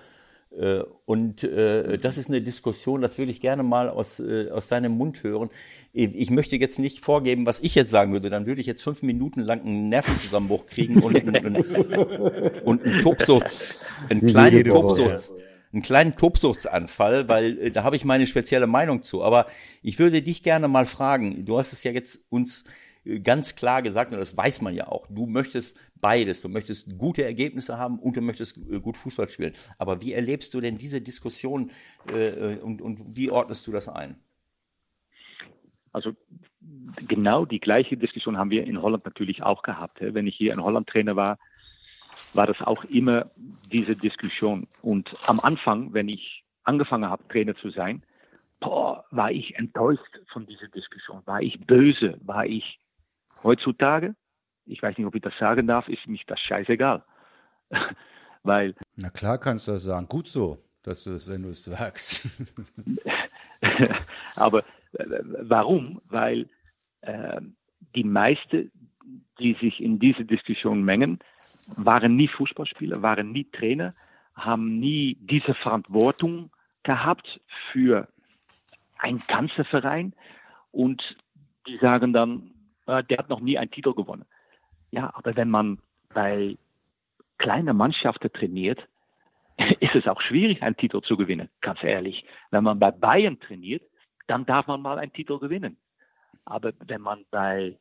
[0.51, 4.67] Äh, und äh, das ist eine Diskussion, das würde ich gerne mal aus, äh, aus
[4.67, 5.49] seinem Mund hören.
[5.93, 9.01] Ich möchte jetzt nicht vorgeben, was ich jetzt sagen würde, dann würde ich jetzt fünf
[9.01, 13.57] Minuten lang einen Nervenzusammenbruch kriegen und, und, und, und einen Tobsucht,
[14.09, 15.33] einen kleinen Tobsucht,
[15.73, 19.23] einen kleinen Tobsuchtsanfall, weil äh, da habe ich meine spezielle Meinung zu.
[19.23, 19.47] Aber
[19.81, 22.63] ich würde dich gerne mal fragen, du hast es ja jetzt uns
[23.23, 26.41] ganz klar gesagt, und das weiß man ja auch, du möchtest beides.
[26.41, 29.53] Du möchtest gute Ergebnisse haben und du möchtest äh, gut Fußball spielen.
[29.77, 31.71] Aber wie erlebst du denn diese Diskussion
[32.11, 34.15] äh, und, und wie ordnest du das ein?
[35.91, 36.13] Also
[37.07, 39.97] genau die gleiche Diskussion haben wir in Holland natürlich auch gehabt.
[40.01, 41.39] Wenn ich hier in Holland Trainer war,
[42.33, 43.31] war das auch immer
[43.71, 44.67] diese Diskussion.
[44.81, 48.03] Und am Anfang, wenn ich angefangen habe, Trainer zu sein,
[48.59, 51.21] boah, war ich enttäuscht von dieser Diskussion.
[51.25, 52.19] War ich böse?
[52.21, 52.79] War ich
[53.43, 54.15] heutzutage
[54.67, 57.03] ich weiß nicht, ob ich das sagen darf, ist mich das scheißegal.
[58.43, 58.75] Weil.
[58.95, 60.07] Na klar kannst du das sagen.
[60.07, 62.29] Gut so, dass du das, wenn du es sagst.
[64.35, 65.05] Aber äh,
[65.41, 66.01] warum?
[66.05, 66.47] Weil
[67.01, 67.41] äh,
[67.95, 68.71] die meisten,
[69.39, 71.19] die sich in diese Diskussion mengen,
[71.75, 73.93] waren nie Fußballspieler, waren nie Trainer,
[74.35, 76.51] haben nie diese Verantwortung
[76.83, 77.41] gehabt
[77.71, 78.07] für
[78.99, 80.13] einen ganzen Verein
[80.71, 81.17] und
[81.67, 82.51] die sagen dann,
[82.87, 84.25] äh, der hat noch nie einen Titel gewonnen.
[84.91, 85.79] Ja, aber wenn man
[86.13, 86.57] bei
[87.37, 88.87] kleine Mannschaften trainiert,
[89.79, 92.25] ist es auch schwierig, einen Titel zu gewinnen, ganz ehrlich.
[92.51, 93.83] Wenn man bei Bayern trainiert,
[94.27, 95.77] dann darf man mal einen Titel gewinnen.
[96.45, 97.77] Aber wenn man bei,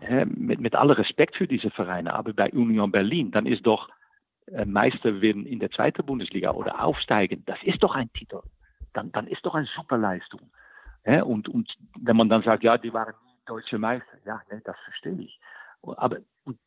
[0.00, 3.88] äh, mit, mit aller Respekt für diese Vereine, aber bei Union Berlin, dann ist doch
[4.46, 8.40] äh, Meister werden in der zweiten Bundesliga oder aufsteigen, das ist doch ein Titel.
[8.92, 10.50] Dann, dann ist doch eine super Leistung.
[11.04, 13.14] Ja, und, und wenn man dann sagt, ja, die waren
[13.50, 15.40] deutsche Meister, ja, ne, das verstehe ich.
[15.82, 16.18] Aber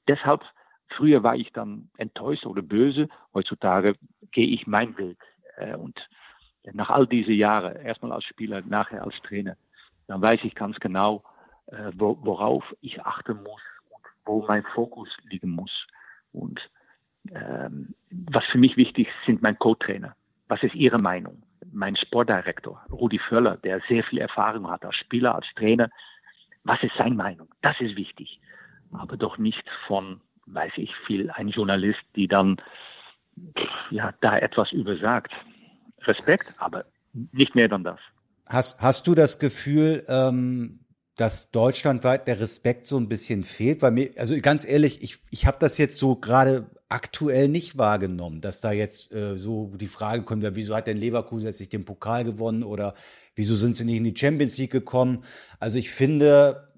[0.07, 0.43] deshalb,
[0.89, 3.95] früher war ich dann enttäuscht oder böse, heutzutage
[4.31, 5.18] gehe ich meinen Weg.
[5.57, 5.97] Äh, und
[6.73, 9.55] nach all diesen Jahren, erstmal als Spieler, nachher als Trainer,
[10.07, 11.23] dann weiß ich ganz genau,
[11.68, 15.88] äh, worauf ich achten muss und wo mein Fokus liegen muss.
[16.31, 16.60] Und
[17.31, 20.15] ähm, was für mich wichtig ist, sind mein Co-Trainer.
[20.47, 21.43] Was ist Ihre Meinung?
[21.72, 25.89] Mein Sportdirektor, Rudi Völler, der sehr viel Erfahrung hat als Spieler, als Trainer.
[26.64, 27.49] Was ist seine Meinung?
[27.61, 28.40] Das ist wichtig.
[28.91, 32.57] Aber doch nicht von, weiß ich viel, ein Journalist, die dann
[33.90, 35.34] ja, da etwas übersagt.
[36.03, 36.85] Respekt, aber
[37.31, 37.99] nicht mehr dann das.
[38.48, 40.80] Hast, hast du das Gefühl, ähm,
[41.15, 43.81] dass deutschlandweit der Respekt so ein bisschen fehlt?
[43.81, 48.39] Weil mir, also ganz ehrlich, ich, ich habe das jetzt so gerade aktuell nicht wahrgenommen,
[48.39, 51.73] dass da jetzt äh, so die Frage kommt, ja, wieso hat denn Leverkusen jetzt nicht
[51.73, 52.93] den Pokal gewonnen oder
[53.33, 55.23] wieso sind sie nicht in die Champions League gekommen?
[55.59, 56.71] Also ich finde,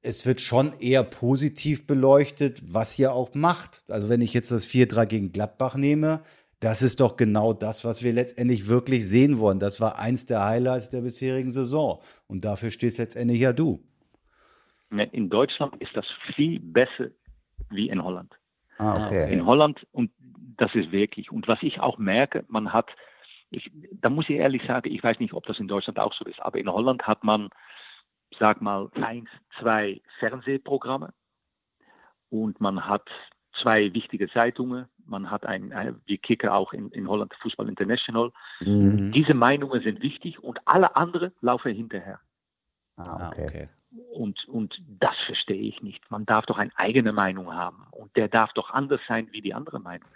[0.00, 3.84] es wird schon eher positiv beleuchtet, was ihr auch macht.
[3.88, 6.22] Also wenn ich jetzt das 4-3 gegen Gladbach nehme,
[6.60, 9.58] das ist doch genau das, was wir letztendlich wirklich sehen wollen.
[9.58, 12.00] Das war eins der Highlights der bisherigen Saison.
[12.26, 13.84] Und dafür stehst letztendlich ja du.
[14.88, 17.08] Ne, in Deutschland ist das viel besser
[17.68, 18.32] wie in Holland.
[18.82, 19.32] Ah, okay.
[19.32, 20.10] In Holland, und
[20.56, 22.90] das ist wirklich, und was ich auch merke, man hat,
[23.50, 26.24] ich, da muss ich ehrlich sagen, ich weiß nicht, ob das in Deutschland auch so
[26.24, 27.48] ist, aber in Holland hat man,
[28.38, 29.28] sag mal, eins,
[29.60, 31.12] zwei Fernsehprogramme
[32.30, 33.08] und man hat
[33.60, 34.86] zwei wichtige Zeitungen.
[35.04, 38.32] Man hat ein, ein wir kicken auch in, in Holland Fußball International.
[38.60, 39.12] Mhm.
[39.12, 42.20] Diese Meinungen sind wichtig und alle anderen laufen hinterher.
[43.08, 43.46] Ah, okay.
[43.46, 43.68] okay.
[44.12, 46.10] Und, und das verstehe ich nicht.
[46.10, 49.54] Man darf doch eine eigene Meinung haben und der darf doch anders sein wie die
[49.54, 50.08] andere Meinung.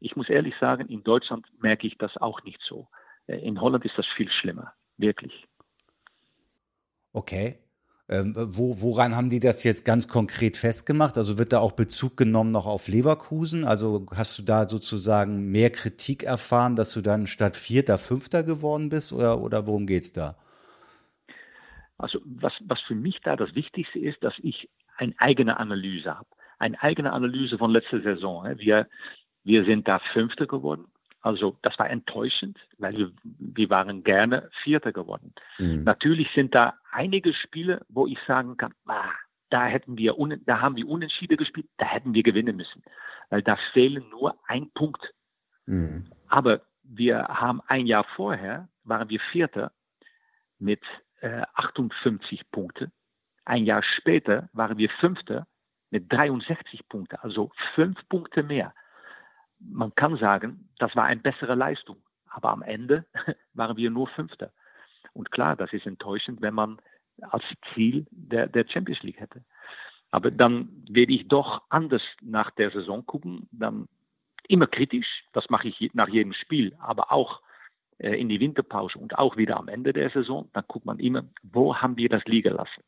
[0.00, 2.88] Ich muss ehrlich sagen, in Deutschland merke ich das auch nicht so.
[3.26, 5.46] Äh, in Holland ist das viel schlimmer, wirklich.
[7.12, 7.58] Okay.
[8.08, 11.16] Ähm, wo, woran haben die das jetzt ganz konkret festgemacht?
[11.16, 13.64] Also wird da auch Bezug genommen noch auf Leverkusen?
[13.64, 18.88] Also hast du da sozusagen mehr Kritik erfahren, dass du dann statt Vierter Fünfter geworden
[18.88, 20.36] bist oder, oder worum geht es da?
[22.00, 26.28] Also was, was für mich da das Wichtigste ist, dass ich eine eigene Analyse habe.
[26.58, 28.44] Eine eigene Analyse von letzter Saison.
[28.58, 28.88] Wir,
[29.44, 30.86] wir sind da Fünfter geworden.
[31.22, 35.34] Also das war enttäuschend, weil wir, wir waren gerne Vierter geworden.
[35.58, 35.84] Mhm.
[35.84, 39.10] Natürlich sind da einige Spiele, wo ich sagen kann, ah,
[39.50, 40.14] da hätten wir,
[40.46, 42.82] da haben wir unentschieden gespielt, da hätten wir gewinnen müssen,
[43.28, 45.12] weil da fehlen nur ein Punkt.
[45.66, 46.06] Mhm.
[46.28, 49.72] Aber wir haben ein Jahr vorher waren wir Vierter
[50.58, 50.80] mit
[51.20, 52.92] äh, 58 Punkten.
[53.44, 55.46] Ein Jahr später waren wir Fünfter
[55.90, 58.72] mit 63 Punkten, also fünf Punkte mehr
[59.60, 62.02] man kann sagen, das war eine bessere Leistung.
[62.26, 63.04] Aber am Ende
[63.54, 64.52] waren wir nur Fünfter.
[65.12, 66.80] Und klar, das ist enttäuschend, wenn man
[67.20, 67.44] als
[67.74, 69.44] Ziel der, der Champions League hätte.
[70.10, 73.48] Aber dann werde ich doch anders nach der Saison gucken.
[73.52, 73.88] Dann
[74.48, 77.49] immer kritisch, das mache ich nach jedem Spiel, aber auch äh,
[78.00, 80.48] in die Winterpause und auch wieder am Ende der Saison.
[80.52, 82.82] Dann guckt man immer, wo haben wir das liegen lassen.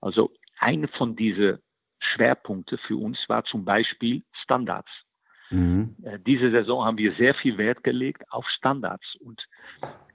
[0.00, 1.58] Also eine von diesen
[1.98, 4.90] Schwerpunkten für uns war zum Beispiel Standards.
[5.50, 5.96] Mhm.
[6.02, 9.16] Äh, diese Saison haben wir sehr viel Wert gelegt auf Standards.
[9.16, 9.48] Und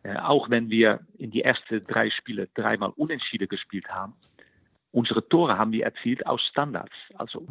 [0.04, 4.14] äh, auch wenn wir in die ersten drei Spiele dreimal unentschieden gespielt haben,
[4.92, 6.96] unsere Tore haben wir erzielt aus Standards.
[7.16, 7.46] Also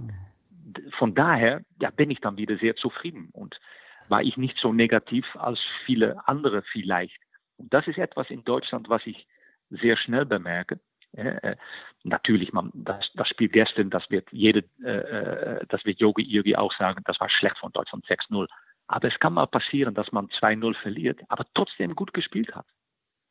[0.93, 3.61] von daher ja, bin ich dann wieder sehr zufrieden und
[4.09, 7.21] war ich nicht so negativ als viele andere vielleicht.
[7.57, 9.27] Und das ist etwas in Deutschland, was ich
[9.71, 10.81] sehr schnell bemerke.
[11.13, 11.57] Äh,
[12.03, 16.57] natürlich, man, das, das Spiel gestern, das wird jede, äh, äh das wird Yogi irgendwie
[16.57, 18.49] auch sagen, das war schlecht von Deutschland 6-0.
[18.89, 22.67] Aber es kann mal passieren, dass man 2-0 verliert, aber trotzdem gut gespielt hat.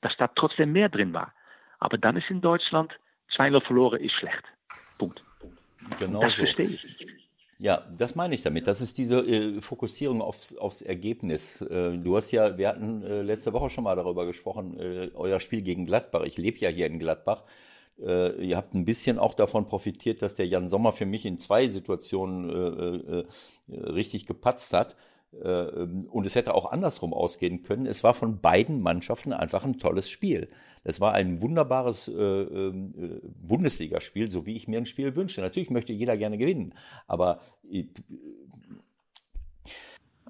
[0.02, 1.34] Dass da trotzdem mehr drin war.
[1.80, 2.98] Aber dann ist in Deutschland
[3.32, 4.44] 2-0 verloren, ist schlecht.
[4.98, 5.24] Punkt.
[6.00, 6.44] Genau das so.
[6.44, 7.23] verstehe ich.
[7.64, 8.68] Ja, das meine ich damit.
[8.68, 11.62] Das ist diese äh, Fokussierung aufs, aufs Ergebnis.
[11.62, 15.40] Äh, du hast ja, wir hatten äh, letzte Woche schon mal darüber gesprochen, äh, euer
[15.40, 16.24] Spiel gegen Gladbach.
[16.26, 17.46] Ich lebe ja hier in Gladbach.
[18.02, 21.38] Äh, ihr habt ein bisschen auch davon profitiert, dass der Jan Sommer für mich in
[21.38, 23.24] zwei Situationen äh,
[23.72, 24.98] richtig gepatzt hat.
[25.42, 27.86] Äh, ähm, und es hätte auch andersrum ausgehen können.
[27.86, 30.50] Es war von beiden Mannschaften einfach ein tolles Spiel.
[30.84, 35.42] Es war ein wunderbares äh, ähm, Bundesligaspiel, so wie ich mir ein Spiel wünsche.
[35.42, 36.74] Natürlich möchte jeder gerne gewinnen,
[37.08, 37.42] aber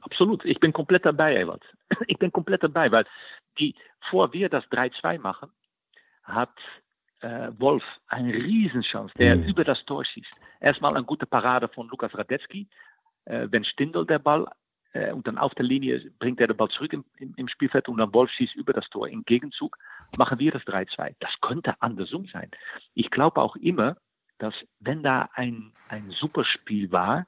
[0.02, 0.46] absolut.
[0.46, 1.64] Ich bin komplett dabei, Ewald.
[2.08, 3.06] Ich bin komplett dabei, weil
[3.60, 3.76] die,
[4.10, 5.50] vor wir das 3-2 machen,
[6.24, 6.54] hat
[7.22, 9.44] äh, Wolf eine Riesenchance, der mhm.
[9.44, 10.34] über das Tor schießt.
[10.60, 12.68] Erstmal eine gute Parade von Lukas Radetzky,
[13.26, 14.48] äh, wenn Stindl der Ball
[14.94, 17.88] äh, und dann auf der Linie bringt er den Ball zurück im, im, im, Spielfeld
[17.90, 19.08] und dann Wolf schießt über das Tor.
[19.08, 19.78] Im Gegenzug
[20.18, 21.16] machen wir das 3-2.
[21.20, 22.50] Das könnte andersrum sein.
[22.94, 23.98] Ich glaube auch immer,
[24.38, 27.26] dass wenn da ein, ein Superspiel war,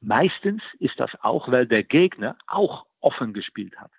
[0.00, 3.90] meistens ist das auch, weil der Gegner auch offen gespielt hat.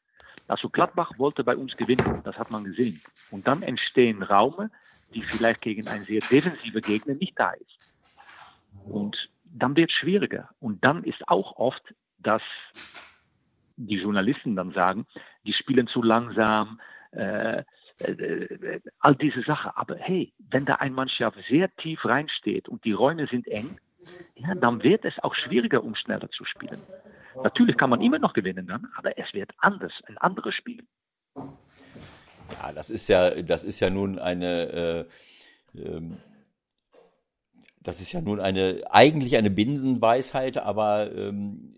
[0.47, 3.01] Also Gladbach wollte bei uns gewinnen, das hat man gesehen.
[3.29, 4.69] Und dann entstehen Raume,
[5.13, 7.79] die vielleicht gegen einen sehr defensiven Gegner nicht da ist.
[8.85, 10.49] Und dann wird es schwieriger.
[10.59, 12.41] Und dann ist auch oft, dass
[13.77, 15.05] die Journalisten dann sagen,
[15.45, 16.79] die spielen zu langsam,
[17.11, 17.63] äh,
[18.99, 19.71] all diese Sachen.
[19.75, 23.77] Aber hey, wenn da ein Mannschaft sehr tief reinsteht und die Räume sind eng,
[24.35, 26.81] ja, dann wird es auch schwieriger, um schneller zu spielen.
[27.43, 30.83] Natürlich kann man immer noch gewinnen dann, aber es wird anders, ein anderes Spiel.
[31.35, 35.07] Ja, das ist ja, das ist ja nun eine,
[35.75, 36.17] äh, ähm,
[37.79, 41.73] das ist ja nun eine, eigentlich eine Binsenweisheit, aber ähm,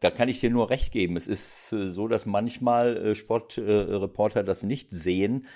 [0.00, 1.16] da kann ich dir nur recht geben.
[1.16, 5.46] Es ist äh, so, dass manchmal äh, Sportreporter das nicht sehen,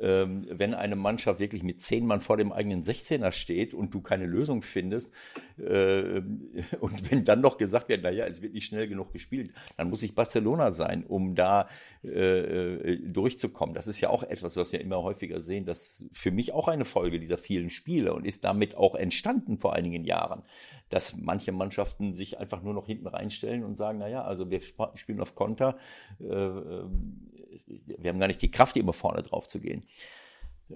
[0.00, 4.00] ähm, wenn eine Mannschaft wirklich mit zehn Mann vor dem eigenen 16er steht und du
[4.00, 5.10] keine Lösung findest
[5.58, 6.20] äh,
[6.80, 10.02] und wenn dann noch gesagt wird, naja, es wird nicht schnell genug gespielt, dann muss
[10.02, 11.68] ich Barcelona sein, um da
[12.04, 13.74] äh, äh, durchzukommen.
[13.74, 16.84] Das ist ja auch etwas, was wir immer häufiger sehen, das für mich auch eine
[16.84, 20.42] Folge dieser vielen Spiele und ist damit auch entstanden vor einigen Jahren,
[20.90, 24.60] dass manche Mannschaften sich einfach nur noch hinten reinstellen und sagen, naja, also wir
[24.94, 25.78] spielen auf Konter,
[26.20, 27.18] äh, ähm,
[27.66, 29.84] wir haben gar nicht die Kraft, immer vorne drauf zu gehen.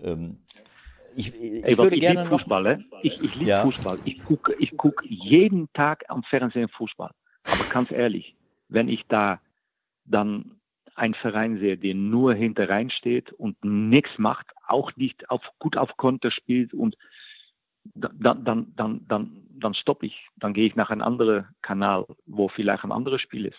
[0.02, 0.38] Ähm,
[1.14, 3.62] ich, ich, Ey, würde ich gerne Fußball, noch, ich, ich liebe ja.
[3.62, 3.98] Fußball.
[4.04, 7.10] Ich gucke ich guck jeden Tag am Fernsehen Fußball.
[7.44, 8.34] Aber ganz ehrlich,
[8.68, 9.40] wenn ich da
[10.04, 10.60] dann
[10.94, 15.76] einen Verein sehe, der nur hinter rein steht und nichts macht, auch nicht auf, gut
[15.76, 16.96] auf Konter spielt und
[17.94, 20.28] dann, dann, dann, dann, dann stoppe ich.
[20.36, 23.58] Dann gehe ich nach einem anderen Kanal, wo vielleicht ein anderes Spiel ist.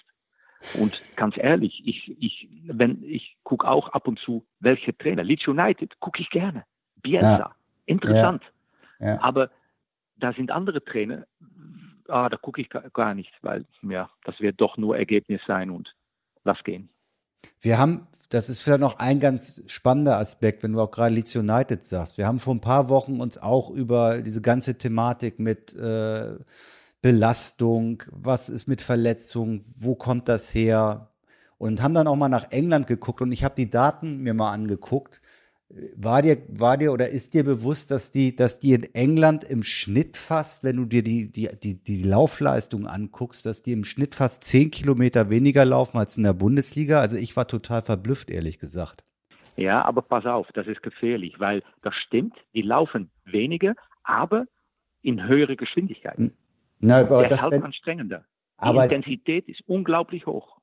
[0.80, 5.24] Und ganz ehrlich, ich, ich, wenn, ich gucke auch ab und zu, welche Trainer.
[5.24, 6.64] Leeds United gucke ich gerne.
[7.02, 7.56] Bielsa, ja.
[7.86, 8.44] interessant.
[9.00, 9.08] Ja.
[9.08, 9.22] Ja.
[9.22, 9.50] Aber
[10.18, 11.26] da sind andere Trainer,
[12.08, 15.94] ah, da gucke ich gar nicht, weil ja, das wird doch nur Ergebnis sein und
[16.44, 16.90] lass gehen.
[17.60, 21.36] Wir haben, das ist vielleicht noch ein ganz spannender Aspekt, wenn du auch gerade Leeds
[21.36, 22.18] United sagst.
[22.18, 26.36] Wir haben vor ein paar Wochen uns auch über diese ganze Thematik mit äh,
[27.04, 31.10] Belastung, was ist mit Verletzungen, wo kommt das her?
[31.58, 34.52] Und haben dann auch mal nach England geguckt und ich habe die Daten mir mal
[34.52, 35.22] angeguckt.
[35.96, 39.64] War dir, war dir oder ist dir bewusst, dass die, dass die in England im
[39.64, 44.16] Schnitt fast, wenn du dir die, die, die, die Laufleistung anguckst, dass die im Schnitt
[44.16, 47.02] fast zehn Kilometer weniger laufen als in der Bundesliga?
[47.02, 49.04] Also ich war total verblüfft, ehrlich gesagt.
[49.58, 54.46] Ja, aber pass auf, das ist gefährlich, weil das stimmt, die laufen weniger, aber
[55.02, 56.34] in höhere Geschwindigkeiten.
[56.84, 58.26] Na, aber der halt anstrengender.
[58.60, 60.58] Die aber, Intensität ist unglaublich hoch.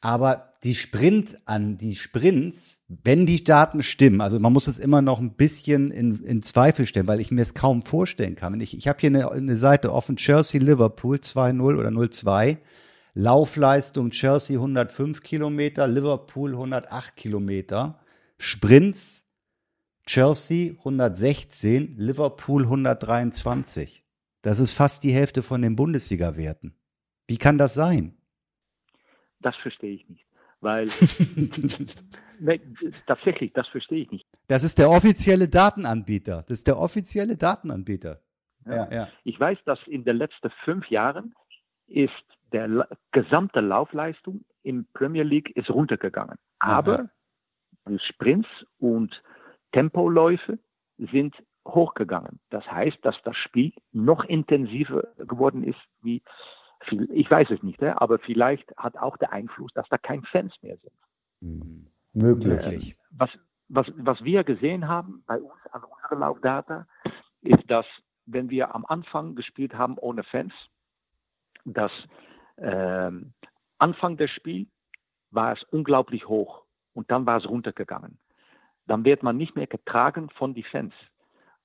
[0.00, 5.00] Aber die Sprint an die Sprints, wenn die Daten stimmen, also man muss es immer
[5.00, 8.60] noch ein bisschen in, in Zweifel stellen, weil ich mir es kaum vorstellen kann.
[8.60, 12.58] Ich, ich habe hier eine, eine Seite offen, Chelsea Liverpool 2-0 oder 0-2.
[13.14, 18.00] Laufleistung Chelsea 105 Kilometer, Liverpool 108 Kilometer.
[18.38, 19.24] Sprints
[20.04, 24.03] Chelsea 116, Liverpool 123.
[24.44, 26.74] Das ist fast die Hälfte von den Bundesliga-Werten.
[27.26, 28.14] Wie kann das sein?
[29.40, 30.26] Das verstehe ich nicht.
[30.60, 30.88] Weil
[32.40, 32.60] nee,
[33.06, 34.26] tatsächlich, das verstehe ich nicht.
[34.48, 36.42] Das ist der offizielle Datenanbieter.
[36.42, 38.20] Das ist der offizielle Datenanbieter.
[38.66, 38.92] Ja.
[38.92, 39.08] Ja.
[39.24, 41.34] Ich weiß, dass in den letzten fünf Jahren
[41.86, 42.12] ist
[42.52, 46.36] der gesamte Laufleistung in Premier League ist runtergegangen.
[46.58, 47.08] Aber
[47.88, 47.98] ja.
[48.10, 48.48] Sprints
[48.78, 49.22] und
[49.72, 50.58] Tempoläufe
[50.98, 51.34] sind
[51.66, 52.40] hochgegangen.
[52.50, 56.22] Das heißt, dass das Spiel noch intensiver geworden ist wie
[56.80, 60.54] viel, ich weiß es nicht, aber vielleicht hat auch der Einfluss, dass da kein Fans
[60.62, 60.92] mehr sind.
[61.40, 61.86] Mhm.
[62.12, 62.92] Möglich.
[62.92, 63.30] Äh, was,
[63.68, 66.86] was, was wir gesehen haben bei uns an unserer Laufdata,
[67.42, 67.86] ist, dass
[68.26, 70.52] wenn wir am Anfang gespielt haben ohne Fans,
[71.64, 71.92] dass
[72.56, 73.10] äh,
[73.78, 74.68] Anfang des Spiels
[75.30, 78.18] war es unglaublich hoch und dann war es runtergegangen.
[78.86, 80.94] Dann wird man nicht mehr getragen von den Fans.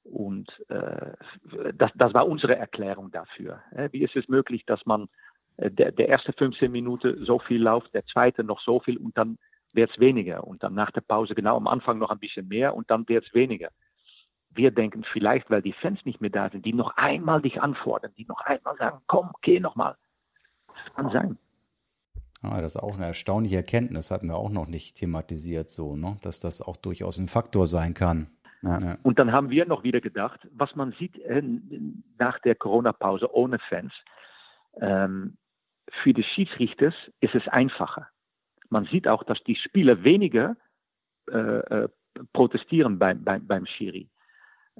[0.10, 1.11] Und äh,
[1.73, 3.61] das, das war unsere Erklärung dafür.
[3.91, 5.07] Wie ist es möglich, dass man
[5.60, 9.18] äh, der, der erste 15 Minuten so viel läuft, der zweite noch so viel und
[9.18, 9.38] dann
[9.73, 12.76] wird es weniger und dann nach der Pause genau am Anfang noch ein bisschen mehr
[12.76, 13.69] und dann wird es weniger.
[14.49, 18.11] Wir denken vielleicht, weil die Fans nicht mehr da sind, die noch einmal dich anfordern,
[18.18, 19.95] die noch einmal sagen, komm, geh nochmal.
[20.68, 21.38] Das kann sein.
[22.41, 26.18] Ah, das ist auch eine erstaunliche Erkenntnis, hatten wir auch noch nicht thematisiert, so, ne?
[26.22, 28.30] dass das auch durchaus ein Faktor sein kann.
[28.61, 28.98] Ja.
[29.03, 31.41] Und dann haben wir noch wieder gedacht, was man sieht äh,
[32.18, 33.94] nach der Corona-Pause ohne Fans,
[34.81, 35.38] ähm,
[36.03, 38.07] für die Schiedsrichter ist es einfacher.
[38.69, 40.56] Man sieht auch, dass die Spieler weniger
[41.31, 41.90] äh, äh
[42.34, 44.10] protestieren beim, beim, beim Schiri.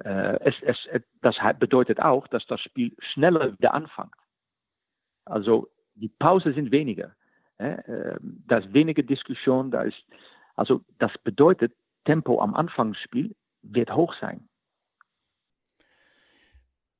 [0.04, 0.76] Äh, es, es,
[1.22, 4.14] das bedeutet auch, dass das Spiel schneller wieder anfängt.
[5.24, 7.14] Also die Pause sind weniger.
[7.58, 10.02] Äh, da ist weniger Diskussion, da ist,
[10.54, 11.72] also das bedeutet,
[12.04, 14.48] Tempo am Anfangsspiel wird hoch sein.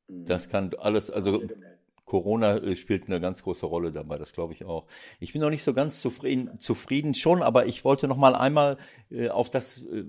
[0.09, 1.43] Das kann alles, also
[2.05, 4.87] Corona äh, spielt eine ganz große Rolle dabei, das glaube ich auch.
[5.21, 8.79] Ich bin noch nicht so ganz zufrieden, zufrieden schon, aber ich wollte noch mal einmal
[9.11, 10.05] äh, auf das äh,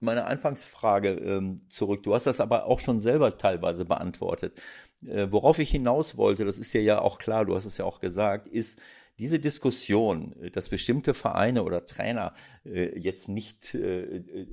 [0.00, 2.02] meine Anfangsfrage ähm, zurück.
[2.02, 4.58] Du hast das aber auch schon selber teilweise beantwortet.
[5.04, 7.84] Äh, worauf ich hinaus wollte, das ist ja ja auch klar, du hast es ja
[7.84, 8.80] auch gesagt, ist,
[9.18, 12.34] diese Diskussion, äh, dass bestimmte Vereine oder Trainer
[12.64, 14.46] äh, jetzt nicht äh, äh,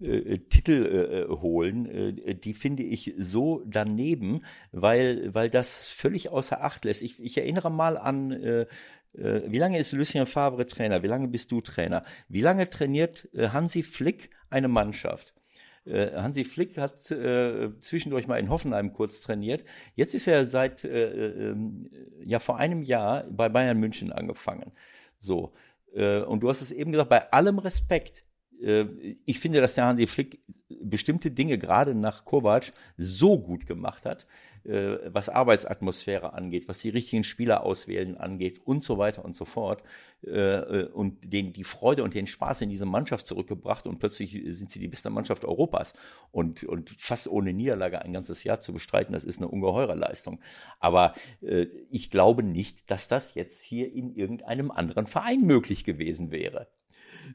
[0.00, 6.84] äh Titel äh, holen, die finde ich so daneben, weil, weil das völlig außer Acht
[6.84, 7.02] lässt.
[7.02, 8.66] Ich, ich erinnere mal an
[9.14, 11.02] wie lange ist Lucien Favre Trainer?
[11.02, 12.02] Wie lange bist du Trainer?
[12.28, 15.34] Wie lange trainiert Hansi Flick eine Mannschaft?
[15.84, 19.64] Äh, Hansi Flick hat äh, zwischendurch mal in Hoffenheim kurz trainiert.
[19.94, 21.90] Jetzt ist er seit äh, ähm,
[22.24, 24.72] ja vor einem Jahr bei Bayern München angefangen.
[25.18, 25.52] So.
[25.94, 28.31] Äh, und du hast es eben gesagt, bei allem Respekt, äh,
[28.62, 30.40] ich finde, dass der Hansi Flick
[30.80, 34.26] bestimmte Dinge gerade nach Kovac so gut gemacht hat,
[34.64, 39.44] äh, was Arbeitsatmosphäre angeht, was die richtigen Spieler auswählen angeht und so weiter und so
[39.44, 39.82] fort
[40.22, 44.70] äh, und den die Freude und den Spaß in diese Mannschaft zurückgebracht und plötzlich sind
[44.70, 45.94] sie die beste Mannschaft Europas
[46.30, 50.40] und und fast ohne Niederlage ein ganzes Jahr zu bestreiten, das ist eine ungeheure Leistung.
[50.78, 51.14] Aber
[51.90, 56.68] ich glaube nicht, dass das jetzt hier in irgendeinem anderen Verein möglich gewesen wäre.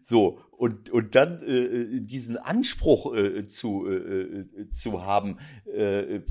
[0.04, 5.38] So, und, und dann äh, äh, diesen Anspruch äh, zu, äh, äh zu haben,
[5.72, 6.22] äh,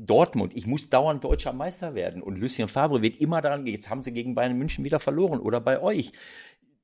[0.00, 2.22] Dortmund, ich muss dauernd deutscher Meister werden.
[2.22, 5.60] Und Lucien Favre wird immer daran, jetzt haben sie gegen Bayern München wieder verloren oder
[5.60, 6.12] bei euch.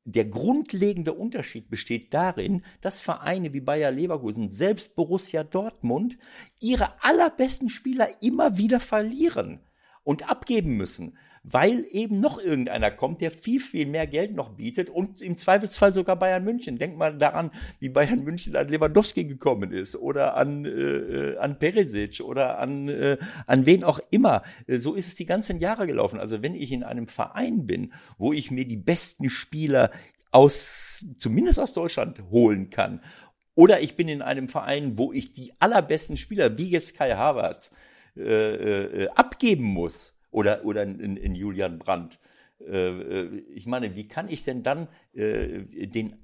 [0.07, 6.19] Der grundlegende Unterschied besteht darin, dass Vereine wie Bayer Leverkusen, selbst Borussia Dortmund,
[6.61, 9.61] ihre allerbesten Spieler immer wieder verlieren
[10.03, 14.89] und abgeben müssen weil eben noch irgendeiner kommt, der viel, viel mehr Geld noch bietet
[14.89, 16.79] und im Zweifelsfall sogar Bayern München.
[16.79, 17.51] Denk mal daran,
[17.81, 23.19] wie Bayern München an Lewandowski gekommen ist oder an, äh, an Peresic oder an, äh,
[23.47, 24.43] an wen auch immer.
[24.67, 26.19] Äh, so ist es die ganzen Jahre gelaufen.
[26.19, 29.91] Also wenn ich in einem Verein bin, wo ich mir die besten Spieler
[30.31, 33.03] aus, zumindest aus Deutschland holen kann,
[33.55, 37.71] oder ich bin in einem Verein, wo ich die allerbesten Spieler, wie jetzt Kai Havertz,
[38.17, 42.19] äh, äh, abgeben muss, oder, oder in, in Julian Brandt.
[42.61, 46.17] Äh, äh, ich meine, wie kann ich denn dann äh, den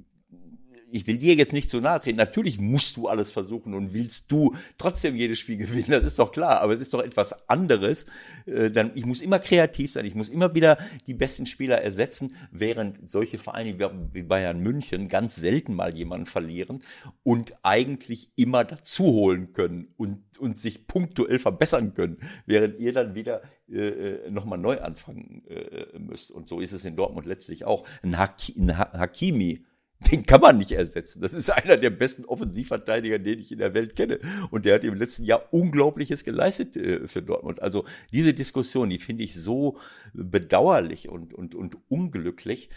[0.93, 2.17] ich will dir jetzt nicht zu nahe treten.
[2.17, 5.91] Natürlich musst du alles versuchen und willst du trotzdem jedes Spiel gewinnen.
[5.91, 6.61] Das ist doch klar.
[6.61, 8.07] Aber es ist doch etwas anderes.
[8.47, 10.05] Äh, dann, ich muss immer kreativ sein.
[10.05, 13.79] Ich muss immer wieder die besten Spieler ersetzen, während solche Vereine
[14.13, 16.83] wie Bayern München ganz selten mal jemanden verlieren
[17.23, 23.15] und eigentlich immer dazu holen können und, und sich punktuell verbessern können, während ihr dann
[23.15, 25.43] wieder äh, äh nochmal neu anfangen
[25.99, 26.31] müsst.
[26.31, 27.87] Und so ist es in Dortmund letztlich auch.
[28.03, 29.65] Ein, Haki, ein Hakimi
[30.01, 31.21] den kann man nicht ersetzen.
[31.21, 34.19] Das ist einer der besten Offensivverteidiger, den ich in der Welt kenne.
[34.51, 37.63] Und der hat im letzten Jahr Unglaubliches geleistet äh, für Dortmund.
[37.63, 39.79] Also diese Diskussion, die finde ich so
[40.15, 42.71] bedauerlich und, und, und unglücklich,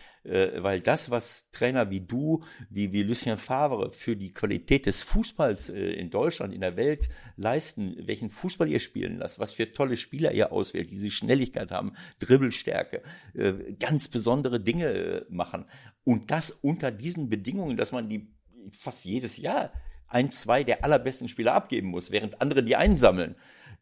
[0.61, 5.69] weil das, was Trainer wie du, wie, wie Lucien Favre für die Qualität des Fußballs
[5.69, 9.97] äh, in Deutschland, in der Welt leisten, welchen Fußball ihr spielen lasst, was für tolle
[9.97, 15.65] Spieler ihr auswählt, die diese Schnelligkeit haben, Dribbelstärke, äh, ganz besondere Dinge machen.
[16.03, 18.27] Und das unter diesen Bedingungen, dass man die
[18.71, 19.73] fast jedes Jahr
[20.07, 23.35] ein, zwei der allerbesten Spieler abgeben muss, während andere die einsammeln,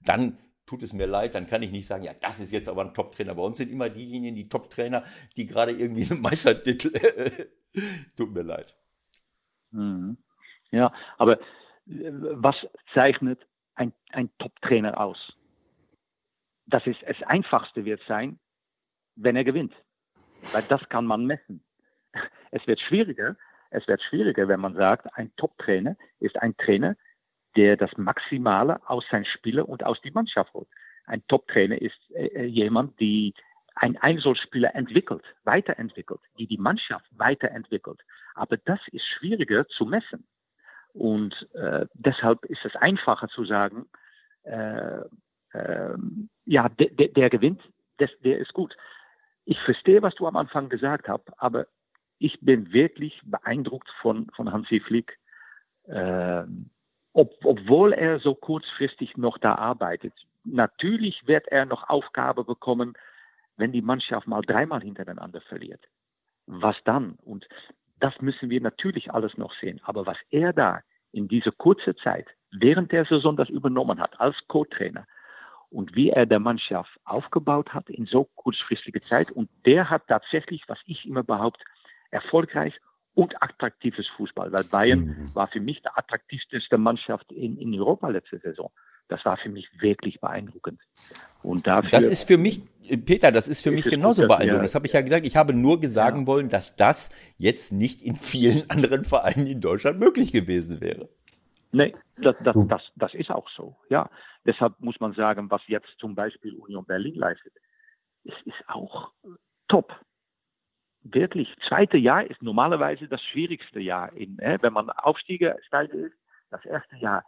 [0.03, 0.38] dann
[0.72, 2.93] tut es mir leid, dann kann ich nicht sagen, ja, das ist jetzt aber ein
[2.93, 3.35] Top-Trainer.
[3.35, 5.03] Bei uns sind immer diejenigen, die Top-Trainer,
[5.35, 6.93] die gerade irgendwie einen Meistertitel.
[8.15, 8.73] tut mir leid.
[9.72, 10.18] Mhm.
[10.72, 12.56] Ja, aber äh, was
[12.93, 13.45] zeichnet
[13.76, 15.34] ein, ein Top-Trainer aus?
[16.68, 18.39] Das ist das Einfachste wird sein,
[19.18, 19.73] wenn er gewinnt.
[20.53, 21.65] Weil das kann man messen.
[22.52, 23.35] Es wird schwieriger,
[23.72, 26.95] es wird schwieriger, wenn man sagt, ein Top-Trainer ist ein Trainer,
[27.56, 30.68] der das Maximale aus seinen Spieler und aus die Mannschaft holt.
[31.06, 33.34] Ein Top-Trainer ist äh, äh jemand, die
[33.76, 37.99] ein Einzelspieler entwickelt, weiterentwickelt, die die Mannschaft weiterentwickelt.
[38.36, 40.28] Aber das ist schwieriger zu messen.
[40.94, 43.86] Und äh, deshalb ist es einfacher zu sagen,
[44.44, 45.02] äh,
[45.53, 45.98] äh,
[46.45, 47.61] ja, der, der, der gewinnt,
[47.99, 48.76] der, der ist gut
[49.45, 51.68] ich verstehe, was du am Anfang gesagt hast, aber
[52.19, 55.18] ich bin wirklich beeindruckt von, von Hansi Flick.
[55.86, 56.44] Äh,
[57.13, 60.13] ob, obwohl er so kurzfristig noch da arbeitet.
[60.43, 62.93] Natürlich wird er noch Aufgabe bekommen,
[63.57, 65.88] wenn die Mannschaft mal dreimal hintereinander verliert.
[66.47, 67.17] Was dann?
[67.23, 67.47] Und
[67.99, 69.79] das müssen wir natürlich alles noch sehen.
[69.83, 70.81] Aber was er da
[71.11, 75.05] in dieser kurzen Zeit während der Saison das übernommen hat als Co-Trainer
[75.69, 80.63] und wie er der Mannschaft aufgebaut hat in so kurzfristiger Zeit und der hat tatsächlich,
[80.67, 81.63] was ich immer behaupte,
[82.09, 82.79] erfolgreich
[83.13, 84.51] und attraktives Fußball.
[84.51, 85.35] Weil Bayern mhm.
[85.35, 88.71] war für mich die attraktivste Mannschaft in, in Europa letzte Saison.
[89.07, 90.79] Das war für mich wirklich beeindruckend.
[91.43, 92.61] Und dafür, das ist für mich,
[93.05, 94.57] Peter, das ist für mich genauso beeindruckend.
[94.57, 95.25] Ja, das habe ich ja gesagt.
[95.25, 96.27] Ich habe nur sagen ja.
[96.27, 101.09] wollen, dass das jetzt nicht in vielen anderen Vereinen in Deutschland möglich gewesen wäre.
[101.73, 103.75] Nee, das, das, das, das ist auch so.
[103.89, 104.09] Ja,
[104.45, 107.53] deshalb muss man sagen, was jetzt zum Beispiel Union Berlin leistet,
[108.23, 109.11] es ist auch
[109.67, 109.93] top
[111.03, 114.14] wirklich, zweite Jahr ist normalerweise das schwierigste Jahr.
[114.14, 115.72] In, äh, wenn man Aufsteiger ist,
[116.52, 117.23] das erste Jahr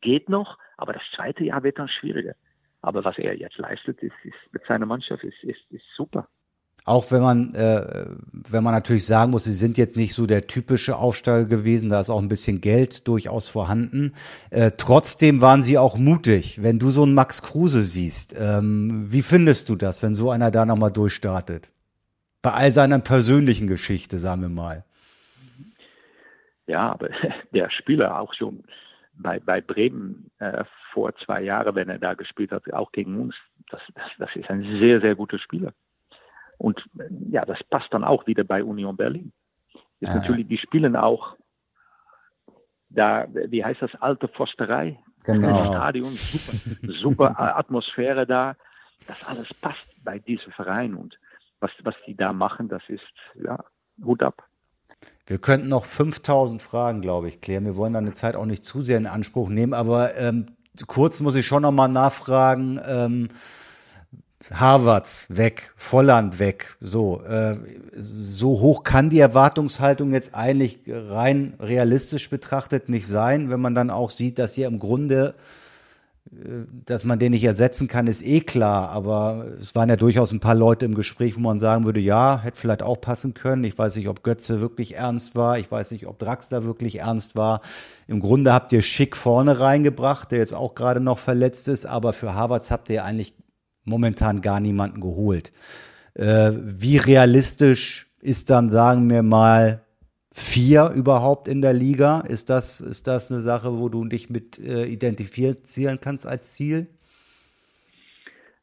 [0.00, 2.34] geht noch, aber das zweite Jahr wird dann schwieriger.
[2.82, 6.28] Aber was er jetzt leistet, ist, ist mit seiner Mannschaft, ist, ist, ist super.
[6.84, 10.46] Auch wenn man, äh, wenn man natürlich sagen muss, sie sind jetzt nicht so der
[10.46, 14.14] typische Aufsteiger gewesen, da ist auch ein bisschen Geld durchaus vorhanden.
[14.50, 16.62] Äh, trotzdem waren sie auch mutig.
[16.62, 20.52] Wenn du so einen Max Kruse siehst, ähm, wie findest du das, wenn so einer
[20.52, 21.70] da nochmal durchstartet?
[22.46, 24.84] Bei all seiner persönlichen Geschichte, sagen wir mal.
[26.68, 27.08] Ja, aber
[27.52, 28.62] der Spieler auch schon
[29.14, 30.62] bei, bei Bremen äh,
[30.92, 33.34] vor zwei Jahren, wenn er da gespielt hat, auch gegen uns,
[33.68, 35.72] das, das, das ist ein sehr, sehr guter Spieler.
[36.56, 36.80] Und
[37.28, 39.32] ja, das passt dann auch wieder bei Union Berlin.
[39.98, 40.14] Ist ja.
[40.14, 41.36] natürlich, die spielen auch
[42.90, 45.00] da, wie heißt das, alte Forsterei.
[45.24, 45.72] Genau.
[45.72, 48.54] Stadion, super, super Atmosphäre da.
[49.08, 51.18] Das alles passt bei diesem Verein und
[51.60, 53.02] was, was die da machen, das ist,
[53.42, 53.64] ja,
[54.04, 54.44] Hut ab.
[55.26, 57.64] Wir könnten noch 5000 Fragen, glaube ich, klären.
[57.64, 60.46] Wir wollen deine Zeit auch nicht zu sehr in Anspruch nehmen, aber ähm,
[60.86, 62.80] kurz muss ich schon noch mal nachfragen.
[62.86, 63.28] Ähm,
[64.52, 66.76] Harvards weg, Volland weg.
[66.80, 67.56] So, äh,
[67.92, 73.90] so hoch kann die Erwartungshaltung jetzt eigentlich rein realistisch betrachtet nicht sein, wenn man dann
[73.90, 75.34] auch sieht, dass ihr im Grunde
[76.84, 78.90] dass man den nicht ersetzen kann, ist eh klar.
[78.90, 82.40] Aber es waren ja durchaus ein paar Leute im Gespräch, wo man sagen würde, ja,
[82.42, 83.64] hätte vielleicht auch passen können.
[83.64, 85.58] Ich weiß nicht, ob Götze wirklich ernst war.
[85.58, 87.60] Ich weiß nicht, ob Draxler wirklich ernst war.
[88.08, 91.86] Im Grunde habt ihr Schick vorne reingebracht, der jetzt auch gerade noch verletzt ist.
[91.86, 93.34] Aber für Harvards habt ihr eigentlich
[93.84, 95.52] momentan gar niemanden geholt.
[96.14, 99.85] Äh, wie realistisch ist dann, sagen wir mal,
[100.36, 102.20] vier überhaupt in der Liga?
[102.20, 106.88] Ist das, ist das eine Sache, wo du dich mit äh, identifizieren kannst als Ziel?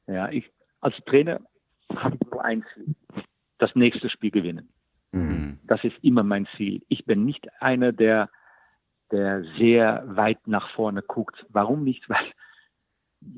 [0.06, 0.52] Ja, ich
[0.82, 1.42] als Trainer
[1.96, 2.96] habe ich nur ein Ziel.
[3.58, 4.70] Das nächste Spiel gewinnen.
[5.14, 5.60] Mhm.
[5.64, 6.84] Das ist immer mein Ziel.
[6.90, 8.30] Ich bin nicht einer, der,
[9.12, 11.44] der sehr weit nach vorne guckt.
[11.50, 12.08] Warum nicht?
[12.10, 12.26] Weil,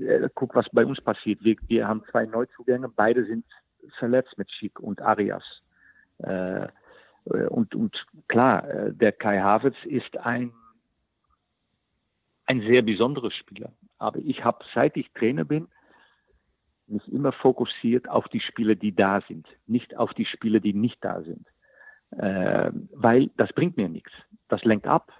[0.06, 1.42] äh, guck, was bei uns passiert.
[1.42, 3.46] Wir, wir haben zwei Neuzugänge, beide sind
[3.98, 5.44] verletzt mit Schick und Arias.
[6.18, 6.68] Äh, äh,
[7.26, 10.54] und, und klar, äh, der Kai Havertz ist ein,
[12.46, 13.72] ein sehr besonderer Spieler.
[13.98, 15.68] Aber ich habe, seit ich Trainer bin,
[16.88, 21.04] mich immer fokussiert auf die Spieler, die da sind, nicht auf die Spieler, die nicht
[21.04, 21.48] da sind.
[22.12, 24.12] Äh, weil das bringt mir nichts.
[24.48, 25.12] Das lenkt ab.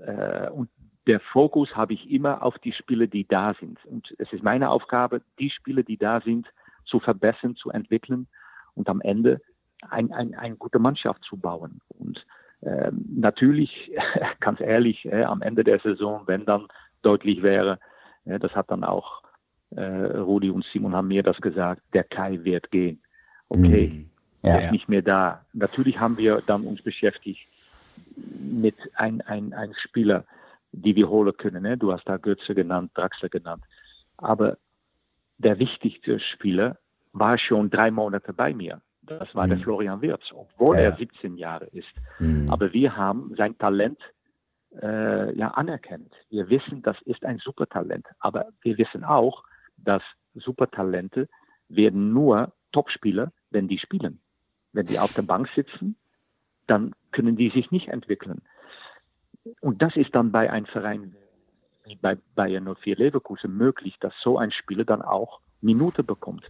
[0.00, 0.68] Äh, und
[1.06, 3.84] der Fokus habe ich immer auf die Spieler, die da sind.
[3.86, 6.48] Und es ist meine Aufgabe, die Spieler, die da sind,
[6.84, 8.26] zu verbessern, zu entwickeln
[8.74, 9.40] und am Ende
[9.90, 11.80] ein, ein, eine gute Mannschaft zu bauen.
[11.88, 12.24] Und
[12.62, 13.92] ähm, natürlich,
[14.40, 16.68] ganz ehrlich, äh, am Ende der Saison, wenn dann
[17.02, 17.78] deutlich wäre,
[18.24, 19.22] äh, das hat dann auch
[19.70, 23.02] äh, Rudi und Simon haben mir das gesagt, der Kai wird gehen.
[23.48, 24.10] Okay, mhm.
[24.42, 25.44] ja, er ist nicht mehr da.
[25.52, 27.46] Natürlich haben wir dann uns beschäftigt
[28.16, 30.24] mit einem ein, ein Spieler,
[30.72, 31.62] die wir holen können.
[31.62, 31.76] Ne?
[31.76, 33.64] Du hast da Götze genannt, Draxler genannt.
[34.16, 34.56] Aber
[35.38, 36.78] der wichtigste Spieler
[37.12, 38.80] war schon drei Monate bei mir.
[39.18, 39.50] Das war mhm.
[39.50, 40.82] der Florian Wirz, obwohl ja.
[40.82, 41.88] er 17 Jahre ist.
[42.18, 42.48] Mhm.
[42.50, 43.98] Aber wir haben sein Talent
[44.80, 46.12] äh, ja anerkannt.
[46.30, 48.06] Wir wissen, das ist ein Supertalent.
[48.18, 49.44] Aber wir wissen auch,
[49.76, 50.02] dass
[50.34, 51.28] Supertalente
[51.68, 54.20] werden nur Topspieler, wenn die spielen.
[54.72, 55.96] Wenn die auf der Bank sitzen,
[56.66, 58.42] dann können die sich nicht entwickeln.
[59.60, 61.14] Und das ist dann bei einem Verein
[61.84, 66.48] wie bei Bayern 04 Leverkusen möglich, dass so ein Spieler dann auch Minute bekommt.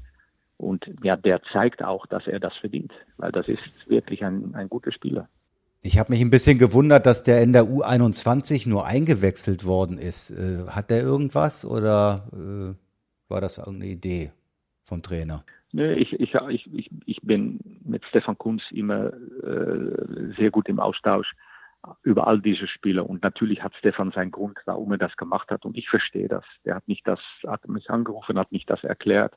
[0.63, 4.69] Und ja, der zeigt auch, dass er das verdient, weil das ist wirklich ein, ein
[4.69, 5.29] guter Spieler.
[5.83, 10.31] Ich habe mich ein bisschen gewundert, dass der in der U21 nur eingewechselt worden ist.
[10.31, 12.75] Äh, hat der irgendwas oder äh,
[13.29, 14.31] war das irgendeine Idee?
[14.93, 15.43] vom Trainer?
[15.73, 21.33] Nee, ich, ich, ich, ich bin mit Stefan Kunz immer äh, sehr gut im Austausch
[22.03, 23.03] über all diese Spiele.
[23.03, 25.65] Und natürlich hat Stefan seinen Grund, warum er das gemacht hat.
[25.65, 26.45] Und ich verstehe das.
[26.67, 29.35] Der hat mich das, hat mich angerufen, hat mich das erklärt.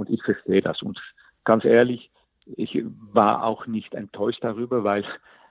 [0.00, 0.80] Und ich verstehe das.
[0.80, 0.98] Und
[1.44, 2.10] ganz ehrlich,
[2.56, 2.82] ich
[3.12, 5.04] war auch nicht enttäuscht darüber, weil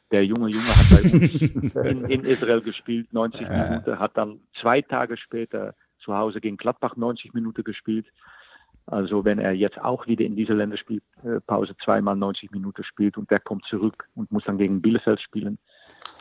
[0.10, 1.42] der junge Junge hat bei uns
[1.86, 6.96] in, in Israel gespielt, 90 Minuten, hat dann zwei Tage später zu Hause gegen Gladbach
[6.96, 8.08] 90 Minuten gespielt.
[8.88, 13.40] Also wenn er jetzt auch wieder in dieser Länderspielpause zweimal 90 Minuten spielt und der
[13.40, 15.60] kommt zurück und muss dann gegen Bielefeld spielen,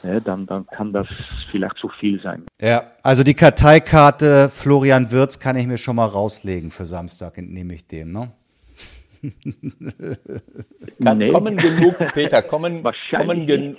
[0.03, 1.07] ja, dann, dann kann das
[1.51, 2.45] vielleicht zu viel sein.
[2.61, 7.75] Ja, also die Karteikarte Florian Wirz kann ich mir schon mal rauslegen für Samstag, entnehme
[7.75, 8.31] ich dem, ne?
[11.03, 11.29] Kann, nee.
[11.31, 12.85] Kommen genug, Peter, kommen,
[13.17, 13.79] kommen genug.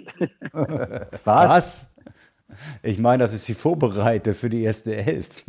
[1.23, 1.89] Was?
[2.81, 5.45] Ich meine, das ist die Vorbereite für die erste Elf.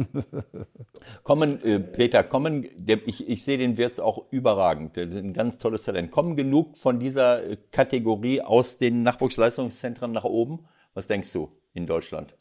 [1.23, 4.99] kommen, äh, Peter, kommen, der, ich, ich sehe den Wirtz auch überragend.
[4.99, 6.11] Ein ganz tolles Talent.
[6.11, 10.67] Kommen genug von dieser äh, Kategorie aus den Nachwuchsleistungszentren nach oben?
[10.95, 12.35] Was denkst du in Deutschland?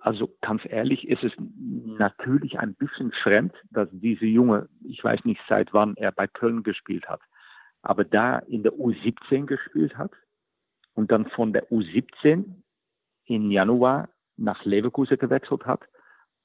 [0.00, 5.40] Also ganz ehrlich ist es natürlich ein bisschen fremd, dass diese Junge, ich weiß nicht
[5.48, 7.20] seit wann er bei Köln gespielt hat,
[7.82, 10.12] aber da in der U17 gespielt hat
[10.96, 12.44] und dann von der U17
[13.26, 15.82] im Januar nach Leverkusen gewechselt hat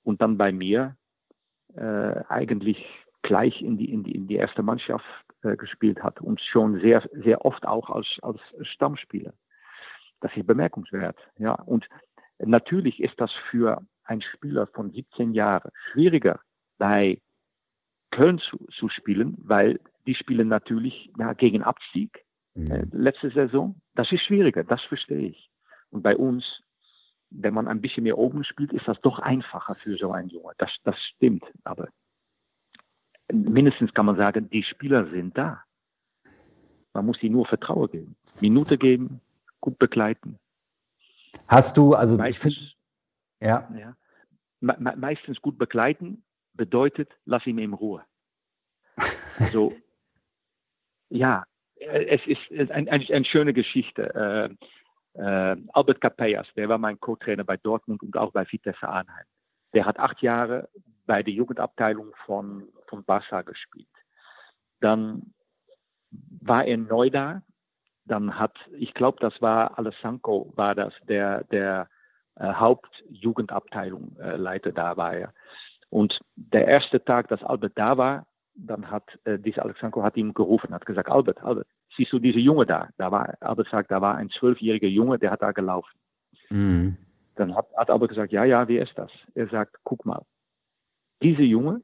[0.03, 0.95] und dann bei mir
[1.76, 2.86] äh, eigentlich
[3.23, 5.06] gleich in die, in die, in die erste Mannschaft
[5.41, 9.34] äh, gespielt hat und schon sehr, sehr oft auch als, als Stammspieler.
[10.19, 11.18] Das ist bemerkenswert.
[11.40, 11.88] Ja, und
[12.45, 16.40] Natürlich ist das für einen Spieler von 17 Jahren schwieriger,
[16.78, 17.22] bei
[18.10, 22.26] Köln zu, zu spielen, weil die spielen natürlich ja, gegen Abstieg
[22.56, 22.72] mhm.
[22.72, 23.76] äh, letzte Saison.
[23.95, 25.49] Das ist schwieriger, das verstehe ich.
[25.90, 26.61] Und bei uns,
[27.30, 30.53] wenn man ein bisschen mehr oben spielt, ist das doch einfacher für so einen Junge.
[30.57, 31.45] Das, das stimmt.
[31.64, 31.90] Aber
[33.32, 35.64] mindestens kann man sagen, die Spieler sind da.
[36.94, 39.22] Man muss ihnen nur Vertrauen geben, Minute geben,
[39.61, 40.38] gut begleiten.
[41.48, 42.76] Hast du, also meistens,
[43.40, 43.69] ja.
[43.78, 43.95] ja.
[44.60, 46.23] Me meistens gut begleiten
[46.53, 48.03] bedeutet, lass ihn in Ruhe.
[49.38, 49.73] Also,
[51.10, 51.45] ja,
[51.90, 54.58] es ist eine ein, ein schöne Geschichte.
[55.16, 59.26] Äh, äh, Albert Capellas, der war mein Co-Trainer bei Dortmund und auch bei Vitesse Arnheim.
[59.74, 60.70] Der hat acht Jahre
[61.06, 63.88] bei der Jugendabteilung von, von Barca gespielt.
[64.80, 65.34] Dann
[66.12, 67.41] war er neu da
[68.06, 71.88] dann hat, ich glaube, das war Alessanco, war das, der, der
[72.36, 75.18] äh, Hauptjugendabteilung äh, da war.
[75.18, 75.34] Ja.
[75.90, 80.34] Und der erste Tag, dass Albert da war, dann hat äh, dieser Alexanko hat ihm
[80.34, 82.90] gerufen, hat gesagt, Albert, Albert, siehst du diese Junge da?
[82.98, 85.98] Da war, Albert sagt, da war ein zwölfjähriger Junge, der hat da gelaufen.
[86.49, 86.98] Mhm.
[87.36, 89.11] Dann hat, hat Albert gesagt, ja, ja, wie ist das?
[89.36, 90.26] Er sagt, guck mal,
[91.22, 91.82] diese Junge,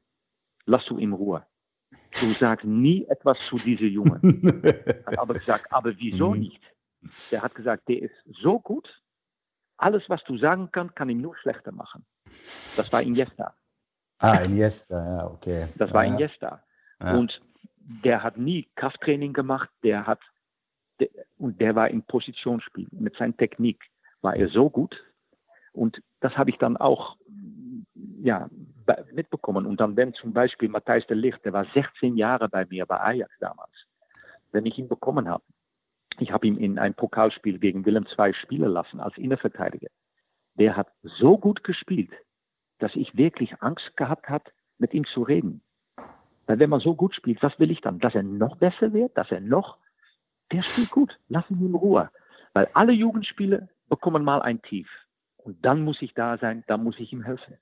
[0.66, 1.44] lass du in Ruhe.
[2.20, 4.62] Du sagst nie etwas zu diesem Jungen.
[5.06, 6.40] Hat aber gesagt, aber wieso mhm.
[6.40, 6.62] nicht?
[7.30, 9.02] Der hat gesagt, der ist so gut,
[9.76, 12.04] alles, was du sagen kannst, kann ihn nur schlechter machen.
[12.76, 13.54] Das war Iniesta.
[14.18, 15.68] Ah, Iniesta, ja, okay.
[15.76, 16.62] Das war Iniesta.
[17.00, 17.14] Ja.
[17.14, 17.40] Und
[18.04, 20.20] der hat nie Krafttraining gemacht, der hat,
[21.00, 21.08] der,
[21.38, 22.88] und der war im Positionsspiel.
[22.90, 23.82] Mit seiner Technik
[24.20, 24.96] war er so gut.
[25.72, 27.16] Und das habe ich dann auch,
[28.20, 28.48] ja,
[29.12, 29.66] mitbekommen.
[29.66, 32.98] Und dann, wenn zum Beispiel Matthijs de Licht, der war 16 Jahre bei mir bei
[33.00, 33.72] Ajax damals,
[34.50, 35.44] wenn ich ihn bekommen habe,
[36.18, 39.88] ich habe ihn in ein Pokalspiel gegen Willem II spielen lassen als Innenverteidiger.
[40.54, 42.10] Der hat so gut gespielt,
[42.78, 44.44] dass ich wirklich Angst gehabt habe,
[44.78, 45.60] mit ihm zu reden.
[46.46, 47.98] Weil wenn man so gut spielt, was will ich dann?
[47.98, 49.76] Dass er noch besser wird, dass er noch,
[50.50, 52.10] der spielt gut, lass ihn in Ruhe.
[52.54, 54.88] Weil alle Jugendspiele bekommen mal ein Tief.
[55.36, 57.54] Und dann muss ich da sein, dann muss ich ihm helfen.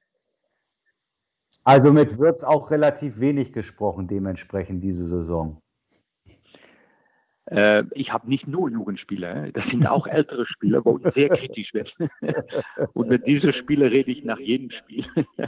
[1.64, 5.60] Also mit Würz auch relativ wenig gesprochen, dementsprechend diese Saison.
[7.50, 11.72] Äh, ich habe nicht nur Jugendspieler, das sind auch ältere Spieler, wo ich sehr kritisch
[11.72, 11.86] bin.
[12.92, 15.04] Und mit diesen Spielern rede ich nach jedem Spiel.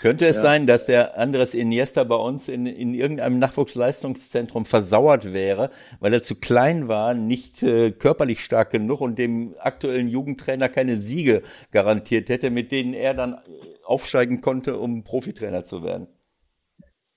[0.00, 0.42] Könnte es ja.
[0.42, 6.22] sein, dass der Andres Iniesta bei uns in, in irgendeinem Nachwuchsleistungszentrum versauert wäre, weil er
[6.22, 12.28] zu klein war, nicht äh, körperlich stark genug und dem aktuellen Jugendtrainer keine Siege garantiert
[12.28, 13.40] hätte, mit denen er dann
[13.84, 16.06] aufsteigen konnte, um Profitrainer zu werden?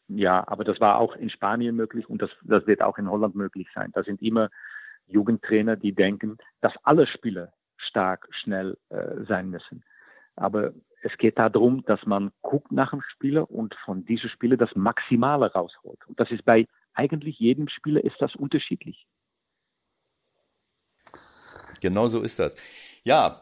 [0.09, 3.35] Ja, aber das war auch in Spanien möglich und das, das wird auch in Holland
[3.35, 3.91] möglich sein.
[3.93, 4.49] Da sind immer
[5.07, 9.83] Jugendtrainer, die denken, dass alle Spieler stark, schnell äh, sein müssen.
[10.35, 14.75] Aber es geht darum, dass man guckt nach dem Spieler und von diesem Spieler das
[14.75, 15.99] Maximale rausholt.
[16.07, 19.07] Und das ist bei eigentlich jedem Spieler ist das unterschiedlich.
[21.81, 22.55] Genau so ist das.
[23.03, 23.41] Ja,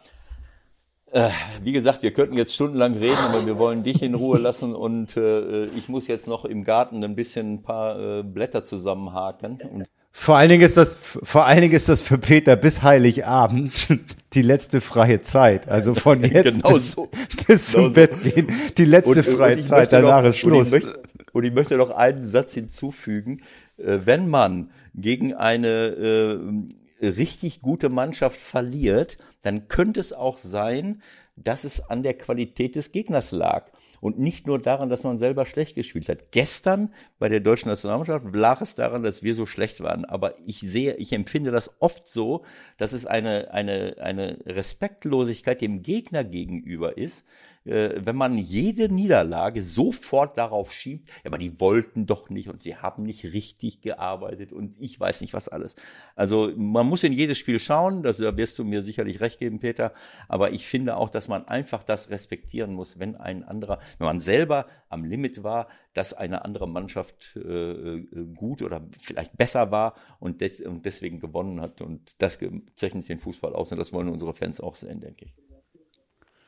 [1.64, 5.16] wie gesagt, wir könnten jetzt stundenlang reden, aber wir wollen dich in Ruhe lassen und
[5.16, 9.60] äh, ich muss jetzt noch im Garten ein bisschen ein paar äh, Blätter zusammenhaken.
[9.72, 9.88] Und
[10.18, 13.74] vor allen Dingen ist das, vor allen Dingen ist das für Peter bis Heiligabend
[14.34, 15.68] die letzte freie Zeit.
[15.68, 17.10] Also von jetzt genau bis, so.
[17.46, 19.92] bis zum genau Bett gehen, die letzte und, freie und Zeit.
[19.92, 20.72] Danach noch, ist Schluss.
[20.72, 21.04] Und ich, möchte,
[21.34, 23.42] und ich möchte noch einen Satz hinzufügen.
[23.78, 31.02] Äh, wenn man gegen eine äh, richtig gute Mannschaft verliert, dann könnte es auch sein,
[31.36, 35.46] dass es an der Qualität des Gegners lag und nicht nur daran, dass man selber
[35.46, 36.32] schlecht gespielt hat.
[36.32, 40.06] Gestern bei der deutschen Nationalmannschaft lag es daran, dass wir so schlecht waren.
[40.06, 42.44] Aber ich sehe, ich empfinde das oft so,
[42.78, 47.26] dass es eine, eine, eine Respektlosigkeit dem Gegner gegenüber ist,
[47.66, 52.62] äh, wenn man jede Niederlage sofort darauf schiebt, ja, aber die wollten doch nicht und
[52.62, 55.76] sie haben nicht richtig gearbeitet und ich weiß nicht was alles.
[56.16, 59.60] Also man muss in jedes Spiel schauen, das, da wirst du mir sicherlich recht geben,
[59.60, 59.94] Peter,
[60.28, 64.20] aber ich finde auch, dass man einfach das respektieren muss, wenn ein anderer, wenn man
[64.20, 69.96] selber am Limit war, dass eine andere Mannschaft äh, äh gut oder vielleicht besser war
[70.20, 72.38] und, des, und deswegen gewonnen hat und das
[72.76, 75.45] zeichnet den Fußball aus und das wollen unsere Fans auch sehen, denke ich.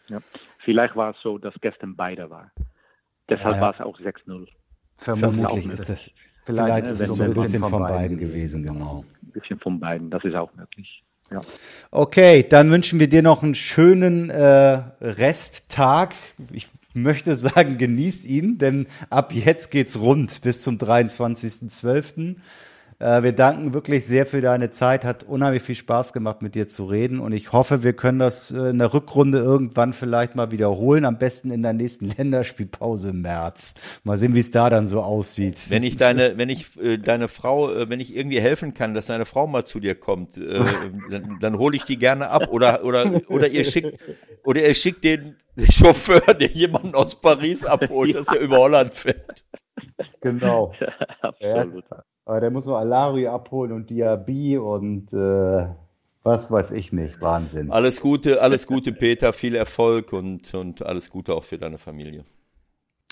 [0.10, 0.20] Ja.
[0.64, 2.52] Vielleicht war es so, dass gestern beide war.
[3.30, 4.48] Deshalb ja, war es auch 6-0.
[4.98, 6.12] Vermutlich ist das.
[6.46, 9.04] Vielleicht, vielleicht ist es so ein bisschen von, von beiden, beiden gewesen, genau.
[9.22, 11.04] Ein bisschen von beiden, das ist auch möglich.
[11.30, 11.42] Ja.
[11.92, 16.16] Okay, dann wünschen wir dir noch einen schönen äh, Resttag.
[16.54, 22.38] Ich möchte sagen, genieß ihn, denn ab jetzt geht's rund bis zum 23.12.
[23.00, 25.06] Äh, wir danken wirklich sehr für deine Zeit.
[25.06, 27.20] Hat unheimlich viel Spaß gemacht, mit dir zu reden.
[27.20, 31.06] Und ich hoffe, wir können das äh, in der Rückrunde irgendwann vielleicht mal wiederholen.
[31.06, 33.76] Am besten in der nächsten Länderspielpause im März.
[34.04, 35.70] Mal sehen, wie es da dann so aussieht.
[35.70, 39.26] Wenn ich deine, wenn ich äh, deine Frau, wenn ich irgendwie helfen kann, dass deine
[39.26, 40.38] Frau mal zu dir kommt,
[41.10, 42.50] dann, dann hole ich die gerne ab.
[42.50, 44.00] Oder, oder, oder ihr schickt,
[44.44, 45.36] oder ihr schickt den
[45.70, 48.20] Chauffeur, der jemanden aus Paris abholt, ja.
[48.20, 49.46] dass er über Holland fährt.
[50.22, 50.74] Genau.
[51.22, 51.86] Absolut.
[51.90, 52.04] Ja.
[52.28, 55.68] Aber der muss nur Alari abholen und Diaby und äh,
[56.24, 57.22] was weiß ich nicht.
[57.22, 57.72] Wahnsinn.
[57.72, 59.32] Alles Gute, alles Gute, Peter.
[59.32, 62.26] Viel Erfolg und, und alles Gute auch für deine Familie.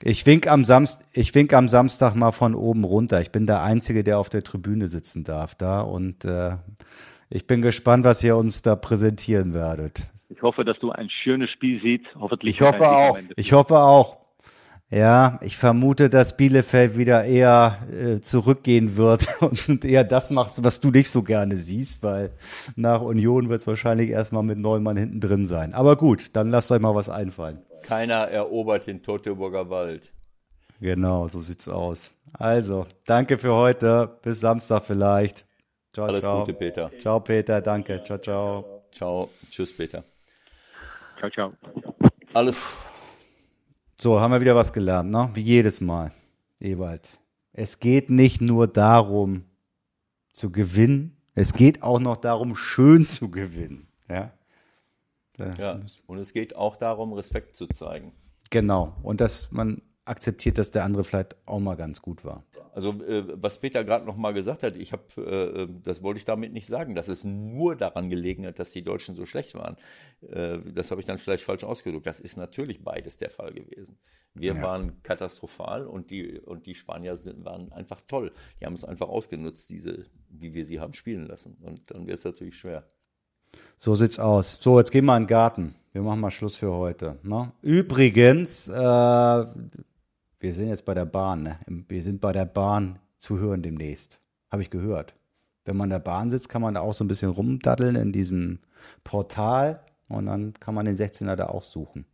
[0.02, 3.22] Ich wink, am Samst ich wink am Samstag mal von oben runter.
[3.22, 5.80] Ich bin der Einzige, der auf der Tribüne sitzen darf da.
[5.80, 6.58] Und äh,
[7.30, 10.12] ich bin gespannt, was ihr uns da präsentieren werdet.
[10.28, 12.06] Ich hoffe, dass du ein schönes Spiel siehst.
[12.20, 12.56] Hoffentlich.
[12.56, 13.18] Ich hoffe auch.
[13.38, 14.25] Ich hoffe auch.
[14.92, 19.28] Ja, ich vermute, dass Bielefeld wieder eher äh, zurückgehen wird
[19.68, 22.32] und eher das macht, was du nicht so gerne siehst, weil
[22.76, 25.74] nach Union wird es wahrscheinlich erstmal mit neun Mann hinten drin sein.
[25.74, 27.60] Aber gut, dann lasst euch mal was einfallen.
[27.82, 30.14] Keiner erobert den Teutoburger Wald.
[30.80, 32.12] Genau, so sieht's aus.
[32.34, 34.20] Also, danke für heute.
[34.22, 35.46] Bis Samstag vielleicht.
[35.94, 36.42] Ciao, Alles ciao.
[36.42, 36.92] Gute, Peter.
[36.98, 37.62] Ciao, Peter.
[37.62, 38.04] Danke.
[38.04, 38.84] Ciao, ciao.
[38.92, 39.30] Ciao.
[39.50, 40.04] Tschüss, Peter.
[41.18, 41.54] Ciao, ciao.
[42.34, 42.62] Alles.
[43.98, 45.30] So, haben wir wieder was gelernt, ne?
[45.34, 46.12] Wie jedes Mal,
[46.60, 47.18] Ewald.
[47.54, 49.46] Es geht nicht nur darum
[50.34, 53.88] zu gewinnen, es geht auch noch darum, schön zu gewinnen.
[54.10, 54.34] Ja,
[55.38, 58.14] ja und es geht auch darum, Respekt zu zeigen.
[58.50, 58.96] Genau.
[59.02, 62.44] Und dass man akzeptiert, dass der andere vielleicht auch mal ganz gut war.
[62.74, 66.18] Also äh, was Peter gerade noch mal gesagt hat, ich habe, äh, äh, das wollte
[66.18, 69.56] ich damit nicht sagen, dass es nur daran gelegen hat, dass die Deutschen so schlecht
[69.56, 69.78] waren.
[70.22, 72.06] Äh, das habe ich dann vielleicht falsch ausgedrückt.
[72.06, 73.98] Das ist natürlich beides der Fall gewesen.
[74.34, 74.62] Wir ja.
[74.62, 78.34] waren katastrophal und die und die Spanier sind, waren einfach toll.
[78.60, 81.58] Die haben es einfach ausgenutzt, diese, wie wir sie haben spielen lassen.
[81.62, 82.84] Und dann wird es natürlich schwer.
[83.78, 84.60] So sieht's aus.
[84.62, 85.76] So, jetzt gehen wir in den Garten.
[85.94, 87.20] Wir machen mal Schluss für heute.
[87.24, 87.54] Ne?
[87.62, 89.46] Übrigens, äh,
[90.40, 91.60] wir sind jetzt bei der Bahn, ne?
[91.88, 94.20] Wir sind bei der Bahn zu hören demnächst.
[94.52, 95.16] Habe ich gehört.
[95.64, 98.12] Wenn man in der Bahn sitzt, kann man da auch so ein bisschen rumdaddeln in
[98.12, 98.60] diesem
[99.04, 102.06] Portal und dann kann man den 16er da auch suchen.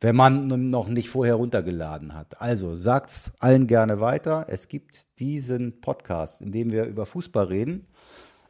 [0.00, 2.40] Wenn man noch nicht vorher runtergeladen hat.
[2.40, 4.44] Also sagt's allen gerne weiter.
[4.48, 7.86] Es gibt diesen Podcast, in dem wir über Fußball reden.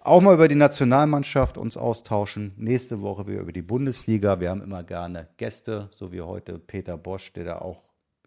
[0.00, 2.52] Auch mal über die Nationalmannschaft uns austauschen.
[2.56, 4.40] Nächste Woche wieder über die Bundesliga.
[4.40, 7.85] Wir haben immer gerne Gäste, so wie heute Peter Bosch, der da auch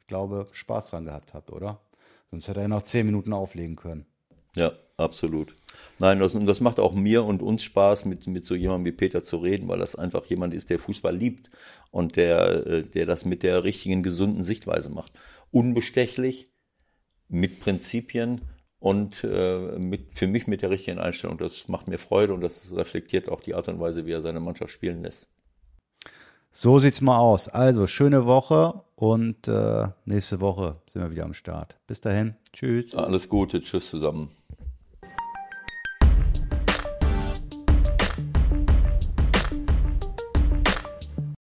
[0.10, 1.80] glaube, Spaß dran gehabt habt, oder?
[2.30, 4.06] Sonst hätte er noch zehn Minuten auflegen können.
[4.56, 5.56] Ja, absolut.
[5.99, 9.23] Nein, das, das macht auch mir und uns Spaß, mit, mit so jemandem wie Peter
[9.23, 11.49] zu reden, weil das einfach jemand ist, der Fußball liebt
[11.91, 15.14] und der, äh, der das mit der richtigen, gesunden Sichtweise macht.
[15.52, 16.52] Unbestechlich,
[17.30, 18.41] mit Prinzipien
[18.80, 21.38] und äh, mit, für mich mit der richtigen Einstellung.
[21.38, 24.40] Das macht mir Freude und das reflektiert auch die Art und Weise, wie er seine
[24.40, 25.30] Mannschaft spielen lässt.
[26.52, 27.48] So sieht's mal aus.
[27.48, 31.78] Also, schöne Woche und äh, nächste Woche sind wir wieder am Start.
[31.88, 32.36] Bis dahin.
[32.54, 32.96] Tschüss.
[32.96, 33.62] Alles Gute.
[33.62, 34.32] Tschüss zusammen.